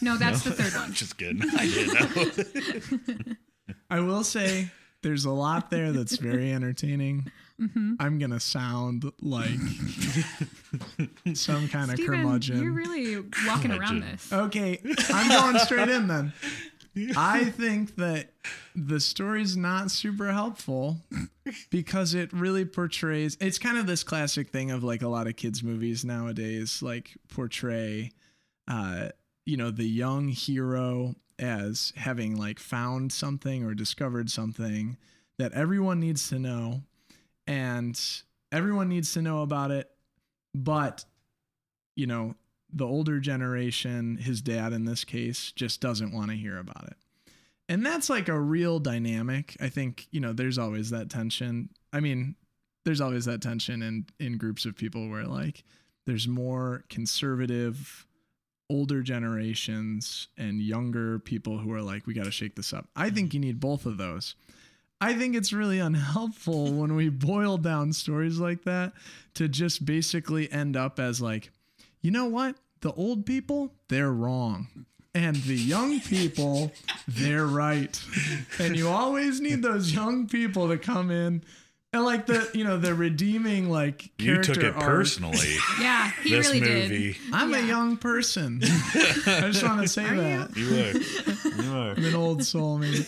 No, 0.02 0.17
that's 0.17 0.43
the 0.43 0.52
third 0.52 0.73
one. 0.73 0.91
Just 0.93 1.17
kidding. 1.17 1.43
I 1.56 1.67
didn't 1.67 3.28
know. 3.28 3.36
I 3.91 3.99
will 3.99 4.23
say 4.23 4.71
there's 5.04 5.25
a 5.25 5.30
lot 5.32 5.69
there 5.69 5.91
that's 5.91 6.17
very 6.17 6.52
entertaining. 6.52 7.32
Mm-hmm. 7.60 7.95
I'm 8.00 8.19
going 8.19 8.32
to 8.32 8.39
sound 8.39 9.12
like 9.22 9.50
some 11.34 11.67
kind 11.67 11.91
of 11.91 11.98
Steven, 11.98 12.06
curmudgeon. 12.06 12.63
you're 12.63 12.72
really 12.72 13.24
walking 13.45 13.72
around 13.72 14.02
this. 14.02 14.32
Okay, 14.32 14.80
I'm 15.10 15.30
going 15.30 15.60
straight 15.60 15.89
in 15.89 16.08
then. 16.08 16.34
I 17.15 17.45
think 17.45 17.95
that 17.98 18.30
the 18.76 19.00
story's 19.00 19.56
not 19.56 19.91
super 19.91 20.32
helpful 20.32 20.98
because 21.69 22.13
it 22.13 22.34
really 22.34 22.65
portrays 22.65 23.38
it's 23.39 23.60
kind 23.60 23.78
of 23.78 23.86
this 23.88 24.04
classic 24.04 24.50
thing 24.50 24.72
of 24.72 24.84
like 24.84 25.02
a 25.02 25.08
lot 25.08 25.28
of 25.28 25.36
kids 25.36 25.63
movies 25.63 26.04
nowadays 26.04 26.82
like 26.82 27.15
portray 27.30 28.12
uh 28.67 29.10
you 29.45 29.56
know 29.56 29.72
the 29.72 29.88
young 29.88 30.30
hero 30.30 31.15
as 31.38 31.93
having 31.95 32.36
like 32.36 32.60
found 32.60 33.12
something 33.13 33.63
or 33.63 33.74
discovered 33.74 34.30
something 34.30 34.98
that 35.38 35.54
everyone 35.54 36.00
needs 36.00 36.28
to 36.30 36.39
know 36.39 36.82
and 37.49 37.99
everyone 38.51 38.88
needs 38.88 39.13
to 39.13 39.21
know 39.21 39.41
about 39.41 39.71
it 39.71 39.89
but 40.53 41.03
you 41.95 42.07
know 42.07 42.35
the 42.71 42.85
older 42.85 43.19
generation, 43.19 44.17
his 44.17 44.41
dad 44.41 44.73
in 44.73 44.85
this 44.85 45.03
case, 45.03 45.51
just 45.51 45.81
doesn't 45.81 46.13
want 46.13 46.29
to 46.29 46.38
hear 46.38 46.57
about 46.57 46.85
it. 46.85 46.97
And 47.67 47.85
that's 47.85 48.09
like 48.09 48.27
a 48.27 48.39
real 48.39 48.79
dynamic. 48.79 49.55
I 49.59 49.69
think, 49.69 50.07
you 50.12 50.19
know, 50.19 50.33
there's 50.33 50.57
always 50.57 50.89
that 50.89 51.09
tension. 51.09 51.69
I 51.93 51.99
mean, 51.99 52.35
there's 52.85 53.01
always 53.01 53.25
that 53.25 53.41
tension 53.41 53.81
in 53.81 54.05
in 54.19 54.38
groups 54.38 54.65
of 54.65 54.75
people 54.75 55.09
where 55.09 55.25
like 55.25 55.63
there's 56.05 56.27
more 56.27 56.83
conservative 56.89 58.05
older 58.71 59.01
generations 59.01 60.27
and 60.38 60.62
younger 60.62 61.17
people 61.19 61.57
who 61.57 61.71
are 61.71 61.81
like 61.81 62.05
we 62.05 62.13
got 62.13 62.25
to 62.25 62.31
shake 62.31 62.55
this 62.55 62.73
up. 62.73 62.88
I 62.95 63.09
think 63.09 63.33
you 63.33 63.39
need 63.39 63.59
both 63.59 63.85
of 63.85 63.97
those. 63.97 64.35
I 65.01 65.13
think 65.13 65.35
it's 65.35 65.53
really 65.53 65.79
unhelpful 65.79 66.73
when 66.79 66.95
we 66.95 67.09
boil 67.09 67.57
down 67.57 67.93
stories 67.93 68.39
like 68.39 68.63
that 68.63 68.93
to 69.35 69.47
just 69.47 69.85
basically 69.85 70.51
end 70.51 70.75
up 70.75 70.99
as 70.99 71.21
like 71.21 71.51
you 72.01 72.12
know 72.12 72.25
what? 72.25 72.55
The 72.81 72.93
old 72.93 73.25
people, 73.25 73.73
they're 73.89 74.12
wrong. 74.12 74.67
And 75.13 75.35
the 75.35 75.55
young 75.55 75.99
people, 76.01 76.71
they're 77.07 77.45
right. 77.45 78.01
And 78.57 78.77
you 78.77 78.88
always 78.88 79.41
need 79.41 79.62
those 79.62 79.93
young 79.93 80.27
people 80.27 80.69
to 80.69 80.77
come 80.77 81.12
in 81.12 81.43
and 81.91 82.04
like 82.04 82.28
the, 82.28 82.47
you 82.54 82.63
know, 82.63 82.78
the 82.78 82.93
redeeming 82.93 83.69
like 83.69 84.12
You 84.19 84.41
took 84.43 84.58
it 84.58 84.75
arc. 84.75 84.84
personally. 84.84 85.38
Yeah, 85.82 86.12
he 86.23 86.32
this 86.32 86.47
really 86.47 86.60
movie. 86.60 87.13
did. 87.13 87.17
I'm 87.34 87.54
a 87.54 87.62
young 87.62 87.95
person. 87.97 88.60
I 88.63 89.49
just 89.52 89.63
want 89.63 89.82
to 89.82 89.88
say 89.88 90.04
Are 90.06 90.15
that. 90.15 90.56
You 90.58 90.67
are. 90.67 91.63
You 91.63 91.71
are. 91.73 91.91
I'm 91.91 92.06
an 92.06 92.15
old 92.15 92.43
soul, 92.43 92.78
maybe. 92.78 93.06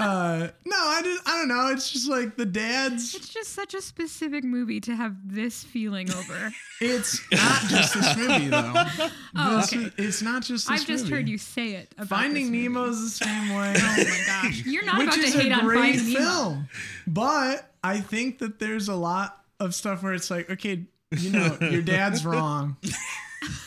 Uh, 0.00 0.48
no, 0.66 0.76
I 0.76 1.00
just, 1.02 1.28
I 1.28 1.36
don't 1.38 1.48
know. 1.48 1.68
It's 1.68 1.90
just 1.90 2.08
like 2.08 2.36
the 2.36 2.44
dads. 2.44 3.14
It's 3.14 3.28
just 3.28 3.50
such 3.54 3.72
a 3.74 3.80
specific 3.80 4.42
movie 4.44 4.80
to 4.80 4.96
have 4.96 5.14
this 5.24 5.62
feeling 5.64 6.10
over. 6.12 6.52
It's 6.80 7.20
not 7.32 7.62
just 7.68 7.94
this 7.94 8.16
movie 8.16 8.48
though. 8.48 8.72
Oh, 9.36 9.56
This 9.60 9.72
okay. 9.72 9.84
is- 9.84 9.92
it's 9.98 10.22
not 10.22 10.42
just 10.42 10.66
this 10.66 10.70
movie. 10.70 10.80
I've 10.82 10.86
just 10.86 11.04
movie. 11.04 11.14
heard 11.16 11.28
you 11.28 11.38
say 11.38 11.74
it. 11.74 11.94
About 11.96 12.08
Finding 12.08 12.44
this 12.46 12.50
movie. 12.50 12.62
Nemo's 12.64 13.18
the 13.18 13.24
same 13.24 13.48
way. 13.56 13.74
Oh 13.76 13.96
my 13.96 14.22
gosh, 14.26 14.62
you're 14.66 14.84
not 14.84 14.98
which 14.98 15.06
about 15.08 15.16
to 15.20 15.26
is 15.26 15.34
hate 15.34 15.52
a 15.52 15.54
on 15.56 15.64
great 15.64 15.78
Finding 15.96 16.12
Nemo. 16.14 16.24
film. 16.26 16.68
But 17.06 17.70
I 17.88 18.00
think 18.00 18.38
that 18.38 18.58
there's 18.58 18.88
a 18.88 18.94
lot 18.94 19.42
of 19.60 19.74
stuff 19.74 20.02
where 20.02 20.14
it's 20.14 20.30
like, 20.30 20.50
okay, 20.50 20.84
you 21.16 21.30
know, 21.30 21.56
your 21.60 21.82
dad's 21.82 22.24
wrong. 22.24 22.76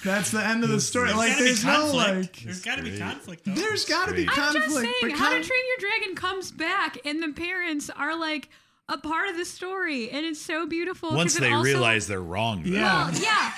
That's 0.04 0.32
the 0.32 0.46
end 0.46 0.64
of 0.64 0.70
the 0.70 0.82
story. 0.82 1.14
Like, 1.14 1.38
there's 1.38 1.64
no 1.64 1.92
like, 1.96 2.42
There's 2.44 2.62
got 2.62 2.78
to 2.78 2.84
be 2.84 2.98
conflict, 2.98 3.46
though. 3.46 3.54
there's 3.54 3.86
got 3.86 4.08
to 4.10 4.14
be 4.14 4.26
great. 4.26 4.38
I'm 4.38 4.54
conflict. 4.54 4.66
just 4.66 4.76
saying, 4.80 4.94
but 5.02 5.12
How 5.12 5.30
con- 5.32 5.42
to 5.42 5.48
Train 5.48 5.60
Your 5.68 5.90
Dragon 5.90 6.16
comes 6.16 6.52
back, 6.52 6.98
and 7.06 7.24
the 7.24 7.30
parents 7.34 7.90
are 7.90 8.18
like 8.20 8.50
a 8.90 8.98
part 8.98 9.30
of 9.30 9.38
the 9.38 9.46
story, 9.46 10.10
and 10.10 10.26
it's 10.26 10.42
so 10.42 10.66
beautiful. 10.68 11.14
Once 11.16 11.36
they 11.36 11.52
also- 11.52 11.64
realize 11.64 12.08
they're 12.08 12.22
wrong, 12.22 12.64
though. 12.64 12.70
Yeah. 12.72 13.10
Well, 13.12 13.22
yeah. 13.22 13.52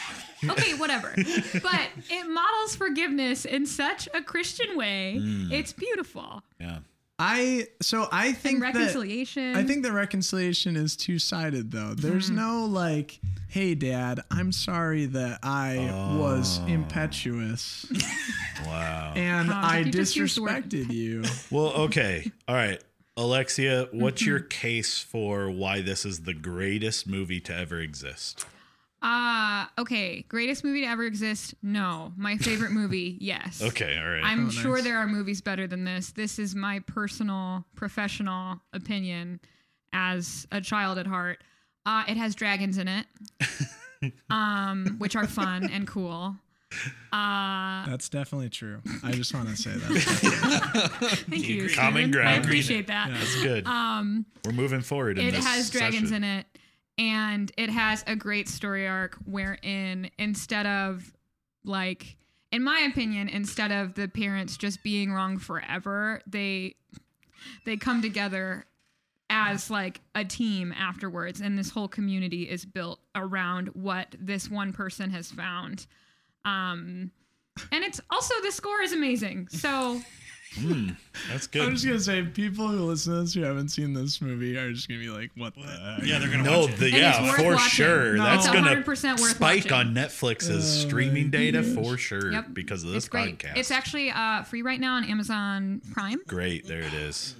Okay, 0.51 0.73
whatever. 0.75 1.13
But 1.15 1.87
it 2.09 2.29
models 2.29 2.75
forgiveness 2.75 3.45
in 3.45 3.65
such 3.65 4.07
a 4.13 4.21
Christian 4.21 4.75
way. 4.77 5.17
Mm. 5.19 5.51
It's 5.53 5.71
beautiful. 5.73 6.43
Yeah. 6.59 6.79
I 7.19 7.67
so 7.81 8.07
I 8.11 8.27
And 8.27 8.37
think 8.37 8.59
that 8.61 8.73
reconciliation. 8.73 9.55
I 9.55 9.63
think 9.63 9.83
the 9.83 9.91
reconciliation 9.91 10.75
is 10.75 10.95
two 10.97 11.19
sided 11.19 11.71
though. 11.71 11.93
There's 11.93 12.27
Mm-hmm. 12.27 12.35
no 12.35 12.65
like, 12.65 13.19
hey 13.49 13.75
dad, 13.75 14.21
I'm 14.31 14.51
sorry 14.51 15.05
that 15.05 15.39
I 15.43 15.77
was 16.17 16.59
Oh. 16.63 16.67
impetuous 16.67 17.85
Wow. 18.65 19.13
and 19.15 19.49
Oh, 19.51 19.53
I 19.55 19.79
you 19.79 19.91
just 19.91 20.17
word 20.17 20.27
disrespected 20.65 20.91
you. 20.91 21.23
Well, 21.51 21.67
okay. 21.85 22.31
All 22.47 22.55
right. 22.55 22.81
Alexia, 23.15 23.89
what's 23.91 24.21
Mm-hmm. 24.23 24.29
your 24.31 24.39
case 24.39 24.99
for 24.99 25.51
why 25.51 25.81
this 25.81 26.05
is 26.05 26.21
the 26.23 26.33
greatest 26.33 27.07
movie 27.07 27.39
to 27.41 27.55
ever 27.55 27.79
exist? 27.79 28.43
Uh, 29.03 29.65
okay. 29.77 30.21
Greatest 30.29 30.63
movie 30.63 30.81
to 30.81 30.87
ever 30.87 31.03
exist? 31.03 31.53
No. 31.61 32.13
My 32.15 32.37
favorite 32.37 32.71
movie? 32.79 33.17
Yes. 33.19 33.61
Okay, 33.61 33.97
all 34.01 34.09
right. 34.09 34.23
I'm 34.23 34.47
Oh, 34.47 34.49
sure 34.49 34.75
nice. 34.75 34.83
there 34.85 34.97
are 34.97 35.07
movies 35.07 35.41
better 35.41 35.67
than 35.67 35.83
this. 35.83 36.11
This 36.11 36.39
is 36.39 36.55
my 36.55 36.79
personal, 36.87 37.65
professional 37.75 38.61
opinion 38.71 39.41
as 39.91 40.47
a 40.51 40.61
child 40.61 40.97
at 40.97 41.05
heart. 41.05 41.43
Uh, 41.85 42.03
it 42.07 42.15
has 42.15 42.33
dragons 42.33 42.77
in 42.77 42.87
it, 42.87 43.05
um, 44.29 44.95
which 44.99 45.15
are 45.17 45.27
fun 45.27 45.69
and 45.69 45.85
cool. 45.85 46.35
Uh, 47.11 47.85
That's 47.85 48.09
definitely 48.09 48.49
true. 48.49 48.81
I 49.03 49.11
just 49.11 49.33
want 49.33 49.49
to 49.49 49.55
say 49.57 49.71
that. 49.71 51.25
thank 51.29 51.47
you. 51.47 51.69
Common 51.69 51.93
Steven. 52.03 52.11
ground. 52.11 52.29
I 52.29 52.33
appreciate 52.37 52.87
that. 52.87 53.11
That's 53.11 53.43
good. 53.43 53.67
Um, 53.67 54.25
We're 54.45 54.53
moving 54.53 54.81
forward 54.81 55.19
in 55.19 55.25
this. 55.25 55.33
it 55.33 55.37
this 55.37 55.45
has 55.45 55.69
dragons 55.69 56.09
session. 56.09 56.23
in 56.23 56.39
it, 56.39 56.45
and 56.97 57.51
it 57.57 57.69
has 57.69 58.03
a 58.07 58.15
great 58.15 58.47
story 58.47 58.87
arc 58.87 59.15
wherein 59.25 60.09
instead 60.17 60.65
of 60.65 61.13
like 61.63 62.17
in 62.51 62.63
my 62.63 62.79
opinion 62.91 63.27
instead 63.29 63.71
of 63.71 63.95
the 63.95 64.07
parents 64.07 64.57
just 64.57 64.83
being 64.83 65.11
wrong 65.11 65.37
forever 65.37 66.21
they 66.27 66.75
they 67.65 67.77
come 67.77 68.01
together 68.01 68.65
as 69.29 69.69
like 69.71 70.01
a 70.15 70.23
team 70.23 70.73
afterwards. 70.77 71.41
And 71.41 71.57
this 71.57 71.69
whole 71.69 71.87
community 71.87 72.43
is 72.43 72.65
built 72.65 72.99
around 73.15 73.69
what 73.69 74.15
this 74.19 74.49
one 74.49 74.73
person 74.73 75.09
has 75.11 75.31
found. 75.31 75.87
Um 76.45 77.11
and 77.71 77.83
it's 77.83 78.01
also 78.09 78.33
the 78.43 78.51
score 78.51 78.81
is 78.81 78.93
amazing. 78.93 79.47
So 79.49 80.01
That's 81.29 81.47
good. 81.47 81.63
I'm 81.63 81.73
just 81.73 81.85
gonna 81.85 81.99
say, 81.99 82.23
people 82.23 82.67
who 82.67 82.79
listen 82.85 83.13
to 83.13 83.21
this 83.21 83.33
who 83.33 83.41
haven't 83.41 83.69
seen 83.69 83.93
this 83.93 84.21
movie 84.21 84.57
are 84.57 84.71
just 84.71 84.87
gonna 84.87 84.99
be 84.99 85.09
like, 85.09 85.31
"What 85.35 85.55
the 85.55 85.61
heck?" 85.61 86.03
Yeah, 86.05 86.19
they're 86.19 86.29
gonna 86.29 86.43
No, 86.43 86.61
watch 86.61 86.71
it. 86.71 86.77
the, 86.77 86.91
yeah, 86.91 87.35
for 87.35 87.53
watching. 87.53 87.69
sure. 87.69 88.13
No. 88.13 88.23
That's 88.23 88.47
gonna 88.47 88.83
worth 88.85 88.97
spike 89.31 89.63
watching. 89.65 89.71
on 89.73 89.93
Netflix's 89.95 90.49
Oh 90.83 90.87
streaming 90.87 91.29
data 91.29 91.61
gosh. 91.61 91.73
for 91.75 91.97
sure 91.97 92.31
Yep. 92.31 92.53
because 92.53 92.83
of 92.83 92.89
this 92.89 93.05
it's 93.05 93.09
great 93.09 93.39
podcast. 93.39 93.57
it's 93.57 93.71
actually 93.71 94.11
uh 94.11 94.43
free 94.43 94.61
right 94.61 94.79
now 94.79 94.95
on 94.95 95.03
amazon 95.05 95.81
prime 95.91 96.19
great. 96.27 96.67
There 96.67 96.81
it 96.81 96.93
is. 96.93 97.35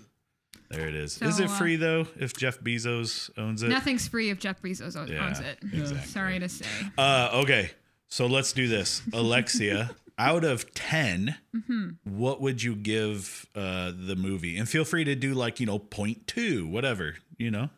There 0.69 0.87
it 0.87 0.95
is. 0.95 1.21
is 1.21 1.39
it 1.39 1.49
uh, 1.49 1.55
free 1.57 1.75
though? 1.75 2.07
If 2.19 2.33
Jeff 2.35 2.59
Bezos 2.59 3.29
owns 3.37 3.61
it? 3.61 3.69
nothing's 3.69 4.07
free 4.07 4.29
if 4.31 4.39
jeff 4.39 4.59
bezos 4.61 4.95
owns 4.97 5.09
Yeah, 5.11 5.29
it 5.29 5.59
exactly. 5.71 6.07
sorry 6.09 6.39
to 6.39 6.49
say 6.49 6.65
Uh, 6.97 7.29
okay, 7.43 7.69
so 8.07 8.25
let's 8.25 8.53
do 8.53 8.67
this, 8.67 9.01
Alexia. 9.13 9.91
Out 10.17 10.43
of 10.43 10.73
10 10.73 11.35
Mm-hmm. 11.55 11.89
what 12.03 12.41
would 12.41 12.61
you 12.63 12.75
give 12.75 13.45
uh, 13.55 13.91
the 13.95 14.15
movie? 14.15 14.57
And 14.57 14.67
feel 14.67 14.85
free 14.85 15.03
to 15.03 15.15
do 15.15 15.33
like 15.33 15.59
you 15.59 15.65
know 15.65 15.79
point 15.79 16.27
two, 16.27 16.67
whatever 16.67 17.15
you 17.37 17.51
know, 17.51 17.69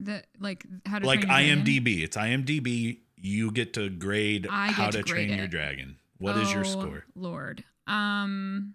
the 0.00 0.22
like 0.38 0.64
how 0.86 0.98
to 0.98 1.06
like 1.06 1.22
Train 1.22 1.46
Your. 1.46 1.56
IMDb. 1.64 2.02
It's 2.02 2.16
IMDb. 2.16 2.98
You 3.16 3.50
get 3.50 3.74
to 3.74 3.88
grade 3.90 4.44
get 4.44 4.52
How 4.52 4.86
to 4.90 4.98
to 4.98 5.02
Train 5.02 5.26
grade 5.28 5.36
Your 5.38 5.46
it. 5.46 5.50
Dragon. 5.50 5.96
What 6.18 6.36
is 6.36 6.52
your 6.52 6.60
Oh, 6.62 6.64
score? 6.64 7.04
lord 7.14 7.64
um 7.86 8.74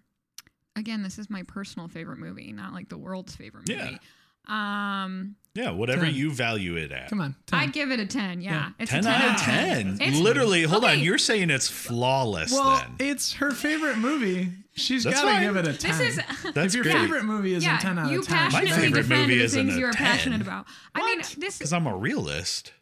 again 0.76 1.02
this 1.02 1.18
is 1.18 1.30
my 1.30 1.42
personal 1.44 1.86
favorite 1.88 2.18
movie 2.18 2.52
not 2.52 2.72
like 2.72 2.88
the 2.88 2.98
world's 2.98 3.34
favorite 3.36 3.68
movie 3.68 3.78
Yeah. 3.78 3.84
movie 3.84 4.00
um 4.48 5.36
Yeah, 5.54 5.70
whatever 5.70 6.06
10. 6.06 6.14
you 6.14 6.32
value 6.32 6.76
it 6.76 6.90
at. 6.90 7.08
Come 7.10 7.20
on, 7.20 7.36
10. 7.46 7.58
i'd 7.60 7.72
give 7.72 7.92
it 7.92 8.00
a 8.00 8.06
10 8.06 8.40
yeah, 8.40 8.50
Yeah. 8.52 8.68
it's 8.80 8.90
10, 8.90 9.00
a 9.00 9.02
10 9.04 9.12
out 9.22 9.34
of 9.36 9.40
10. 9.42 9.88
It's- 10.00 10.18
Literally, 10.18 10.64
hold 10.64 10.84
on. 10.84 10.98
You're 10.98 11.16
saying 11.18 11.50
it's 11.50 11.68
flawless 11.68 12.50
well, 12.52 12.76
then. 12.98 13.08
it's 13.08 13.34
her 13.34 13.52
favorite 13.52 13.96
movie. 13.98 14.50
She's 14.76 15.04
That's 15.04 15.20
got 15.20 15.38
to 15.38 15.44
give 15.44 15.56
it 15.56 15.68
a 15.68 15.72
10. 15.72 15.98
this 15.98 16.00
is 16.18 16.52
That's 16.54 16.74
if 16.74 16.74
your 16.74 16.82
great. 16.84 16.96
favorite 16.96 17.24
movie 17.24 17.54
isn't 17.54 17.68
yeah 17.68 17.78
10 17.78 17.96
out 17.98 18.10
you 18.10 18.18
of 18.20 18.26
10. 18.26 18.36
passionately 18.36 18.70
My 18.70 18.76
favorite 18.76 19.02
defend 19.02 19.20
movie 19.22 19.38
the 19.38 19.44
isn't 19.44 19.66
things 19.66 19.76
a 19.76 19.78
you're 19.80 19.92
10. 19.92 20.04
passionate 20.06 20.40
about 20.40 20.66
i 20.96 21.00
mean 21.04 21.18
this 21.18 21.36
is. 21.54 21.58
Because 21.58 21.72
I'm 21.72 21.86
a 21.86 21.96
realist. 21.96 22.72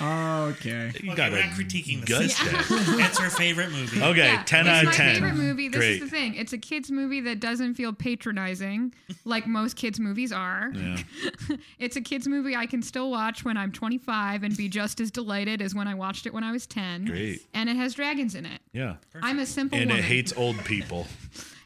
okay. 0.00 0.92
You 1.02 1.14
got 1.16 1.32
we're 1.32 1.42
to 1.42 1.48
critiquing 1.48 2.00
the 2.00 2.06
gut 2.06 2.30
system. 2.30 2.46
that. 2.54 3.06
it's 3.08 3.18
her 3.18 3.30
favorite 3.30 3.70
movie. 3.70 4.02
Okay, 4.02 4.32
Yeah, 4.32 4.42
10 4.44 4.68
out 4.68 4.78
of 4.80 4.84
my 4.86 4.92
10. 4.92 5.14
favorite 5.14 5.34
movie. 5.34 5.68
This 5.68 5.78
Great. 5.78 5.90
is 5.94 6.00
the 6.00 6.08
thing. 6.08 6.34
It's 6.34 6.52
a 6.52 6.58
kids 6.58 6.90
movie 6.90 7.20
that 7.22 7.40
doesn't 7.40 7.74
feel 7.74 7.92
patronizing 7.92 8.94
like 9.24 9.46
most 9.46 9.76
kids 9.76 9.98
movies 10.00 10.32
are. 10.32 10.72
Yeah. 10.74 10.98
It's 11.78 11.96
a 11.96 12.00
kids 12.00 12.28
movie 12.28 12.54
I 12.54 12.66
can 12.66 12.82
still 12.82 13.10
watch 13.10 13.44
when 13.44 13.56
I'm 13.56 13.72
25 13.72 14.42
and 14.42 14.54
be 14.56 14.68
just 14.68 15.00
as 15.00 15.10
delighted 15.10 15.62
as 15.62 15.74
when 15.74 15.88
I 15.88 15.94
watched 15.94 16.26
it 16.26 16.34
when 16.34 16.44
I 16.44 16.52
was 16.52 16.66
10. 16.66 17.06
Great. 17.06 17.42
And 17.54 17.68
it 17.70 17.76
has 17.76 17.94
dragons 17.94 18.34
in 18.34 18.44
it. 18.46 18.60
Yeah. 18.72 18.96
I'm 19.22 19.38
a 19.38 19.46
simple 19.46 19.78
And 19.78 19.88
woman. 19.90 20.04
it 20.04 20.06
hates 20.06 20.32
old 20.36 20.62
people. 20.64 21.06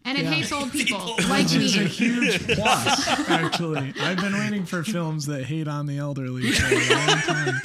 and 0.05 0.19
it 0.19 0.25
Yeah. 0.25 0.31
hates 0.33 0.53
old 0.53 0.71
people 0.73 1.17
like 1.29 1.51
me. 1.51 1.65
It's 1.67 1.77
a 1.77 1.85
huge 1.85 2.47
plus, 2.55 3.09
actually. 3.29 3.95
I've 4.01 4.19
been 4.19 4.35
waiting 4.39 4.65
for 4.67 4.83
films 4.85 5.27
that 5.27 5.45
hate 5.45 5.69
on 5.69 5.87
the 5.87 5.99
elderly 5.99 6.51
for 6.53 6.75
a 6.75 6.79
long 6.97 7.19
time. 7.21 7.61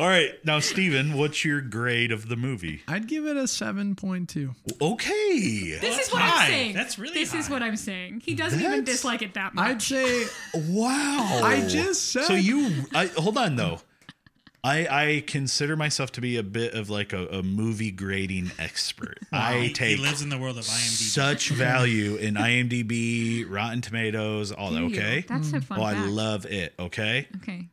All 0.00 0.08
right. 0.08 0.32
Now, 0.44 0.58
Steven, 0.58 1.16
what's 1.16 1.44
your 1.44 1.60
grade 1.60 2.10
of 2.10 2.28
the 2.28 2.34
movie? 2.36 2.82
I'd 2.88 3.06
give 3.06 3.26
it 3.26 3.36
a 3.36 3.42
7.2. 3.44 4.54
Okay. 4.82 5.78
This 5.80 5.98
is 6.06 6.12
what 6.12 6.22
high. 6.22 6.42
I'm 6.44 6.50
saying. 6.50 6.74
That's 6.74 6.98
really 6.98 7.14
This 7.14 7.32
is 7.34 7.48
what 7.48 7.62
I'm 7.62 7.76
saying. 7.76 8.22
He 8.24 8.34
doesn't 8.34 8.60
even 8.60 8.82
dislike 8.84 9.22
it 9.22 9.34
that 9.34 9.54
much. 9.54 9.66
I'd 9.66 9.82
say 9.82 10.24
Wow. 10.54 11.40
I 11.44 11.64
just 11.68 12.10
said- 12.10 12.24
So 12.24 12.34
you, 12.34 12.84
I, 12.94 13.06
hold 13.06 13.38
on 13.38 13.54
though. 13.56 13.80
I, 14.64 14.86
I 15.16 15.24
consider 15.26 15.76
myself 15.76 16.10
to 16.12 16.22
be 16.22 16.38
a 16.38 16.42
bit 16.42 16.72
of 16.72 16.88
like 16.88 17.12
a, 17.12 17.26
a 17.26 17.42
movie 17.42 17.90
grading 17.90 18.50
expert. 18.58 19.18
I 19.32 19.70
take 19.74 19.98
he 19.98 20.02
lives 20.02 20.22
in 20.22 20.30
the 20.30 20.38
world 20.38 20.56
of 20.56 20.64
IMDb. 20.64 21.12
such 21.12 21.50
value 21.50 22.16
in 22.16 22.34
IMDb, 22.34 23.44
Rotten 23.48 23.82
Tomatoes, 23.82 24.52
all 24.52 24.70
that. 24.70 24.78
Do 24.80 24.86
you? 24.86 24.96
Okay. 24.96 25.24
That's 25.28 25.52
a 25.52 25.60
fun 25.60 25.78
Oh, 25.80 25.82
I 25.82 25.92
love 26.06 26.46
it. 26.46 26.72
Okay. 26.78 27.28
Okay. 27.42 27.68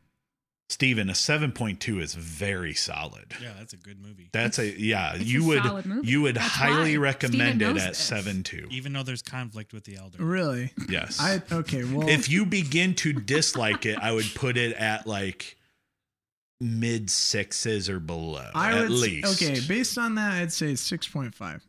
Steven, 0.68 1.10
a 1.10 1.12
7.2 1.12 2.00
is 2.00 2.14
very 2.14 2.72
solid. 2.72 3.26
yeah, 3.42 3.52
that's 3.58 3.74
a 3.74 3.76
good 3.76 4.00
movie. 4.00 4.30
That's 4.32 4.58
a 4.58 4.66
yeah. 4.80 5.14
It's 5.14 5.24
You 5.24 5.44
a 5.44 5.46
would 5.48 5.62
solid 5.64 5.86
movie. 5.86 6.08
you 6.08 6.22
would 6.22 6.36
That's 6.36 6.46
highly 6.46 6.96
recommend 6.98 7.56
Steven 7.60 7.76
it 7.76 7.82
at 7.82 7.88
this. 7.90 7.98
seven 7.98 8.42
two. 8.42 8.66
Even 8.70 8.92
though 8.94 9.02
there's 9.02 9.20
conflict 9.22 9.74
with 9.74 9.84
the 9.84 9.96
elder. 9.96 10.22
really. 10.24 10.72
Yes. 10.88 11.18
I 11.20 11.42
okay. 11.52 11.84
Well, 11.84 12.08
if 12.08 12.30
you 12.30 12.46
begin 12.46 12.94
to 12.96 13.12
dislike 13.12 13.84
it, 13.84 13.98
I 13.98 14.12
would 14.12 14.24
put 14.34 14.56
it 14.56 14.72
at 14.74 15.06
like 15.06 15.56
mid 16.62 17.10
sixes 17.10 17.88
or 17.90 17.98
below 18.00 18.48
I 18.54 18.72
at 18.72 18.82
would 18.82 18.90
least. 18.90 19.42
okay. 19.42 19.60
Based 19.66 19.98
on 19.98 20.14
that, 20.14 20.34
I'd 20.34 20.52
say 20.52 20.72
6.5. 20.72 21.60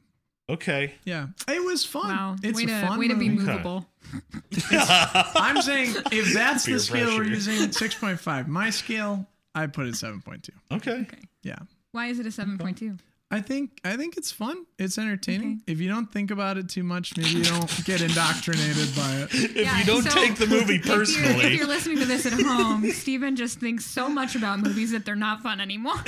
Okay. 0.50 0.94
Yeah, 1.06 1.28
it 1.48 1.64
was 1.64 1.86
fun. 1.86 2.08
Wow. 2.10 2.36
It's 2.44 2.58
way 2.58 2.66
a 2.66 2.68
to 2.82 2.88
fun 2.88 3.00
way 3.00 3.08
to 3.08 3.16
be 3.16 3.30
movie. 3.30 3.46
movable. 3.48 3.86
I'm 4.72 5.62
saying 5.62 5.96
if 6.12 6.34
that's 6.34 6.66
Peer 6.66 6.76
the 6.76 6.80
scale 6.82 7.18
we're 7.18 7.24
using, 7.24 7.70
6.5. 7.70 8.48
My 8.48 8.70
scale, 8.70 9.26
I 9.56 9.68
put 9.68 9.88
it 9.88 9.96
7.2. 9.96 10.50
Okay. 10.74 10.92
Okay. 10.92 11.18
Yeah. 11.44 11.60
Why 11.92 12.08
is 12.08 12.20
it 12.20 12.26
a 12.26 12.30
7.2? 12.30 13.00
I 13.34 13.42
think 13.42 13.80
I 13.84 13.98
think 13.98 14.16
it's 14.16 14.32
fun. 14.32 14.66
It's 14.78 14.98
entertaining. 15.00 15.62
Okay. 15.64 15.72
If 15.74 15.80
you 15.82 15.90
don't 15.90 16.12
think 16.12 16.30
about 16.30 16.58
it 16.58 16.70
too 16.70 16.84
much, 16.84 17.18
maybe 17.18 17.30
you 17.32 17.44
don't 17.44 17.84
get 17.84 18.02
indoctrinated 18.02 18.96
by 18.96 19.12
it. 19.22 19.30
If 19.34 19.56
Yeah, 19.56 19.80
you 19.80 19.86
don't 19.86 20.04
so 20.04 20.10
take 20.12 20.36
the 20.36 20.46
movie 20.46 20.76
If 20.76 20.86
you're, 20.86 21.02
if 21.02 21.54
you're 21.58 21.68
listening 21.68 21.98
to 21.98 22.06
this 22.06 22.26
at 22.28 22.34
home, 22.34 22.90
Steven 22.92 23.36
just 23.36 23.60
thinks 23.60 23.86
so 23.86 24.08
much 24.08 24.36
about 24.36 24.60
movies 24.60 24.92
that 24.92 25.04
they're 25.06 25.16
not 25.16 25.42
fun 25.42 25.60
anymore. 25.60 25.96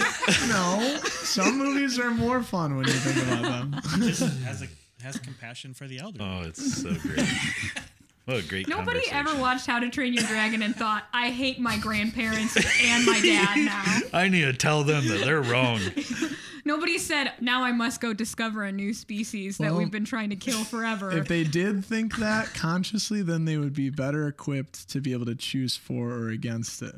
No, 0.48 1.00
some 1.08 1.58
movies 1.58 1.98
are 2.00 2.12
more 2.12 2.44
fun 2.44 2.78
when 2.78 2.86
you 2.88 2.94
think 2.94 3.18
about 3.28 3.42
them. 3.44 3.82
Just 4.02 4.22
has 4.44 4.62
a 4.62 4.68
has 5.02 5.18
compassion 5.20 5.74
for 5.74 5.88
the 5.88 6.00
elderly. 6.00 6.26
oh, 6.26 6.44
it's 6.48 6.82
so 6.84 6.94
great. 6.94 7.28
What 8.26 8.38
a 8.44 8.48
great 8.48 8.68
Nobody 8.68 9.02
ever 9.12 9.36
watched 9.36 9.68
How 9.68 9.80
to 9.80 9.90
Train 9.90 10.14
Your 10.14 10.24
Dragon 10.24 10.64
and 10.64 10.76
thought, 10.76 11.04
I 11.14 11.30
hate 11.30 11.60
my 11.60 11.78
grandparents 11.78 12.58
and 12.84 13.06
my 13.06 13.20
dad 13.22 13.56
now. 14.12 14.20
I 14.20 14.28
need 14.30 14.42
to 14.42 14.54
tell 14.54 14.84
them 14.84 15.08
that 15.08 15.24
they're 15.24 15.42
wrong. 15.44 15.80
Nobody 16.66 16.98
said, 16.98 17.34
now 17.40 17.64
I 17.64 17.72
must 17.72 18.02
go 18.02 18.14
discover 18.14 18.64
a 18.64 18.72
new 18.72 18.96
species 18.96 19.60
that 19.60 19.66
Well, 19.70 19.78
we've 19.78 19.92
been 19.92 20.06
trying 20.06 20.32
to 20.32 20.36
kill 20.36 20.64
forever. 20.64 21.12
If 21.16 21.28
they 21.28 21.44
did 21.44 21.86
think 21.86 22.18
that 22.18 22.52
consciously, 22.56 23.22
then 23.22 23.46
they 23.46 23.58
would 23.58 23.74
be 23.76 23.92
better 23.92 24.28
equipped 24.28 24.90
to 24.90 25.00
be 25.02 25.14
able 25.14 25.28
to 25.28 25.36
choose 25.36 25.78
for 25.78 26.10
or 26.10 26.30
against 26.30 26.82
it. 26.82 26.96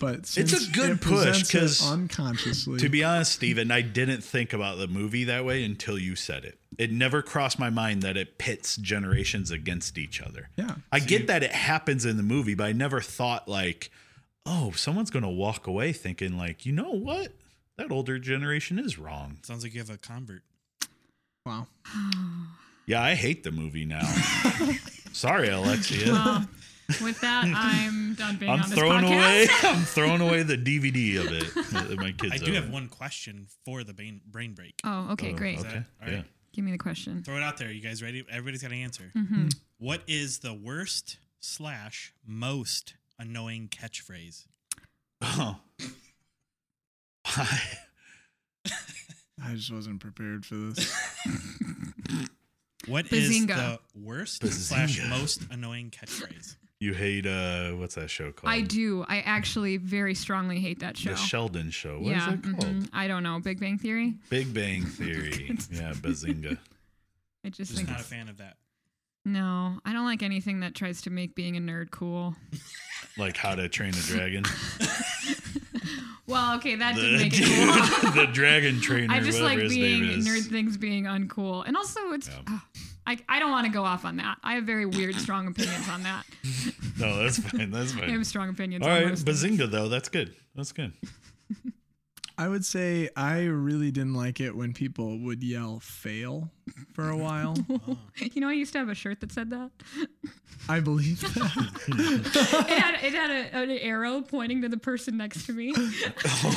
But 0.00 0.24
since 0.26 0.52
a 0.54 0.70
good 0.72 0.90
it 0.92 1.00
push, 1.02 1.24
presents 1.26 1.54
it 1.54 1.58
'cause 1.58 1.92
unconsciously, 1.92 2.78
To 2.78 2.88
be 2.88 3.04
honest, 3.04 3.32
Steven, 3.32 3.70
I 3.70 3.82
didn't 3.82 4.22
think 4.24 4.54
about 4.54 4.78
the 4.78 4.86
movie 4.88 5.24
that 5.24 5.44
way 5.44 5.62
until 5.64 5.98
you 5.98 6.16
said 6.16 6.44
it. 6.46 6.58
It 6.78 6.92
never 6.92 7.22
crossed 7.22 7.58
my 7.58 7.70
mind 7.70 8.02
that 8.02 8.16
it 8.16 8.38
pits 8.38 8.76
generations 8.76 9.50
against 9.50 9.98
each 9.98 10.22
other. 10.22 10.48
yeah, 10.56 10.76
I 10.92 11.00
get 11.00 11.26
that 11.26 11.42
it 11.42 11.50
happens 11.52 12.04
in 12.06 12.16
the 12.16 12.22
movie, 12.22 12.54
but 12.54 12.64
I 12.68 12.72
never 12.72 13.00
thought 13.00 13.48
like, 13.48 13.90
oh, 14.46 14.70
someone's 14.72 15.10
gonna 15.10 15.28
walk 15.30 15.66
away 15.66 15.92
thinking 15.92 16.36
like, 16.38 16.64
you 16.64 16.72
know 16.72 16.92
what? 16.92 17.32
That 17.76 17.90
older 17.90 18.18
generation 18.18 18.78
is 18.78 18.96
wrong. 18.98 19.38
Sounds 19.42 19.62
like 19.64 19.74
you 19.74 19.80
have 19.80 19.90
a 19.90 19.98
convert. 19.98 20.42
wow. 21.44 21.66
Yeah, 22.86 23.02
I 23.02 23.16
hate 23.16 23.44
the 23.44 23.50
movie 23.52 23.84
now. 23.84 24.00
Sorry, 25.12 25.48
Alexia. 25.50 26.10
Well, 26.10 26.48
with 27.02 27.20
that, 27.20 27.44
I'm 27.44 28.14
done 28.14 28.36
being 28.36 28.50
I'm 28.50 28.62
on 28.62 28.70
this 28.70 28.78
throwing 28.78 29.04
podcast. 29.04 29.08
away. 29.10 29.46
I'm 29.76 29.82
throwing 29.82 30.20
away 30.22 30.42
the 30.42 30.56
DVD 30.56 31.20
of 31.20 31.30
it. 31.30 31.54
Uh, 31.76 31.96
my 32.00 32.12
kids. 32.12 32.32
I 32.32 32.38
do 32.38 32.52
have 32.54 32.64
own. 32.64 32.72
one 32.72 32.88
question 32.88 33.46
for 33.66 33.84
the 33.84 33.92
brain, 33.92 34.22
brain 34.26 34.54
break. 34.54 34.80
Oh, 34.84 35.08
okay, 35.12 35.32
Oh, 35.34 35.36
great. 35.36 35.58
Okay. 35.58 35.82
All 36.02 36.08
right. 36.08 36.24
Yeah. 36.58 36.62
Give 36.62 36.64
me 36.64 36.72
the 36.72 36.78
question. 36.78 37.22
Throw 37.22 37.36
it 37.36 37.42
out 37.42 37.56
there. 37.56 37.70
You 37.70 37.80
guys 37.80 38.02
ready? 38.02 38.24
Everybody's 38.28 38.62
got 38.62 38.70
to 38.70 38.76
answer. 38.76 39.12
Mm-hmm. 39.16 39.48
What 39.78 40.02
is 40.08 40.40
the 40.40 40.52
worst 40.52 41.18
slash 41.38 42.12
most 42.26 42.94
annoying 43.16 43.68
catchphrase? 43.68 44.46
Oh. 45.22 45.56
I, 47.24 47.60
I 49.44 49.54
just 49.54 49.72
wasn't 49.72 50.00
prepared 50.00 50.44
for 50.44 50.56
this. 50.56 50.92
What 52.88 53.12
is 53.12 53.30
Bazinga. 53.30 53.46
the 53.56 53.78
worst 53.94 54.44
slash 54.46 55.00
most 55.08 55.42
annoying 55.50 55.90
catchphrase? 55.90 56.56
You 56.80 56.94
hate 56.94 57.26
uh 57.26 57.70
what's 57.72 57.96
that 57.96 58.08
show 58.10 58.30
called? 58.32 58.52
I 58.52 58.60
do. 58.60 59.04
I 59.08 59.18
actually 59.20 59.76
very 59.78 60.14
strongly 60.14 60.60
hate 60.60 60.80
that 60.80 60.96
show. 60.96 61.10
The 61.10 61.16
Sheldon 61.16 61.70
Show. 61.70 61.98
What 61.98 62.02
is 62.02 62.08
yeah. 62.26 62.30
that 62.30 62.42
called? 62.42 62.64
mhm. 62.74 62.88
I 62.92 63.08
don't 63.08 63.22
know. 63.22 63.40
Big 63.40 63.58
Bang 63.60 63.78
Theory? 63.78 64.14
Big 64.30 64.52
Bang 64.54 64.82
Theory. 64.86 65.56
yeah, 65.72 65.92
Bazinga. 65.94 66.56
I 67.44 67.48
just 67.50 67.70
Just 67.70 67.74
think 67.76 67.88
not 67.88 68.00
a 68.00 68.04
fan 68.04 68.28
of 68.28 68.38
that. 68.38 68.56
No, 69.24 69.78
I 69.84 69.92
don't 69.92 70.04
like 70.06 70.22
anything 70.22 70.60
that 70.60 70.74
tries 70.74 71.02
to 71.02 71.10
make 71.10 71.34
being 71.34 71.56
a 71.56 71.60
nerd 71.60 71.90
cool. 71.90 72.34
Like 73.16 73.36
How 73.36 73.56
to 73.56 73.68
Train 73.68 73.90
a 73.90 73.92
Dragon. 74.06 74.44
Well, 76.28 76.56
okay, 76.56 76.74
that 76.76 76.94
the, 76.94 77.00
did 77.00 77.20
make 77.20 77.32
it 77.34 78.02
cool. 78.02 78.10
the 78.12 78.26
dragon 78.30 78.80
trainer, 78.82 79.12
I 79.14 79.20
just 79.20 79.40
whatever 79.40 79.62
like 79.62 79.64
his 79.64 79.72
being 79.74 80.02
name 80.02 80.18
is. 80.18 80.28
nerd 80.28 80.50
things 80.50 80.76
being 80.76 81.04
uncool, 81.04 81.64
and 81.66 81.74
also 81.74 82.12
it's. 82.12 82.28
Yeah. 82.28 82.34
ah, 82.48 82.64
I, 83.08 83.16
I 83.26 83.38
don't 83.38 83.50
want 83.50 83.66
to 83.66 83.72
go 83.72 83.84
off 83.84 84.04
on 84.04 84.18
that. 84.18 84.36
I 84.44 84.56
have 84.56 84.64
very 84.64 84.84
weird, 84.84 85.14
strong 85.14 85.46
opinions 85.46 85.88
on 85.88 86.02
that. 86.02 86.24
No, 86.98 87.16
that's 87.22 87.38
fine. 87.38 87.70
That's 87.70 87.92
fine. 87.92 88.04
I 88.10 88.10
have 88.10 88.26
strong 88.26 88.48
opinions. 88.48 88.84
All 88.84 88.90
on 88.90 88.96
right, 88.96 89.08
most 89.08 89.24
things. 89.24 89.44
Bazinga 89.44 89.70
though, 89.70 89.88
that's 89.88 90.08
good. 90.08 90.34
That's 90.56 90.72
good. 90.72 90.92
I 92.38 92.48
would 92.48 92.64
say 92.64 93.08
I 93.14 93.42
really 93.42 93.92
didn't 93.92 94.14
like 94.14 94.40
it 94.40 94.56
when 94.56 94.72
people 94.72 95.16
would 95.20 95.44
yell 95.44 95.78
fail 95.78 96.50
for 96.94 97.08
a 97.10 97.16
while. 97.16 97.56
You 98.20 98.40
know, 98.40 98.48
I 98.48 98.52
used 98.54 98.72
to 98.72 98.78
have 98.80 98.88
a 98.88 98.94
shirt 98.96 99.20
that 99.20 99.30
said 99.30 99.50
that. 99.50 99.70
I 100.68 100.80
believe 100.80 101.20
that. 101.34 102.66
It 102.68 102.78
had 102.78 103.04
it 103.04 103.14
had 103.14 103.30
a, 103.30 103.56
an 103.56 103.70
arrow 103.70 104.20
pointing 104.22 104.60
to 104.62 104.68
the 104.68 104.76
person 104.76 105.16
next 105.16 105.46
to 105.46 105.52
me. 105.52 105.72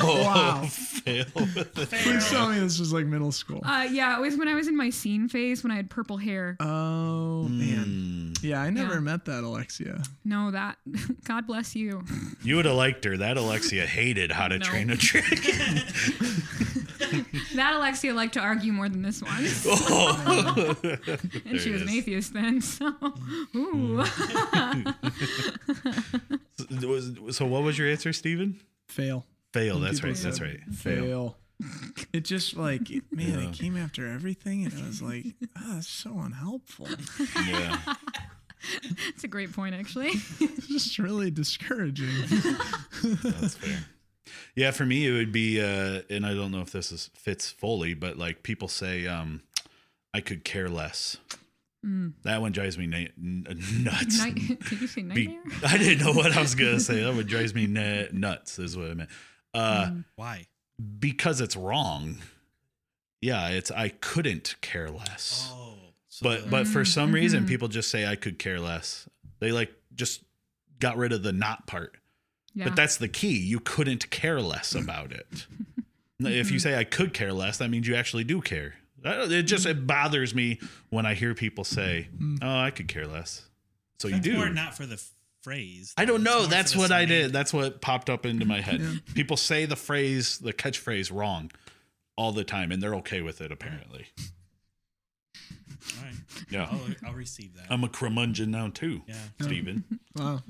Wow. 0.02 0.64
Fail. 0.68 1.24
Please 1.34 2.28
tell 2.30 2.48
me 2.48 2.58
this 2.58 2.78
was 2.80 2.92
like 2.92 3.06
middle 3.06 3.30
school. 3.32 3.60
Uh, 3.64 3.86
yeah, 3.90 4.16
it 4.18 4.20
was 4.20 4.36
when 4.36 4.48
I 4.48 4.54
was 4.54 4.66
in 4.68 4.76
my 4.76 4.90
scene 4.90 5.28
phase 5.28 5.62
when 5.62 5.70
I 5.70 5.76
had 5.76 5.88
purple 5.88 6.16
hair. 6.16 6.56
Oh 6.60 7.44
man. 7.44 8.32
Yeah, 8.42 8.60
I 8.60 8.70
never 8.70 8.94
Yeah. 8.94 9.00
met 9.00 9.24
that 9.26 9.44
Alexia. 9.44 10.02
No, 10.24 10.50
that. 10.50 10.78
God 11.24 11.46
bless 11.46 11.76
you. 11.76 12.04
You 12.42 12.56
would 12.56 12.64
have 12.64 12.74
liked 12.76 13.04
her. 13.04 13.16
That 13.16 13.36
Alexia 13.36 13.86
hated 13.86 14.32
How 14.32 14.48
to 14.48 14.58
No. 14.58 14.64
Train 14.64 14.90
a 14.90 14.96
Dragon. 14.96 15.82
That 17.54 17.74
Alexia 17.74 18.14
liked 18.14 18.34
to 18.34 18.40
argue 18.40 18.72
more 18.72 18.88
than 18.88 19.02
this 19.02 19.22
one, 19.22 19.32
oh. 19.66 20.76
and 21.46 21.60
she 21.60 21.70
was 21.70 21.82
an 21.82 21.88
atheist 21.88 22.32
then. 22.34 22.60
So, 22.60 22.94
ooh. 23.54 24.02
Was- 26.82 27.36
so 27.36 27.46
what 27.46 27.62
was 27.62 27.78
your 27.78 27.88
answer, 27.88 28.12
Stephen? 28.12 28.60
Fail. 28.88 29.26
Fail. 29.52 29.78
That's 29.78 30.02
right. 30.02 30.14
That's 30.14 30.40
right. 30.40 30.60
Fail. 30.74 31.36
It 32.12 32.24
just 32.24 32.56
like 32.56 32.88
man, 33.12 33.38
Yeah. 33.38 33.48
it 33.48 33.52
came 33.52 33.76
after 33.76 34.06
everything, 34.10 34.64
and 34.64 34.74
I 34.82 34.86
was 34.86 35.00
like, 35.02 35.26
ah, 35.56 35.74
that's 35.74 35.88
so 35.88 36.18
unhelpful. 36.18 36.88
Yeah. 37.46 37.78
That's 39.10 39.24
a 39.24 39.28
great 39.28 39.52
point, 39.52 39.74
actually. 39.74 40.10
It's 40.40 40.66
just 40.68 40.98
really 40.98 41.30
discouraging. 41.30 42.08
That's 43.22 43.54
fair. 43.54 43.78
Yeah, 44.54 44.70
for 44.70 44.84
me 44.86 45.06
it 45.06 45.12
would 45.12 45.32
be 45.32 45.60
uh 45.60 46.02
and 46.10 46.24
I 46.24 46.34
don't 46.34 46.52
know 46.52 46.60
if 46.60 46.70
this 46.72 46.92
is 46.92 47.10
fits 47.14 47.50
fully, 47.50 47.94
but 47.94 48.16
like 48.18 48.42
people 48.42 48.68
say 48.68 49.06
um 49.06 49.42
I 50.14 50.20
could 50.20 50.44
care 50.44 50.68
less. 50.68 51.16
That 52.22 52.40
one 52.40 52.52
drives 52.52 52.78
me 52.78 52.86
na- 52.86 53.08
n- 53.18 53.44
nuts. 53.82 54.18
Night, 54.20 54.34
did 54.68 54.80
you 54.80 54.86
say 54.86 55.02
Be- 55.02 55.26
nightmare? 55.26 55.58
I 55.66 55.78
didn't 55.78 56.04
know 56.06 56.12
what 56.12 56.30
I 56.36 56.40
was 56.40 56.54
gonna 56.54 56.78
say. 56.78 57.02
That 57.02 57.14
would 57.14 57.26
drives 57.26 57.54
me 57.54 57.66
na- 57.66 58.04
nuts. 58.12 58.58
Is 58.60 58.76
what 58.76 58.90
I 58.90 58.94
meant. 58.94 59.10
Uh, 59.52 59.90
Why? 60.16 60.46
because 61.00 61.40
it's 61.40 61.56
wrong. 61.56 62.18
Yeah, 63.20 63.48
it's 63.48 63.70
I 63.72 63.88
couldn't 63.88 64.54
care 64.60 64.90
less. 64.90 65.48
Oh, 65.52 65.74
so 66.08 66.22
but 66.24 66.44
the- 66.44 66.50
but 66.50 66.66
for 66.68 66.84
some 66.84 67.12
reason 67.12 67.44
mhm. 67.44 67.48
people 67.48 67.66
just 67.68 67.90
say 67.90 68.06
I 68.06 68.14
could 68.14 68.38
care 68.38 68.60
less. 68.60 69.08
They 69.40 69.50
like 69.50 69.72
just 69.94 70.22
got 70.78 70.96
rid 70.96 71.12
of 71.12 71.22
the 71.24 71.32
not 71.32 71.66
part. 71.66 71.96
Yeah. 72.54 72.64
But 72.66 72.76
that's 72.76 72.96
the 72.96 73.08
key. 73.08 73.38
You 73.38 73.60
couldn't 73.60 74.10
care 74.10 74.40
less 74.40 74.74
about 74.74 75.12
it. 75.12 75.46
if 76.20 76.50
you 76.50 76.58
say 76.58 76.76
I 76.76 76.84
could 76.84 77.14
care 77.14 77.32
less, 77.32 77.58
that 77.58 77.70
means 77.70 77.88
you 77.88 77.94
actually 77.94 78.24
do 78.24 78.40
care. 78.40 78.74
It 79.04 79.42
just 79.44 79.66
it 79.66 79.86
bothers 79.86 80.34
me 80.34 80.60
when 80.90 81.06
I 81.06 81.14
hear 81.14 81.34
people 81.34 81.64
say, 81.64 82.08
"Oh, 82.40 82.58
I 82.58 82.70
could 82.70 82.86
care 82.88 83.06
less." 83.06 83.42
So 83.98 84.08
you 84.08 84.20
do. 84.20 84.34
more 84.36 84.48
not 84.48 84.76
for 84.76 84.86
the 84.86 84.94
f- 84.94 85.10
phrase. 85.42 85.92
I 85.96 86.04
don't 86.04 86.22
know. 86.22 86.46
That's 86.46 86.76
what 86.76 86.92
I 86.92 87.04
did. 87.04 87.32
That's 87.32 87.52
what 87.52 87.80
popped 87.80 88.08
up 88.10 88.24
into 88.26 88.46
my 88.46 88.60
head. 88.60 89.02
People 89.14 89.36
say 89.36 89.64
the 89.64 89.74
phrase, 89.76 90.38
the 90.38 90.52
catchphrase 90.52 91.12
wrong 91.12 91.50
all 92.16 92.30
the 92.32 92.44
time, 92.44 92.70
and 92.70 92.80
they're 92.82 92.94
okay 92.96 93.22
with 93.22 93.40
it, 93.40 93.50
apparently. 93.50 94.06
All 95.98 96.04
right. 96.04 96.14
Yeah. 96.50 96.68
I'll, 96.70 97.08
I'll 97.08 97.14
receive 97.14 97.54
that. 97.56 97.66
I'm 97.70 97.82
a 97.84 97.88
curmudgeon 97.88 98.50
now, 98.50 98.68
too, 98.68 99.02
yeah. 99.06 99.14
Stephen. 99.40 99.84
wow. 100.16 100.42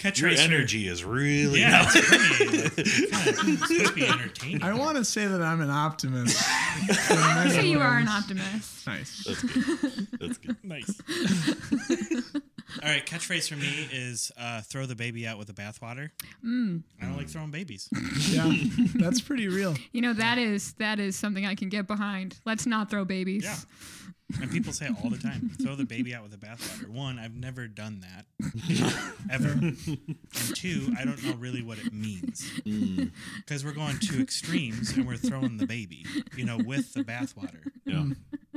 Catch 0.00 0.18
Your 0.18 0.30
energy 0.30 0.88
is 0.88 1.04
really. 1.04 1.60
Yeah, 1.60 1.84
it's 1.86 2.00
funny. 2.00 2.72
It's 2.78 3.36
supposed 3.36 3.86
to 3.86 3.92
be 3.92 4.06
entertaining. 4.08 4.62
I 4.62 4.72
want 4.72 4.96
to 4.96 5.04
say 5.04 5.26
that 5.26 5.42
I'm 5.42 5.60
an 5.60 5.68
optimist. 5.68 6.42
You 6.90 7.50
say 7.50 7.66
you 7.66 7.80
are 7.80 7.98
an 7.98 8.08
optimist. 8.08 8.86
Nice. 8.86 9.24
That's 9.26 9.42
good. 9.42 10.08
That's 10.18 10.38
good. 10.38 10.56
Nice. 10.64 11.00
All 12.82 12.88
right, 12.88 13.04
catchphrase 13.04 13.48
for 13.48 13.56
me 13.56 13.88
is 13.92 14.32
uh, 14.38 14.62
throw 14.62 14.86
the 14.86 14.94
baby 14.94 15.26
out 15.26 15.36
with 15.36 15.48
the 15.48 15.52
bathwater. 15.52 16.10
Mm. 16.44 16.82
I 17.00 17.04
don't 17.04 17.16
like 17.16 17.28
throwing 17.28 17.50
babies. 17.50 17.88
Yeah, 18.30 18.50
that's 18.94 19.20
pretty 19.20 19.48
real. 19.48 19.74
You 19.92 20.00
know 20.00 20.14
that 20.14 20.38
is 20.38 20.72
that 20.74 20.98
is 20.98 21.16
something 21.16 21.44
I 21.44 21.54
can 21.54 21.68
get 21.68 21.86
behind. 21.86 22.38
Let's 22.46 22.64
not 22.66 22.88
throw 22.90 23.04
babies. 23.04 23.44
Yeah. 23.44 23.56
And 24.40 24.50
people 24.50 24.72
say 24.72 24.86
it 24.86 24.94
all 25.02 25.10
the 25.10 25.18
time 25.18 25.50
throw 25.62 25.74
the 25.74 25.84
baby 25.84 26.14
out 26.14 26.22
with 26.22 26.32
the 26.32 26.38
bathwater. 26.38 26.88
One, 26.88 27.18
I've 27.18 27.34
never 27.34 27.66
done 27.66 28.02
that 28.02 28.26
ever. 29.30 29.48
And 29.50 29.76
two, 30.54 30.92
I 30.98 31.04
don't 31.04 31.22
know 31.24 31.34
really 31.34 31.62
what 31.62 31.78
it 31.78 31.92
means. 31.92 32.48
Mm. 32.60 33.10
Because 33.38 33.64
we're 33.64 33.72
going 33.72 33.98
to 33.98 34.20
extremes 34.20 34.96
and 34.96 35.06
we're 35.06 35.16
throwing 35.16 35.56
the 35.56 35.66
baby, 35.66 36.04
you 36.36 36.44
know, 36.44 36.58
with 36.58 36.92
the 36.94 37.02
bathwater. 37.02 37.70
Yeah. 37.84 38.06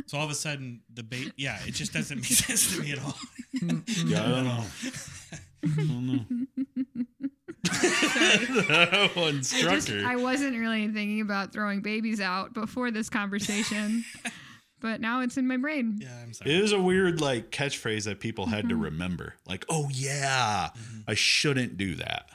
So 0.05 0.17
all 0.17 0.26
of 0.26 0.32
a 0.32 0.36
sudden, 0.36 0.82
the 0.93 1.03
baby, 1.03 1.32
yeah, 1.38 1.59
it 1.65 1.74
just 1.74 1.93
doesn't 1.93 2.17
make 2.17 2.26
sense 2.26 2.76
to 2.76 2.82
me 2.82 2.91
at 2.91 3.03
all. 3.03 3.15
Yeah, 4.05 4.24
I 4.24 4.30
don't 4.30 4.43
know. 4.45 4.63
I 5.63 5.67
don't 5.78 6.07
know. 6.07 6.26
that 7.63 9.11
one 9.15 9.38
I 9.38 9.41
just 9.41 9.88
her. 9.88 10.05
I 10.05 10.17
wasn't 10.17 10.57
really 10.57 10.88
thinking 10.89 11.21
about 11.21 11.53
throwing 11.53 11.82
babies 11.82 12.19
out 12.19 12.53
before 12.53 12.91
this 12.91 13.09
conversation, 13.09 14.03
but 14.84 15.01
now 15.01 15.21
it's 15.21 15.38
in 15.38 15.47
my 15.47 15.57
brain. 15.57 15.97
Yeah, 15.99 16.09
I'm 16.21 16.34
sorry. 16.34 16.51
It 16.51 16.61
is 16.63 16.71
a 16.73 16.79
weird 16.79 17.19
like 17.21 17.49
catchphrase 17.49 18.03
that 18.03 18.19
people 18.19 18.45
had 18.45 18.69
to 18.69 18.75
remember. 18.75 19.34
Like, 19.47 19.65
oh 19.69 19.89
yeah, 19.91 20.69
I 21.07 21.13
shouldn't 21.15 21.77
do 21.77 21.95
that. 21.95 22.29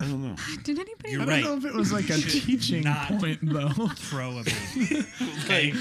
I 0.00 0.04
don't 0.06 0.22
know. 0.22 0.34
Did 0.64 0.78
anybody? 0.78 1.12
You're 1.12 1.22
I 1.22 1.24
don't 1.24 1.34
right. 1.34 1.44
know 1.44 1.56
if 1.56 1.64
it 1.64 1.74
was 1.74 1.92
like 1.92 2.10
a 2.10 2.16
teaching 2.18 2.82
not. 2.82 3.08
point 3.18 3.38
though. 3.42 3.68
throw 3.96 4.38
a 4.38 4.44
baby. 4.44 5.06
Okay, 5.44 5.72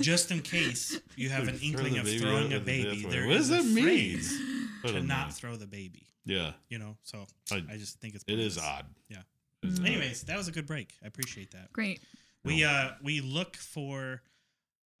just 0.00 0.30
in 0.30 0.40
case 0.40 0.98
you 1.16 1.28
have 1.30 1.46
an 1.48 1.58
inkling 1.62 1.98
of 1.98 2.08
throwing 2.08 2.52
a 2.52 2.56
with 2.56 2.64
the 2.66 2.82
baby, 2.82 3.06
there 3.08 3.26
What 3.26 3.36
is 3.36 3.48
does 3.50 3.58
a 3.60 3.62
that 3.68 3.74
mean? 3.74 3.84
phrase 3.84 4.38
to 4.84 4.92
don't 4.92 5.06
not 5.06 5.28
know. 5.28 5.32
throw 5.32 5.56
the 5.56 5.66
baby. 5.66 6.06
Yeah, 6.24 6.52
You 6.68 6.78
know, 6.78 6.96
so 7.02 7.26
I- 7.50 7.64
I 7.72 7.76
just 7.76 7.98
think 8.00 8.14
it's 8.14 8.24
it 8.28 8.38
is 8.38 8.56
odd. 8.58 8.86
Yeah. 9.08 9.18
It 9.62 9.68
is 9.70 9.80
odd. 9.80 9.86
Anyways, 9.86 10.22
that 10.24 10.36
was 10.38 10.48
a 10.48 10.52
good 10.52 10.66
break. 10.66 10.94
I 11.02 11.06
appreciate 11.08 11.50
that. 11.52 11.72
Great. 11.72 12.00
We 12.44 12.64
uh 12.64 12.90
we 13.02 13.20
look 13.20 13.56
for 13.56 14.22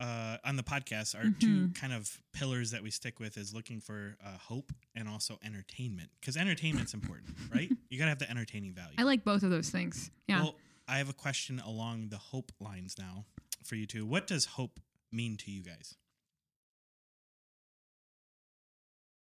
uh 0.00 0.38
on 0.44 0.56
the 0.56 0.62
podcast 0.62 1.14
our 1.14 1.30
two 1.38 1.68
kind 1.74 1.92
of 1.92 2.20
pillars 2.32 2.70
that 2.70 2.82
we 2.82 2.90
stick 2.90 3.20
with 3.20 3.36
is 3.36 3.52
looking 3.54 3.80
for 3.80 4.16
uh, 4.24 4.38
hope 4.38 4.72
and 4.94 5.08
also 5.08 5.38
entertainment 5.44 6.08
because 6.20 6.36
entertainment's 6.36 6.94
important, 6.94 7.30
right? 7.54 7.70
You 7.88 7.98
gotta 7.98 8.10
have 8.10 8.18
the 8.18 8.30
entertaining 8.30 8.72
value. 8.72 8.94
I 8.98 9.02
like 9.02 9.24
both 9.24 9.42
of 9.42 9.50
those 9.50 9.70
things. 9.70 10.10
Yeah. 10.26 10.42
Well, 10.42 10.54
I 10.88 10.98
have 10.98 11.08
a 11.08 11.14
question 11.14 11.60
along 11.60 12.08
the 12.08 12.18
hope 12.18 12.50
lines 12.60 12.96
now 12.98 13.26
for 13.62 13.76
you 13.76 13.86
two. 13.86 14.04
What 14.06 14.26
does 14.26 14.44
hope 14.46 14.80
mean 15.12 15.36
to 15.38 15.50
you 15.50 15.62
guys? 15.62 15.96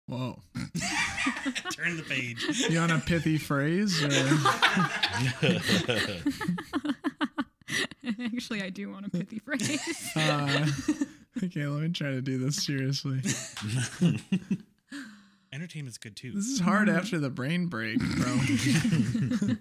Whoa. 0.08 0.40
Turn 1.72 1.96
the 1.96 2.04
page. 2.04 2.44
You 2.70 2.80
on 2.80 2.92
a 2.92 3.00
pithy 3.00 3.38
phrase? 3.38 4.02
Or? 8.04 8.10
Actually, 8.26 8.62
I 8.64 8.70
do 8.70 8.90
want 8.92 9.06
a 9.08 9.10
pithy 9.10 9.40
phrase. 9.46 9.80
Uh, 10.16 10.68
okay, 11.44 11.66
let 11.68 11.82
me 11.84 11.90
try 11.90 12.12
to 12.12 12.22
do 12.22 12.38
this 12.38 12.64
seriously. 12.64 13.22
Entertainment's 15.54 15.98
good 15.98 16.16
too. 16.16 16.32
This 16.32 16.46
is 16.48 16.60
hard 16.62 16.88
after 16.88 17.20
the 17.20 17.30
brain 17.30 17.68
break, 17.68 18.00
bro. 18.00 18.40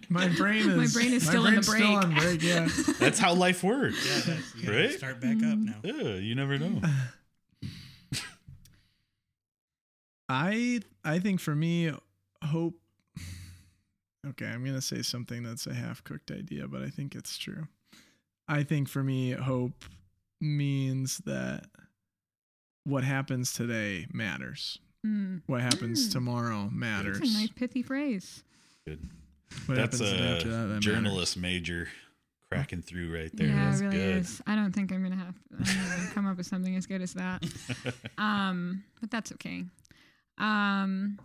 my 0.09 0.29
brain 0.29 0.71
is 0.71 0.95
My 0.95 1.01
brain 1.01 1.13
is 1.15 1.27
still 1.27 1.47
in 1.47 1.57
the 1.57 1.61
brain's 1.63 1.67
Still 1.67 2.01
break. 2.01 2.05
on 2.05 2.15
break, 2.15 2.43
yeah. 2.45 2.69
That's 3.01 3.19
how 3.19 3.35
life 3.35 3.65
works. 3.65 4.07
Yeah, 4.07 4.35
that's, 4.35 4.55
you 4.55 4.67
gotta 4.67 4.79
Right? 4.79 4.93
start 4.93 5.21
back 5.21 5.37
up 5.43 5.59
now. 5.59 5.75
Yeah, 5.83 6.15
you 6.15 6.37
never 6.37 6.59
know. 6.59 6.81
I 10.29 10.81
I 11.05 11.19
think 11.19 11.41
for 11.41 11.55
me, 11.55 11.93
hope. 12.45 12.75
Okay, 14.29 14.45
I'm 14.47 14.63
gonna 14.65 14.83
say 14.83 15.01
something 15.01 15.43
that's 15.43 15.67
a 15.67 15.73
half 15.73 16.05
cooked 16.05 16.31
idea, 16.31 16.69
but 16.69 16.83
I 16.83 16.91
think 16.91 17.15
it's 17.15 17.39
true. 17.39 17.67
I 18.51 18.63
think 18.65 18.89
for 18.89 19.03
me, 19.03 19.31
hope 19.33 19.85
means 20.41 21.19
that 21.27 21.67
what 22.85 23.05
happens 23.05 23.53
today 23.53 24.07
matters. 24.13 24.79
Mm. 25.07 25.43
What 25.47 25.61
happens 25.61 26.09
Mm. 26.09 26.13
tomorrow 26.13 26.69
matters. 26.73 27.21
That's 27.21 27.35
a 27.35 27.39
nice 27.39 27.51
pithy 27.51 27.83
phrase. 27.83 28.43
Good. 28.87 29.09
What 29.67 29.77
That's 29.77 30.01
a 30.01 30.35
after 30.37 30.49
that, 30.51 30.67
that 30.67 30.81
journalist 30.81 31.37
major 31.37 31.89
cracking 32.51 32.83
through 32.83 33.15
right 33.15 33.31
there. 33.35 33.47
yeah, 33.49 33.71
That's 33.71 33.81
it 33.81 33.85
really 33.85 33.97
good. 33.99 34.17
is. 34.19 34.43
I 34.47 34.55
don't 34.57 34.73
think 34.73 34.93
I'm 34.93 35.03
gonna 35.03 35.17
have 35.17 35.35
I'm 35.59 35.65
gonna 35.99 36.11
come 36.13 36.27
up 36.27 36.37
with 36.37 36.47
something 36.47 36.75
as 36.77 36.87
good 36.87 37.03
as 37.03 37.15
that. 37.15 37.43
Um, 38.19 38.85
but 39.01 39.11
that's 39.11 39.33
okay. 39.33 39.65
Um, 40.39 41.19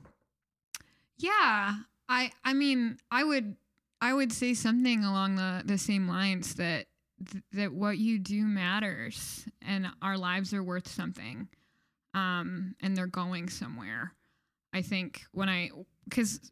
yeah, 1.18 1.76
I 2.10 2.32
I 2.44 2.54
mean, 2.54 2.98
I 3.12 3.24
would 3.24 3.56
I 4.02 4.14
would 4.14 4.32
say 4.32 4.54
something 4.54 5.04
along 5.04 5.36
the 5.36 5.62
the 5.66 5.78
same 5.78 6.08
lines 6.08 6.56
that 6.56 6.86
th- 7.32 7.44
that 7.54 7.74
what 7.74 7.98
you 7.98 8.20
do 8.20 8.44
matters 8.46 9.46
and 9.62 9.88
our 10.02 10.18
lives 10.18 10.54
are 10.54 10.64
worth 10.64 10.88
something. 10.88 11.48
Um, 12.14 12.76
and 12.82 12.96
they're 12.96 13.08
going 13.08 13.50
somewhere. 13.50 14.14
I 14.74 14.82
think 14.82 15.26
when 15.32 15.50
I 15.50 15.72
cuz 16.10 16.52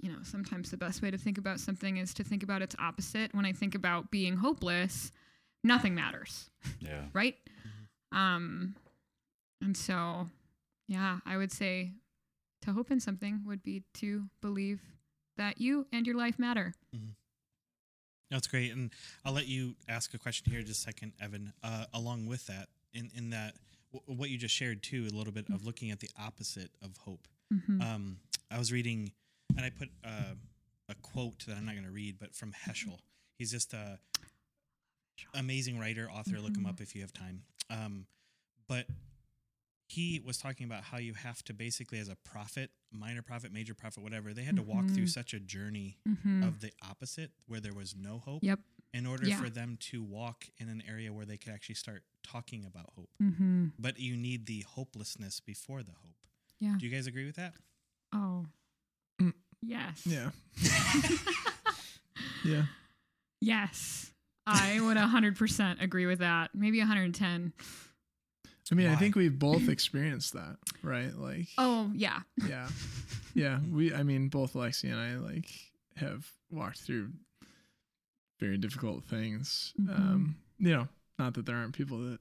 you 0.00 0.12
know, 0.12 0.18
sometimes 0.22 0.70
the 0.70 0.76
best 0.76 1.00
way 1.00 1.10
to 1.10 1.16
think 1.16 1.38
about 1.38 1.58
something 1.60 1.96
is 1.96 2.12
to 2.12 2.22
think 2.24 2.42
about 2.42 2.60
its 2.60 2.76
opposite. 2.78 3.34
When 3.34 3.46
I 3.46 3.52
think 3.52 3.74
about 3.74 4.10
being 4.10 4.36
hopeless, 4.36 5.10
nothing 5.62 5.94
matters, 5.94 6.50
Yeah. 6.78 7.06
right? 7.14 7.36
Um, 8.12 8.76
and 9.62 9.74
so, 9.74 10.28
yeah, 10.88 11.20
I 11.24 11.38
would 11.38 11.50
say 11.50 11.92
to 12.62 12.72
hope 12.72 12.90
in 12.90 13.00
something 13.00 13.44
would 13.46 13.62
be 13.62 13.82
to 13.94 14.28
believe 14.42 14.82
that 15.38 15.58
you 15.58 15.86
and 15.90 16.06
your 16.06 16.16
life 16.16 16.38
matter. 16.38 16.74
That's 18.34 18.48
great, 18.48 18.72
and 18.72 18.90
I'll 19.24 19.32
let 19.32 19.46
you 19.46 19.76
ask 19.88 20.12
a 20.12 20.18
question 20.18 20.50
here 20.50 20.58
in 20.58 20.66
just 20.66 20.80
a 20.80 20.82
second, 20.82 21.12
Evan. 21.20 21.52
Uh, 21.62 21.84
along 21.94 22.26
with 22.26 22.44
that, 22.48 22.68
in 22.92 23.08
in 23.14 23.30
that 23.30 23.54
w- 23.92 24.18
what 24.18 24.28
you 24.28 24.36
just 24.36 24.52
shared 24.56 24.82
too, 24.82 25.06
a 25.08 25.14
little 25.16 25.32
bit 25.32 25.48
of 25.50 25.64
looking 25.64 25.92
at 25.92 26.00
the 26.00 26.10
opposite 26.18 26.72
of 26.82 26.96
hope. 26.96 27.28
Mhm. 27.52 27.80
Um, 27.80 28.18
I 28.50 28.58
was 28.58 28.72
reading, 28.72 29.12
and 29.56 29.64
I 29.64 29.70
put 29.70 29.88
uh, 30.02 30.34
a 30.88 30.94
quote 30.96 31.46
that 31.46 31.56
I'm 31.56 31.64
not 31.64 31.74
going 31.76 31.84
to 31.86 31.92
read, 31.92 32.18
but 32.18 32.34
from 32.34 32.52
Heschel. 32.66 32.98
He's 33.38 33.52
just 33.52 33.72
a 33.72 34.00
amazing 35.34 35.78
writer, 35.78 36.10
author. 36.10 36.40
Look 36.40 36.56
him 36.56 36.64
Mhm. 36.64 36.70
up 36.70 36.80
if 36.80 36.96
you 36.96 37.02
have 37.02 37.12
time. 37.12 37.44
Um, 37.70 38.08
but 38.66 38.88
he 39.94 40.20
was 40.24 40.38
talking 40.38 40.64
about 40.66 40.82
how 40.84 40.98
you 40.98 41.14
have 41.14 41.42
to 41.44 41.52
basically, 41.54 41.98
as 41.98 42.08
a 42.08 42.16
prophet, 42.16 42.70
minor 42.92 43.22
prophet, 43.22 43.52
major 43.52 43.74
prophet, 43.74 44.02
whatever, 44.02 44.32
they 44.34 44.42
had 44.44 44.56
to 44.56 44.62
walk 44.62 44.86
through 44.88 45.04
Mhm. 45.04 45.08
such 45.10 45.34
a 45.34 45.40
journey 45.40 45.98
Mhm. 46.08 46.46
of 46.46 46.60
the 46.60 46.72
opposite 46.82 47.32
where 47.46 47.60
there 47.60 47.74
was 47.74 47.94
no 47.94 48.18
hope 48.18 48.42
Yep. 48.42 48.60
in 48.92 49.06
order 49.06 49.26
Yeah. 49.28 49.40
for 49.40 49.50
them 49.50 49.76
to 49.90 50.02
walk 50.02 50.48
in 50.58 50.68
an 50.68 50.82
area 50.82 51.12
where 51.12 51.26
they 51.26 51.36
could 51.36 51.52
actually 51.52 51.74
start 51.76 52.04
talking 52.22 52.64
about 52.64 52.90
hope. 52.94 53.10
Mhm. 53.22 53.72
But 53.78 53.98
you 54.00 54.16
need 54.16 54.46
the 54.46 54.62
hopelessness 54.62 55.40
before 55.40 55.82
the 55.82 55.92
hope. 55.92 56.16
Yeah. 56.60 56.76
Do 56.78 56.86
you 56.86 56.90
guys 56.92 57.06
agree 57.06 57.26
with 57.26 57.36
that? 57.36 57.54
Oh. 58.12 58.46
Mm. 59.20 59.34
Yes. 59.62 60.06
Yeah. 60.06 60.30
Yeah. 62.44 62.66
yes. 63.40 64.12
I 64.46 64.78
would 64.80 64.98
100% 64.98 65.80
agree 65.80 66.04
with 66.06 66.18
that. 66.18 66.54
Maybe 66.54 66.78
110. 66.80 67.54
I 68.72 68.74
mean, 68.74 68.88
I 68.88 68.96
think 68.96 69.14
we've 69.14 69.38
both 69.38 69.68
experienced 69.76 70.32
that, 70.32 70.56
right? 70.82 71.14
Like, 71.14 71.48
Oh, 71.58 71.90
yeah. 71.94 72.20
yeah, 72.46 72.68
yeah. 73.34 73.60
We, 73.70 73.94
I 73.94 74.02
mean, 74.02 74.28
both 74.28 74.54
Lexi 74.54 74.90
and 74.90 74.98
I 75.00 75.16
like 75.16 75.50
have 75.96 76.26
walked 76.50 76.80
through 76.80 77.10
very 78.40 78.58
difficult 78.58 79.04
things. 79.04 79.74
Mhm. 79.80 79.88
Um, 79.96 80.36
you 80.58 80.70
know, 80.72 80.88
not 81.18 81.34
that 81.34 81.46
there 81.46 81.56
aren't 81.56 81.74
people 81.74 81.98
that 81.98 82.18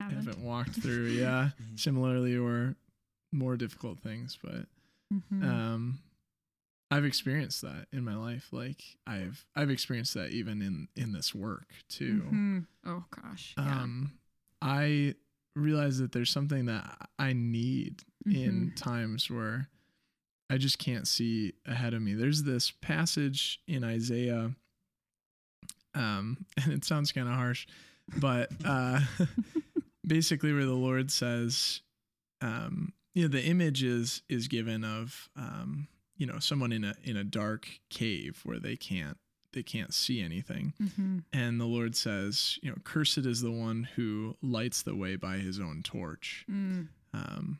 Haven't. 0.00 0.16
haven't 0.26 0.44
walked 0.44 0.76
through, 0.80 1.06
yeah, 1.20 1.50
Mhm. 1.60 1.78
similarly 1.78 2.36
or 2.36 2.76
more 3.32 3.56
difficult 3.56 3.98
things, 4.00 4.38
but 4.42 4.66
Mhm. 5.12 5.42
um 5.44 5.98
i've 6.90 7.04
experienced 7.06 7.62
that 7.62 7.86
in 7.92 8.04
my 8.04 8.14
life 8.14 8.48
like 8.52 8.82
i've 9.06 9.46
i've 9.56 9.70
experienced 9.70 10.12
that 10.14 10.30
even 10.30 10.60
in 10.60 10.88
in 10.96 11.12
this 11.12 11.34
work 11.34 11.66
too 11.88 12.22
Mhm. 12.30 12.66
Oh, 12.84 13.04
gosh. 13.10 13.54
Yeah. 13.56 13.82
um 13.82 14.12
i 14.60 15.14
realize 15.54 15.98
that 15.98 16.12
there's 16.12 16.30
something 16.30 16.66
that 16.66 17.08
i 17.18 17.32
need 17.32 18.02
in 18.26 18.70
Mhm. 18.72 18.76
times 18.76 19.30
where 19.30 19.68
i 20.50 20.56
just 20.56 20.78
can't 20.78 21.06
see 21.08 21.52
ahead 21.66 21.92
of 21.94 22.00
me 22.02 22.14
there's 22.14 22.44
this 22.44 22.70
passage 22.70 23.60
in 23.66 23.84
isaiah 23.84 24.54
um 25.94 26.46
and 26.62 26.72
it 26.72 26.84
sounds 26.84 27.12
kind 27.12 27.28
of 27.28 27.34
harsh 27.34 27.66
but 28.18 28.50
uh 28.64 29.00
basically 30.06 30.52
where 30.52 30.64
the 30.64 30.72
lord 30.74 31.10
says 31.10 31.80
um 32.40 32.92
you 33.14 33.22
know 33.22 33.28
the 33.28 33.44
image 33.44 33.82
is 33.82 34.22
is 34.28 34.48
given 34.48 34.84
of 34.84 35.28
um 35.36 35.88
you 36.16 36.26
know 36.26 36.38
someone 36.38 36.72
in 36.72 36.84
a 36.84 36.94
in 37.04 37.16
a 37.16 37.24
dark 37.24 37.68
cave 37.90 38.40
where 38.44 38.58
they 38.58 38.76
can't 38.76 39.18
they 39.52 39.62
can't 39.62 39.92
see 39.94 40.20
anything 40.20 40.72
Mhm. 40.80 41.24
and 41.32 41.60
the 41.60 41.66
lord 41.66 41.94
says 41.96 42.58
you 42.62 42.70
know 42.70 42.78
cursed 42.84 43.18
is 43.18 43.40
the 43.40 43.50
one 43.52 43.84
who 43.96 44.36
lights 44.42 44.82
the 44.82 44.94
way 44.96 45.16
by 45.16 45.38
his 45.38 45.58
own 45.60 45.82
torch 45.82 46.44
Mm. 46.50 46.88
um 47.14 47.58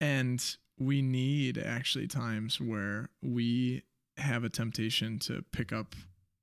and 0.00 0.56
we 0.78 1.02
need 1.02 1.56
actually 1.58 2.06
times 2.08 2.60
where 2.60 3.08
we 3.22 3.82
have 4.16 4.44
a 4.44 4.48
temptation 4.48 5.18
to 5.20 5.42
pick 5.52 5.72
up 5.72 5.94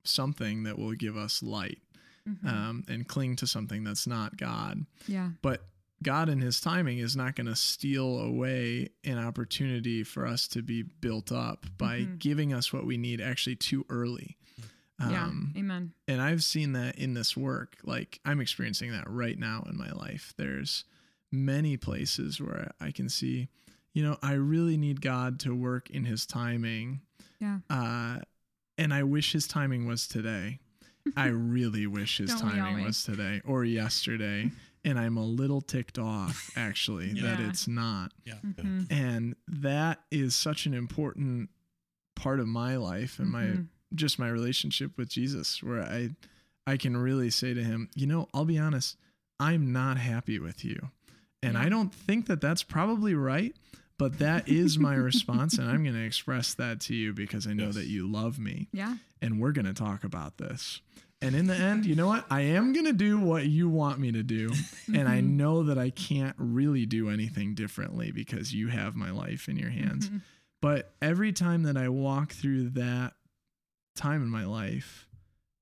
something 0.03 0.63
that 0.63 0.77
will 0.79 0.93
give 0.93 1.15
us 1.17 1.43
light 1.43 1.79
Mhm. 2.27 2.45
um, 2.45 2.83
and 2.87 3.07
cling 3.07 3.35
to 3.37 3.47
something 3.47 3.83
that's 3.83 4.05
not 4.07 4.37
god 4.37 4.85
yeah. 5.07 5.31
but 5.41 5.67
God 6.03 6.29
in 6.29 6.41
his 6.41 6.59
timing 6.59 6.97
is 6.97 7.15
not 7.15 7.35
going 7.35 7.47
to 7.47 7.55
steal 7.55 8.19
away 8.19 8.89
an 9.03 9.17
opportunity 9.17 10.03
for 10.03 10.25
us 10.25 10.47
to 10.49 10.61
be 10.61 10.81
built 10.83 11.31
up 11.31 11.65
by 11.77 12.01
Mhm. 12.01 12.19
giving 12.19 12.53
us 12.53 12.73
what 12.73 12.85
we 12.85 12.97
need 12.97 13.21
actually 13.21 13.55
too 13.55 13.85
early. 13.89 14.37
yeah. 14.99 15.23
Um, 15.25 15.51
Amen. 15.57 15.93
and 16.07 16.21
I've 16.21 16.43
seen 16.43 16.73
that 16.73 16.95
in 16.99 17.15
this 17.15 17.35
work. 17.35 17.77
Like 17.83 18.19
I'm 18.23 18.39
experiencing 18.39 18.91
that 18.91 19.09
right 19.09 19.37
now 19.39 19.65
in 19.67 19.75
my 19.75 19.89
life. 19.91 20.33
There's 20.37 20.85
many 21.31 21.75
places 21.77 22.39
where 22.39 22.71
I 22.79 22.91
can 22.91 23.09
see, 23.09 23.49
you 23.93 24.03
know, 24.03 24.17
I 24.21 24.33
really 24.33 24.77
need 24.77 25.01
God 25.01 25.39
to 25.41 25.55
work 25.55 25.89
in 25.89 26.05
his 26.05 26.25
timing. 26.27 27.01
Yeah. 27.39 27.59
Uh, 27.69 28.19
and 28.77 28.93
I 28.93 29.01
wish 29.03 29.31
his 29.31 29.47
timing 29.47 29.85
was 29.87 30.07
today. 30.07 30.59
I 31.17 31.27
really 31.27 31.87
wish 31.87 32.17
his 32.19 32.29
Don't 32.35 32.41
timing 32.51 32.83
was 32.85 33.03
today 33.03 33.41
or 33.43 33.65
yesterday. 33.65 34.51
And 34.83 34.97
I'm 34.97 35.15
a 35.17 35.23
little 35.25 35.61
ticked 35.61 35.99
off 35.99 36.49
actually 36.55 37.13
that 37.21 37.39
it's 37.39 37.67
not. 37.67 38.13
Yeah. 38.25 38.39
Mhm. 38.45 38.91
And 38.91 39.35
that 39.47 40.01
is 40.11 40.35
such 40.35 40.65
an 40.65 40.73
important 40.73 41.49
part 42.15 42.39
of 42.39 42.47
my 42.47 42.75
life 42.77 43.19
and 43.19 43.29
my 43.29 43.43
Mhm. 43.45 43.67
just 43.93 44.17
my 44.19 44.27
relationship 44.29 44.97
with 44.97 45.09
Jesus 45.09 45.61
where 45.61 45.83
I 45.83 46.15
I 46.67 46.77
can 46.77 46.95
really 46.95 47.29
say 47.31 47.53
to 47.55 47.63
him, 47.63 47.89
you 47.95 48.05
know, 48.07 48.27
I'll 48.33 48.45
be 48.45 48.57
honest, 48.59 48.95
I'm 49.39 49.71
not 49.71 49.97
happy 49.97 50.37
with 50.39 50.63
you. 50.63 50.91
And 51.43 51.57
I 51.57 51.69
don't 51.69 51.91
think 51.93 52.27
that 52.27 52.39
that's 52.39 52.61
probably 52.61 53.15
right, 53.15 53.55
but 53.97 54.19
that 54.19 54.47
is 54.47 54.77
my 54.77 54.93
response 54.93 55.57
and 55.57 55.67
I'm 55.67 55.83
going 55.83 55.95
to 55.95 56.03
express 56.05 56.53
that 56.53 56.79
to 56.81 56.95
you 56.95 57.13
because 57.13 57.47
I 57.47 57.53
know 57.53 57.65
Yes. 57.67 57.75
that 57.75 57.87
you 57.87 58.07
love 58.07 58.37
me 58.37 58.67
Yeah. 58.71 58.97
and 59.21 59.39
we're 59.39 59.51
going 59.53 59.65
to 59.65 59.73
talk 59.73 60.03
about 60.03 60.37
this. 60.37 60.81
And 61.21 61.35
in 61.35 61.45
the 61.47 61.55
end, 61.55 61.85
you 61.85 61.95
know 61.95 62.07
what? 62.07 62.25
I 62.31 62.41
am 62.41 62.73
going 62.73 62.85
to 62.87 62.93
do 62.93 63.19
what 63.19 63.45
you 63.45 63.69
want 63.69 63.99
me 63.99 64.11
to 64.11 64.23
do. 64.23 64.51
And 64.93 65.07
I 65.07 65.21
know 65.21 65.63
that 65.63 65.77
I 65.77 65.89
can't 65.89 66.35
really 66.37 66.85
do 66.85 67.09
anything 67.09 67.53
differently 67.55 68.11
because 68.11 68.53
you 68.53 68.67
have 68.67 68.93
my 68.95 69.09
life 69.11 69.47
in 69.47 69.55
your 69.55 69.69
hands. 69.69 70.09
Mhm. 70.09 70.21
But 70.61 70.93
every 71.01 71.31
time 71.31 71.63
that 71.63 71.77
I 71.77 71.87
walk 71.87 72.33
through 72.33 72.71
that 72.71 73.13
time 73.95 74.21
in 74.21 74.27
my 74.29 74.43
life, 74.45 75.07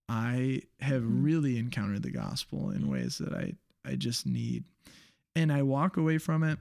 I 0.07 0.63
have 0.79 1.03
Mhm. 1.03 1.23
really 1.23 1.57
encountered 1.59 2.01
the 2.01 2.09
gospel 2.09 2.71
in 2.71 2.87
ways 2.87 3.19
that 3.19 3.33
I, 3.33 3.53
I 3.85 3.95
just 3.97 4.25
need. 4.25 4.63
And 5.35 5.51
I 5.53 5.61
walk 5.61 5.95
away 5.95 6.17
from 6.17 6.41
it 6.43 6.57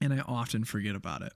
and 0.00 0.14
I 0.14 0.20
often 0.20 0.64
forget 0.64 0.94
about 0.94 1.20
it. 1.20 1.34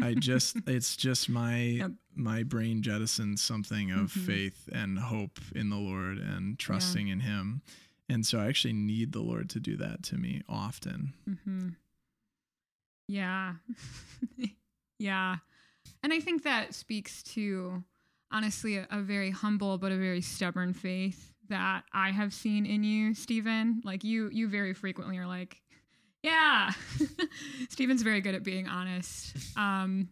I 0.00 0.14
just 0.14 0.56
it's 0.66 0.96
just 0.96 1.28
my 1.28 1.56
Yep. 1.84 1.92
my 2.14 2.42
brain 2.42 2.82
jettisons 2.82 3.38
something 3.40 3.90
of 3.90 4.12
Mhm. 4.12 4.26
faith 4.26 4.68
and 4.72 4.98
hope 4.98 5.38
in 5.54 5.70
the 5.70 5.76
Lord 5.78 6.18
and 6.18 6.58
trusting 6.58 7.08
in 7.08 7.20
him. 7.20 7.62
And 8.08 8.24
so 8.26 8.38
I 8.38 8.46
actually 8.48 8.74
need 8.74 9.12
the 9.12 9.22
Lord 9.22 9.48
to 9.50 9.60
do 9.60 9.76
that 9.78 10.02
to 10.04 10.16
me 10.18 10.42
often. 10.48 11.14
hmm 11.46 11.68
Yeah. 13.08 13.54
yeah. 14.98 15.36
And 16.02 16.12
I 16.12 16.20
think 16.20 16.42
that 16.44 16.74
speaks 16.74 17.22
to 17.34 17.82
honestly 18.30 18.76
a, 18.76 18.86
a 18.90 19.00
very 19.00 19.30
humble 19.30 19.78
but 19.78 19.92
a 19.92 19.96
very 19.96 20.20
stubborn 20.20 20.72
faith 20.72 21.32
that 21.48 21.84
I 21.92 22.10
have 22.10 22.32
seen 22.32 22.64
in 22.66 22.84
you, 22.84 23.14
Stephen. 23.14 23.82
Like 23.84 24.04
you 24.04 24.28
you 24.32 24.48
very 24.48 24.72
frequently 24.74 25.18
are 25.18 25.26
like, 25.26 25.60
yeah. 26.24 26.72
Stephen's 27.68 28.02
very 28.02 28.20
good 28.20 28.34
at 28.34 28.42
being 28.42 28.66
honest. 28.66 29.36
Um 29.56 30.08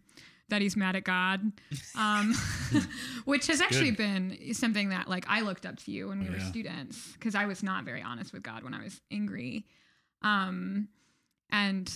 that 0.49 0.61
he's 0.61 0.75
mad 0.77 0.95
at 0.95 1.03
God. 1.03 1.51
Um 1.97 2.33
which 3.25 3.47
has 3.47 3.59
actually 3.61 3.91
Good. 3.91 3.97
been 4.37 4.53
something 4.53 4.89
that 4.89 5.09
like 5.09 5.25
I 5.27 5.41
looked 5.41 5.65
up 5.65 5.77
to 5.77 5.91
you 5.91 6.09
when 6.09 6.19
we 6.21 6.29
were 6.29 6.39
students 6.39 7.11
because 7.13 7.33
I 7.33 7.45
was 7.45 7.63
not 7.63 7.83
very 7.85 8.01
honest 8.03 8.31
with 8.33 8.43
God 8.43 8.63
when 8.63 8.73
I 8.73 8.83
was 8.83 9.01
angry. 9.11 9.65
Um 10.21 10.89
and 11.49 11.91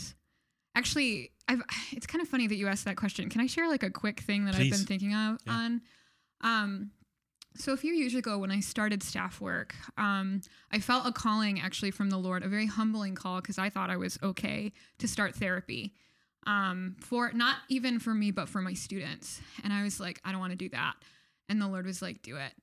actually 0.76 1.32
I've 1.48 1.62
it's 1.92 2.08
kind 2.08 2.22
of 2.22 2.28
funny 2.28 2.48
that 2.48 2.56
you 2.56 2.68
asked 2.68 2.86
that 2.86 2.98
question. 2.98 3.30
Can 3.30 3.42
I 3.42 3.48
share 3.48 3.68
like 3.70 3.84
a 3.84 3.92
quick 3.92 4.22
thing 4.22 4.46
that 4.46 4.56
I've 4.56 4.70
been 4.72 4.86
thinking 4.86 5.14
of 5.14 5.38
Yeah. 5.46 5.54
on? 5.54 5.82
Um 6.42 6.92
So 7.58 7.74
a 7.74 7.78
few 7.78 7.94
years 7.94 8.16
ago, 8.16 8.38
when 8.38 8.52
I 8.52 8.60
started 8.60 9.02
staff 9.04 9.42
work, 9.42 9.76
um, 9.98 10.42
I 10.72 10.80
felt 10.80 11.08
a 11.08 11.12
calling 11.12 11.60
actually 11.60 11.92
from 11.92 12.10
the 12.10 12.18
Lord, 12.18 12.44
a 12.44 12.48
very 12.48 12.68
humbling 12.68 13.16
call 13.16 13.42
because 13.42 13.58
I 13.58 13.70
thought 13.70 13.90
I 13.90 13.98
was 13.98 14.18
okay 14.22 14.72
to 15.00 15.08
start 15.08 15.36
therapy. 15.36 15.94
Um, 16.46 16.96
for 17.00 17.32
not 17.34 17.58
even 17.68 18.00
for 18.00 18.14
me, 18.14 18.32
but 18.32 18.48
for 18.48 18.62
my 18.62 18.74
students. 18.74 19.42
And 19.64 19.74
I 19.74 19.84
was 19.84 20.00
like, 20.00 20.22
I 20.24 20.32
don't 20.32 20.40
want 20.40 20.52
to 20.52 20.58
do 20.58 20.70
that. 20.70 20.94
And 21.50 21.62
the 21.62 21.68
Lord 21.68 21.86
was 21.86 22.02
like, 22.02 22.22
do 22.22 22.38
it. 22.38 22.54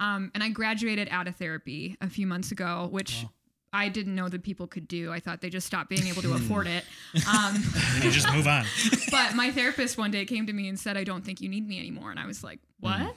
Um, 0.00 0.30
and 0.34 0.42
I 0.42 0.48
graduated 0.48 1.08
out 1.10 1.28
of 1.28 1.36
therapy 1.36 1.96
a 2.00 2.08
few 2.08 2.26
months 2.26 2.52
ago, 2.52 2.88
which 2.90 3.22
Wow. 3.24 3.30
I 3.74 3.88
didn't 3.88 4.14
know 4.14 4.28
that 4.28 4.44
people 4.44 4.68
could 4.68 4.86
do. 4.86 5.12
I 5.12 5.18
thought 5.18 5.40
they 5.40 5.50
just 5.50 5.66
stopped 5.66 5.90
being 5.90 6.06
able 6.06 6.22
to 6.22 6.32
afford 6.34 6.68
it. 6.68 6.84
Um, 7.28 7.56
you 8.00 8.10
just 8.10 8.32
move 8.32 8.46
on. 8.46 8.64
but 9.10 9.34
my 9.34 9.50
therapist 9.50 9.98
one 9.98 10.12
day 10.12 10.24
came 10.24 10.46
to 10.46 10.52
me 10.52 10.68
and 10.68 10.78
said, 10.78 10.96
I 10.96 11.02
don't 11.04 11.24
think 11.24 11.40
you 11.40 11.48
need 11.48 11.66
me 11.66 11.78
anymore. 11.80 12.10
And 12.12 12.20
I 12.20 12.26
was 12.26 12.44
like, 12.44 12.60
what? 12.80 13.00
Wow. 13.00 13.14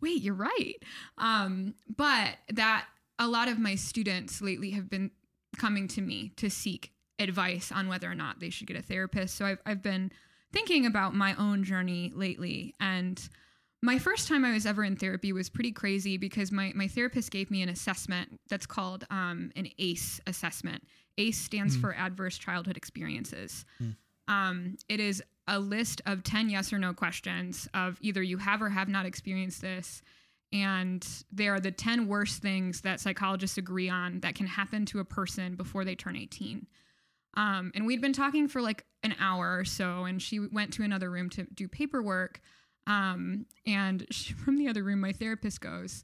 Wait, 0.00 0.22
you're 0.22 0.34
right. 0.34 0.76
Um, 1.18 1.74
but 1.94 2.36
that 2.50 2.86
a 3.18 3.28
lot 3.28 3.48
of 3.48 3.58
my 3.58 3.74
students 3.74 4.40
lately 4.40 4.70
have 4.70 4.88
been 4.88 5.10
coming 5.56 5.88
to 5.88 6.00
me 6.00 6.32
to 6.36 6.48
seek 6.48 6.92
advice 7.18 7.70
on 7.70 7.88
whether 7.88 8.10
or 8.10 8.14
not 8.14 8.40
they 8.40 8.50
should 8.50 8.66
get 8.66 8.76
a 8.76 8.82
therapist. 8.82 9.36
So 9.36 9.44
I've, 9.44 9.58
I've 9.66 9.82
been 9.82 10.10
thinking 10.52 10.86
about 10.86 11.14
my 11.14 11.34
own 11.34 11.64
journey 11.64 12.12
lately. 12.14 12.74
And 12.80 13.20
my 13.82 13.98
first 13.98 14.28
time 14.28 14.44
I 14.44 14.52
was 14.52 14.66
ever 14.66 14.84
in 14.84 14.96
therapy 14.96 15.32
was 15.32 15.48
pretty 15.48 15.72
crazy 15.72 16.16
because 16.16 16.50
my, 16.50 16.72
my 16.74 16.88
therapist 16.88 17.30
gave 17.30 17.50
me 17.50 17.62
an 17.62 17.68
assessment 17.68 18.40
that's 18.48 18.66
called 18.66 19.06
um, 19.10 19.52
an 19.56 19.68
ACE 19.78 20.20
assessment. 20.26 20.82
ACE 21.18 21.38
stands 21.38 21.76
for 21.76 21.94
Adverse 21.94 22.38
Childhood 22.38 22.76
Experiences. 22.76 23.64
Um, 24.28 24.76
it 24.88 25.00
is 25.00 25.22
a 25.46 25.58
list 25.58 26.00
of 26.06 26.22
10 26.22 26.50
yes 26.50 26.72
or 26.72 26.78
no 26.78 26.92
questions 26.92 27.68
of 27.74 27.98
either 28.00 28.22
you 28.22 28.38
have 28.38 28.62
or 28.62 28.68
have 28.68 28.88
not 28.88 29.06
experienced 29.06 29.60
this. 29.60 30.02
And 30.52 31.06
they 31.32 31.48
are 31.48 31.60
the 31.60 31.70
10 31.70 32.08
worst 32.08 32.42
things 32.42 32.80
that 32.80 33.00
psychologists 33.00 33.56
agree 33.56 33.88
on 33.88 34.20
that 34.20 34.34
can 34.34 34.46
happen 34.46 34.84
to 34.86 34.98
a 34.98 35.04
person 35.04 35.54
before 35.54 35.84
they 35.84 35.94
turn 35.94 36.16
18. 36.16 36.66
Um, 37.36 37.70
and 37.74 37.86
we'd 37.86 38.00
been 38.00 38.12
talking 38.12 38.48
for 38.48 38.60
like 38.60 38.84
an 39.02 39.14
hour 39.20 39.56
or 39.56 39.64
so, 39.64 40.04
and 40.04 40.20
she 40.20 40.40
went 40.40 40.72
to 40.74 40.82
another 40.82 41.10
room 41.10 41.30
to 41.30 41.46
do 41.54 41.68
paperwork. 41.68 42.40
Um, 42.86 43.46
and 43.66 44.06
she, 44.10 44.32
from 44.44 44.56
the 44.56 44.68
other 44.68 44.82
room, 44.82 45.00
my 45.00 45.12
therapist 45.12 45.60
goes, 45.60 46.02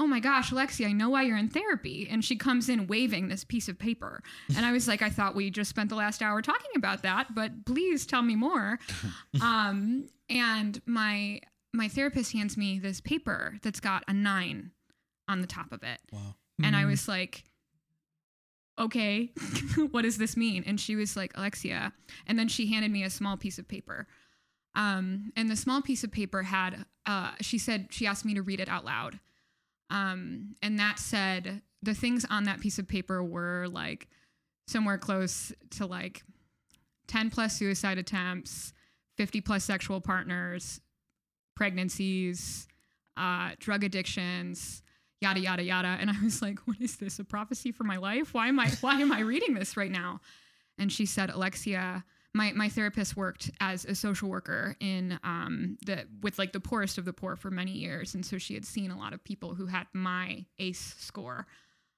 Oh 0.00 0.06
my 0.06 0.18
gosh, 0.18 0.50
Lexi, 0.50 0.86
I 0.86 0.92
know 0.92 1.10
why 1.10 1.24
you're 1.24 1.36
in 1.36 1.50
therapy. 1.50 2.08
And 2.10 2.24
she 2.24 2.34
comes 2.34 2.70
in 2.70 2.86
waving 2.86 3.28
this 3.28 3.44
piece 3.44 3.68
of 3.68 3.78
paper. 3.78 4.22
And 4.56 4.64
I 4.64 4.72
was 4.72 4.88
like, 4.88 5.02
I 5.02 5.10
thought 5.10 5.34
we 5.34 5.50
just 5.50 5.68
spent 5.68 5.90
the 5.90 5.94
last 5.94 6.22
hour 6.22 6.40
talking 6.40 6.70
about 6.74 7.02
that, 7.02 7.34
but 7.34 7.66
please 7.66 8.06
tell 8.06 8.22
me 8.22 8.34
more. 8.34 8.78
um, 9.42 10.08
and 10.30 10.80
my 10.86 11.40
my 11.74 11.86
therapist 11.86 12.32
hands 12.32 12.56
me 12.56 12.78
this 12.78 13.00
paper 13.00 13.58
that's 13.62 13.78
got 13.78 14.02
a 14.08 14.12
nine 14.14 14.70
on 15.28 15.42
the 15.42 15.46
top 15.46 15.70
of 15.70 15.82
it. 15.82 16.00
Wow. 16.10 16.34
And 16.64 16.74
I 16.74 16.86
was 16.86 17.06
like, 17.06 17.44
okay, 18.78 19.30
what 19.90 20.02
does 20.02 20.16
this 20.16 20.36
mean? 20.36 20.64
And 20.66 20.80
she 20.80 20.96
was 20.96 21.14
like, 21.14 21.32
Alexia. 21.36 21.92
And 22.26 22.38
then 22.38 22.48
she 22.48 22.66
handed 22.66 22.90
me 22.90 23.04
a 23.04 23.10
small 23.10 23.36
piece 23.36 23.58
of 23.58 23.68
paper. 23.68 24.08
Um, 24.74 25.32
and 25.36 25.50
the 25.50 25.56
small 25.56 25.82
piece 25.82 26.04
of 26.04 26.10
paper 26.10 26.42
had, 26.42 26.86
uh, 27.06 27.32
she 27.40 27.58
said, 27.58 27.88
she 27.90 28.06
asked 28.06 28.24
me 28.24 28.34
to 28.34 28.42
read 28.42 28.60
it 28.60 28.68
out 28.68 28.84
loud. 28.84 29.20
Um, 29.90 30.54
and 30.62 30.78
that 30.78 30.98
said, 30.98 31.62
the 31.82 31.94
things 31.94 32.24
on 32.30 32.44
that 32.44 32.60
piece 32.60 32.78
of 32.78 32.86
paper 32.86 33.22
were 33.22 33.66
like 33.68 34.08
somewhere 34.66 34.98
close 34.98 35.52
to 35.70 35.86
like 35.86 36.22
10 37.08 37.30
plus 37.30 37.56
suicide 37.56 37.98
attempts, 37.98 38.72
50 39.16 39.40
plus 39.40 39.64
sexual 39.64 40.00
partners, 40.00 40.80
pregnancies, 41.56 42.68
uh, 43.16 43.50
drug 43.58 43.84
addictions, 43.84 44.82
yada 45.20 45.40
yada 45.40 45.62
yada. 45.62 45.96
And 46.00 46.08
I 46.10 46.14
was 46.22 46.40
like, 46.40 46.58
"What 46.60 46.80
is 46.80 46.96
this? 46.96 47.18
A 47.18 47.24
prophecy 47.24 47.72
for 47.72 47.84
my 47.84 47.96
life? 47.96 48.32
Why 48.32 48.48
am 48.48 48.58
I 48.58 48.70
why 48.80 49.00
am 49.00 49.12
I 49.12 49.20
reading 49.20 49.54
this 49.54 49.76
right 49.76 49.90
now?" 49.90 50.20
And 50.78 50.90
she 50.92 51.06
said, 51.06 51.30
"Alexia." 51.30 52.04
My, 52.32 52.52
my 52.52 52.68
therapist 52.68 53.16
worked 53.16 53.50
as 53.60 53.84
a 53.84 53.94
social 53.94 54.28
worker 54.28 54.76
in 54.78 55.18
um, 55.24 55.78
the 55.84 56.06
with 56.22 56.38
like 56.38 56.52
the 56.52 56.60
poorest 56.60 56.96
of 56.96 57.04
the 57.04 57.12
poor 57.12 57.34
for 57.34 57.50
many 57.50 57.72
years, 57.72 58.14
and 58.14 58.24
so 58.24 58.38
she 58.38 58.54
had 58.54 58.64
seen 58.64 58.90
a 58.90 58.98
lot 58.98 59.12
of 59.12 59.24
people 59.24 59.54
who 59.54 59.66
had 59.66 59.86
my 59.92 60.44
ACE 60.58 60.94
score, 60.98 61.46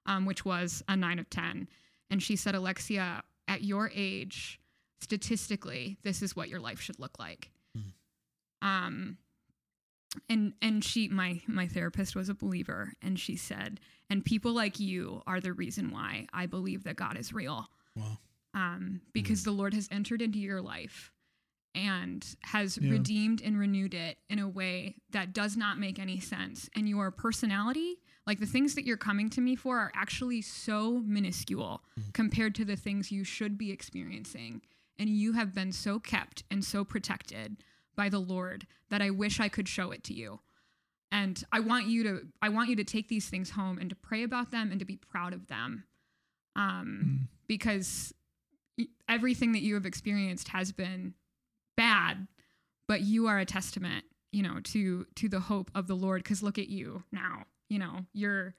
um, 0.07 0.25
which 0.25 0.45
was 0.45 0.83
a 0.89 0.97
nine 0.97 1.19
of 1.19 1.29
ten. 1.29 1.69
And 2.11 2.23
she 2.23 2.37
said, 2.37 2.55
Alexia, 2.55 3.23
at 3.47 3.63
your 3.63 3.91
age, 3.95 4.59
statistically, 5.01 5.99
this 6.03 6.23
is 6.23 6.35
what 6.35 6.49
your 6.49 6.61
life 6.61 6.81
should 6.81 6.99
look 6.99 7.19
like. 7.19 7.51
Um, 8.63 9.19
and 10.29 10.55
and 10.63 10.85
she 10.85 11.09
my 11.09 11.41
my 11.47 11.67
therapist 11.67 12.15
was 12.15 12.29
a 12.29 12.35
believer 12.35 12.93
and 13.03 13.19
she 13.19 13.35
said 13.37 13.81
and 14.11 14.25
people 14.25 14.53
like 14.53 14.79
you 14.79 15.23
are 15.27 15.41
the 15.41 15.55
reason 15.55 15.91
why 15.91 16.27
i 16.35 16.45
believe 16.45 16.85
that 16.85 16.97
god 16.97 17.17
is 17.17 17.33
real 17.33 17.67
Wow. 17.97 18.19
Um, 18.55 19.01
because 19.13 19.45
the 19.45 19.51
lord 19.53 19.75
has 19.75 19.89
entered 19.91 20.21
into 20.23 20.39
your 20.39 20.61
life 20.63 21.13
and 21.75 22.37
has 22.43 22.77
Yeah. 22.79 22.91
redeemed 22.93 23.41
and 23.43 23.59
renewed 23.59 23.95
it 23.95 24.19
in 24.29 24.39
a 24.39 24.49
way 24.49 24.97
that 25.11 25.33
does 25.33 25.57
not 25.57 25.79
make 25.79 25.99
any 25.99 26.21
sense 26.21 26.69
and 26.77 26.89
your 26.89 27.11
personality 27.11 27.97
like 28.27 28.39
the 28.41 28.47
things 28.47 28.75
that 28.75 28.85
you're 28.85 28.97
coming 28.99 29.31
to 29.31 29.41
me 29.41 29.57
for 29.57 29.79
are 29.79 29.91
actually 29.95 30.43
so 30.43 30.99
minuscule 31.01 31.83
compared 32.13 32.55
to 32.57 32.65
the 32.65 32.77
things 32.77 33.11
you 33.11 33.25
should 33.25 33.57
be 33.59 33.71
experiencing 33.73 34.61
and 34.99 35.09
you 35.09 35.33
have 35.33 35.55
been 35.55 35.73
so 35.73 35.99
kept 35.99 36.45
and 36.51 36.65
so 36.65 36.85
protected 36.85 37.65
by 37.97 38.09
the 38.09 38.21
Lord 38.21 38.67
that 38.91 39.03
I 39.03 39.11
wish 39.11 39.41
I 39.41 39.49
could 39.49 39.69
show 39.69 39.91
it 39.91 40.05
to 40.05 40.15
you. 40.15 40.41
And 41.11 41.43
I 41.51 41.59
want 41.61 41.87
you 41.89 42.03
to 42.05 42.21
I 42.41 42.49
want 42.51 42.69
you 42.71 42.77
to 42.77 42.85
take 42.85 43.09
these 43.09 43.29
things 43.29 43.51
home 43.51 43.79
and 43.79 43.91
to 43.91 43.97
pray 43.97 44.23
about 44.23 44.51
them 44.51 44.71
and 44.71 44.79
to 44.79 44.87
be 44.87 44.97
proud 44.97 45.33
of 45.35 45.49
them. 45.49 45.85
Um 46.55 47.29
because 47.49 48.13
y- 48.15 48.22
everything 49.09 49.53
that 49.53 49.63
you 49.63 49.75
have 49.75 49.87
experienced 49.87 50.49
has 50.49 50.73
been 50.73 51.15
bad, 51.77 52.27
but 52.89 53.03
you 53.03 53.27
are 53.27 53.39
a 53.39 53.45
testament, 53.45 54.05
you 54.33 54.43
know, 54.43 54.61
to 54.65 55.07
to 55.17 55.29
the 55.29 55.41
hope 55.41 55.71
of 55.75 55.87
the 55.87 55.97
Lord 55.97 56.25
cuz 56.25 56.43
look 56.43 56.59
at 56.59 56.69
you 56.69 57.05
now. 57.13 57.45
You 57.69 57.79
know, 57.79 58.07
you're 58.13 58.55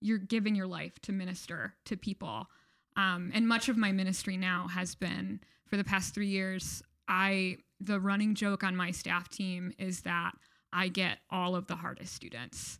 you're 0.00 0.18
giving 0.18 0.54
your 0.54 0.66
life 0.66 1.00
to 1.02 1.12
minister 1.12 1.74
to 1.84 1.96
people. 1.96 2.48
Um, 2.96 3.30
and 3.32 3.48
much 3.48 3.68
of 3.68 3.76
my 3.76 3.92
ministry 3.92 4.36
now 4.36 4.68
has 4.68 4.94
been 4.94 5.40
for 5.66 5.76
the 5.76 5.84
past 5.84 6.14
three 6.14 6.28
years. 6.28 6.82
I 7.08 7.58
the 7.80 8.00
running 8.00 8.34
joke 8.34 8.62
on 8.62 8.76
my 8.76 8.90
staff 8.90 9.28
team 9.28 9.72
is 9.78 10.02
that 10.02 10.32
I 10.72 10.88
get 10.88 11.18
all 11.30 11.56
of 11.56 11.66
the 11.66 11.76
hardest 11.76 12.14
students. 12.14 12.78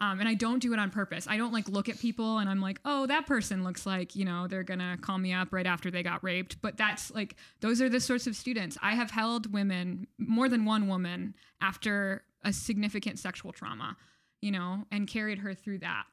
Um, 0.00 0.18
and 0.18 0.28
I 0.28 0.34
don't 0.34 0.58
do 0.58 0.72
it 0.72 0.78
on 0.80 0.90
purpose. 0.90 1.26
I 1.28 1.36
don't 1.36 1.52
like 1.52 1.68
look 1.68 1.88
at 1.88 2.00
people 2.00 2.38
and 2.38 2.50
I'm 2.50 2.60
like, 2.60 2.80
oh, 2.84 3.06
that 3.06 3.26
person 3.26 3.62
looks 3.62 3.86
like, 3.86 4.16
you 4.16 4.24
know, 4.24 4.48
they're 4.48 4.64
gonna 4.64 4.98
call 5.00 5.18
me 5.18 5.32
up 5.32 5.52
right 5.52 5.66
after 5.66 5.88
they 5.90 6.02
got 6.02 6.24
raped. 6.24 6.60
But 6.60 6.76
that's 6.76 7.12
like, 7.12 7.36
those 7.60 7.80
are 7.80 7.88
the 7.88 8.00
sorts 8.00 8.26
of 8.26 8.34
students. 8.34 8.76
I 8.82 8.96
have 8.96 9.12
held 9.12 9.52
women, 9.52 10.08
more 10.18 10.48
than 10.48 10.64
one 10.64 10.88
woman, 10.88 11.34
after 11.60 12.24
a 12.42 12.52
significant 12.52 13.20
sexual 13.20 13.52
trauma, 13.52 13.96
you 14.42 14.50
know, 14.50 14.84
and 14.90 15.06
carried 15.06 15.38
her 15.38 15.54
through 15.54 15.78
that. 15.78 16.04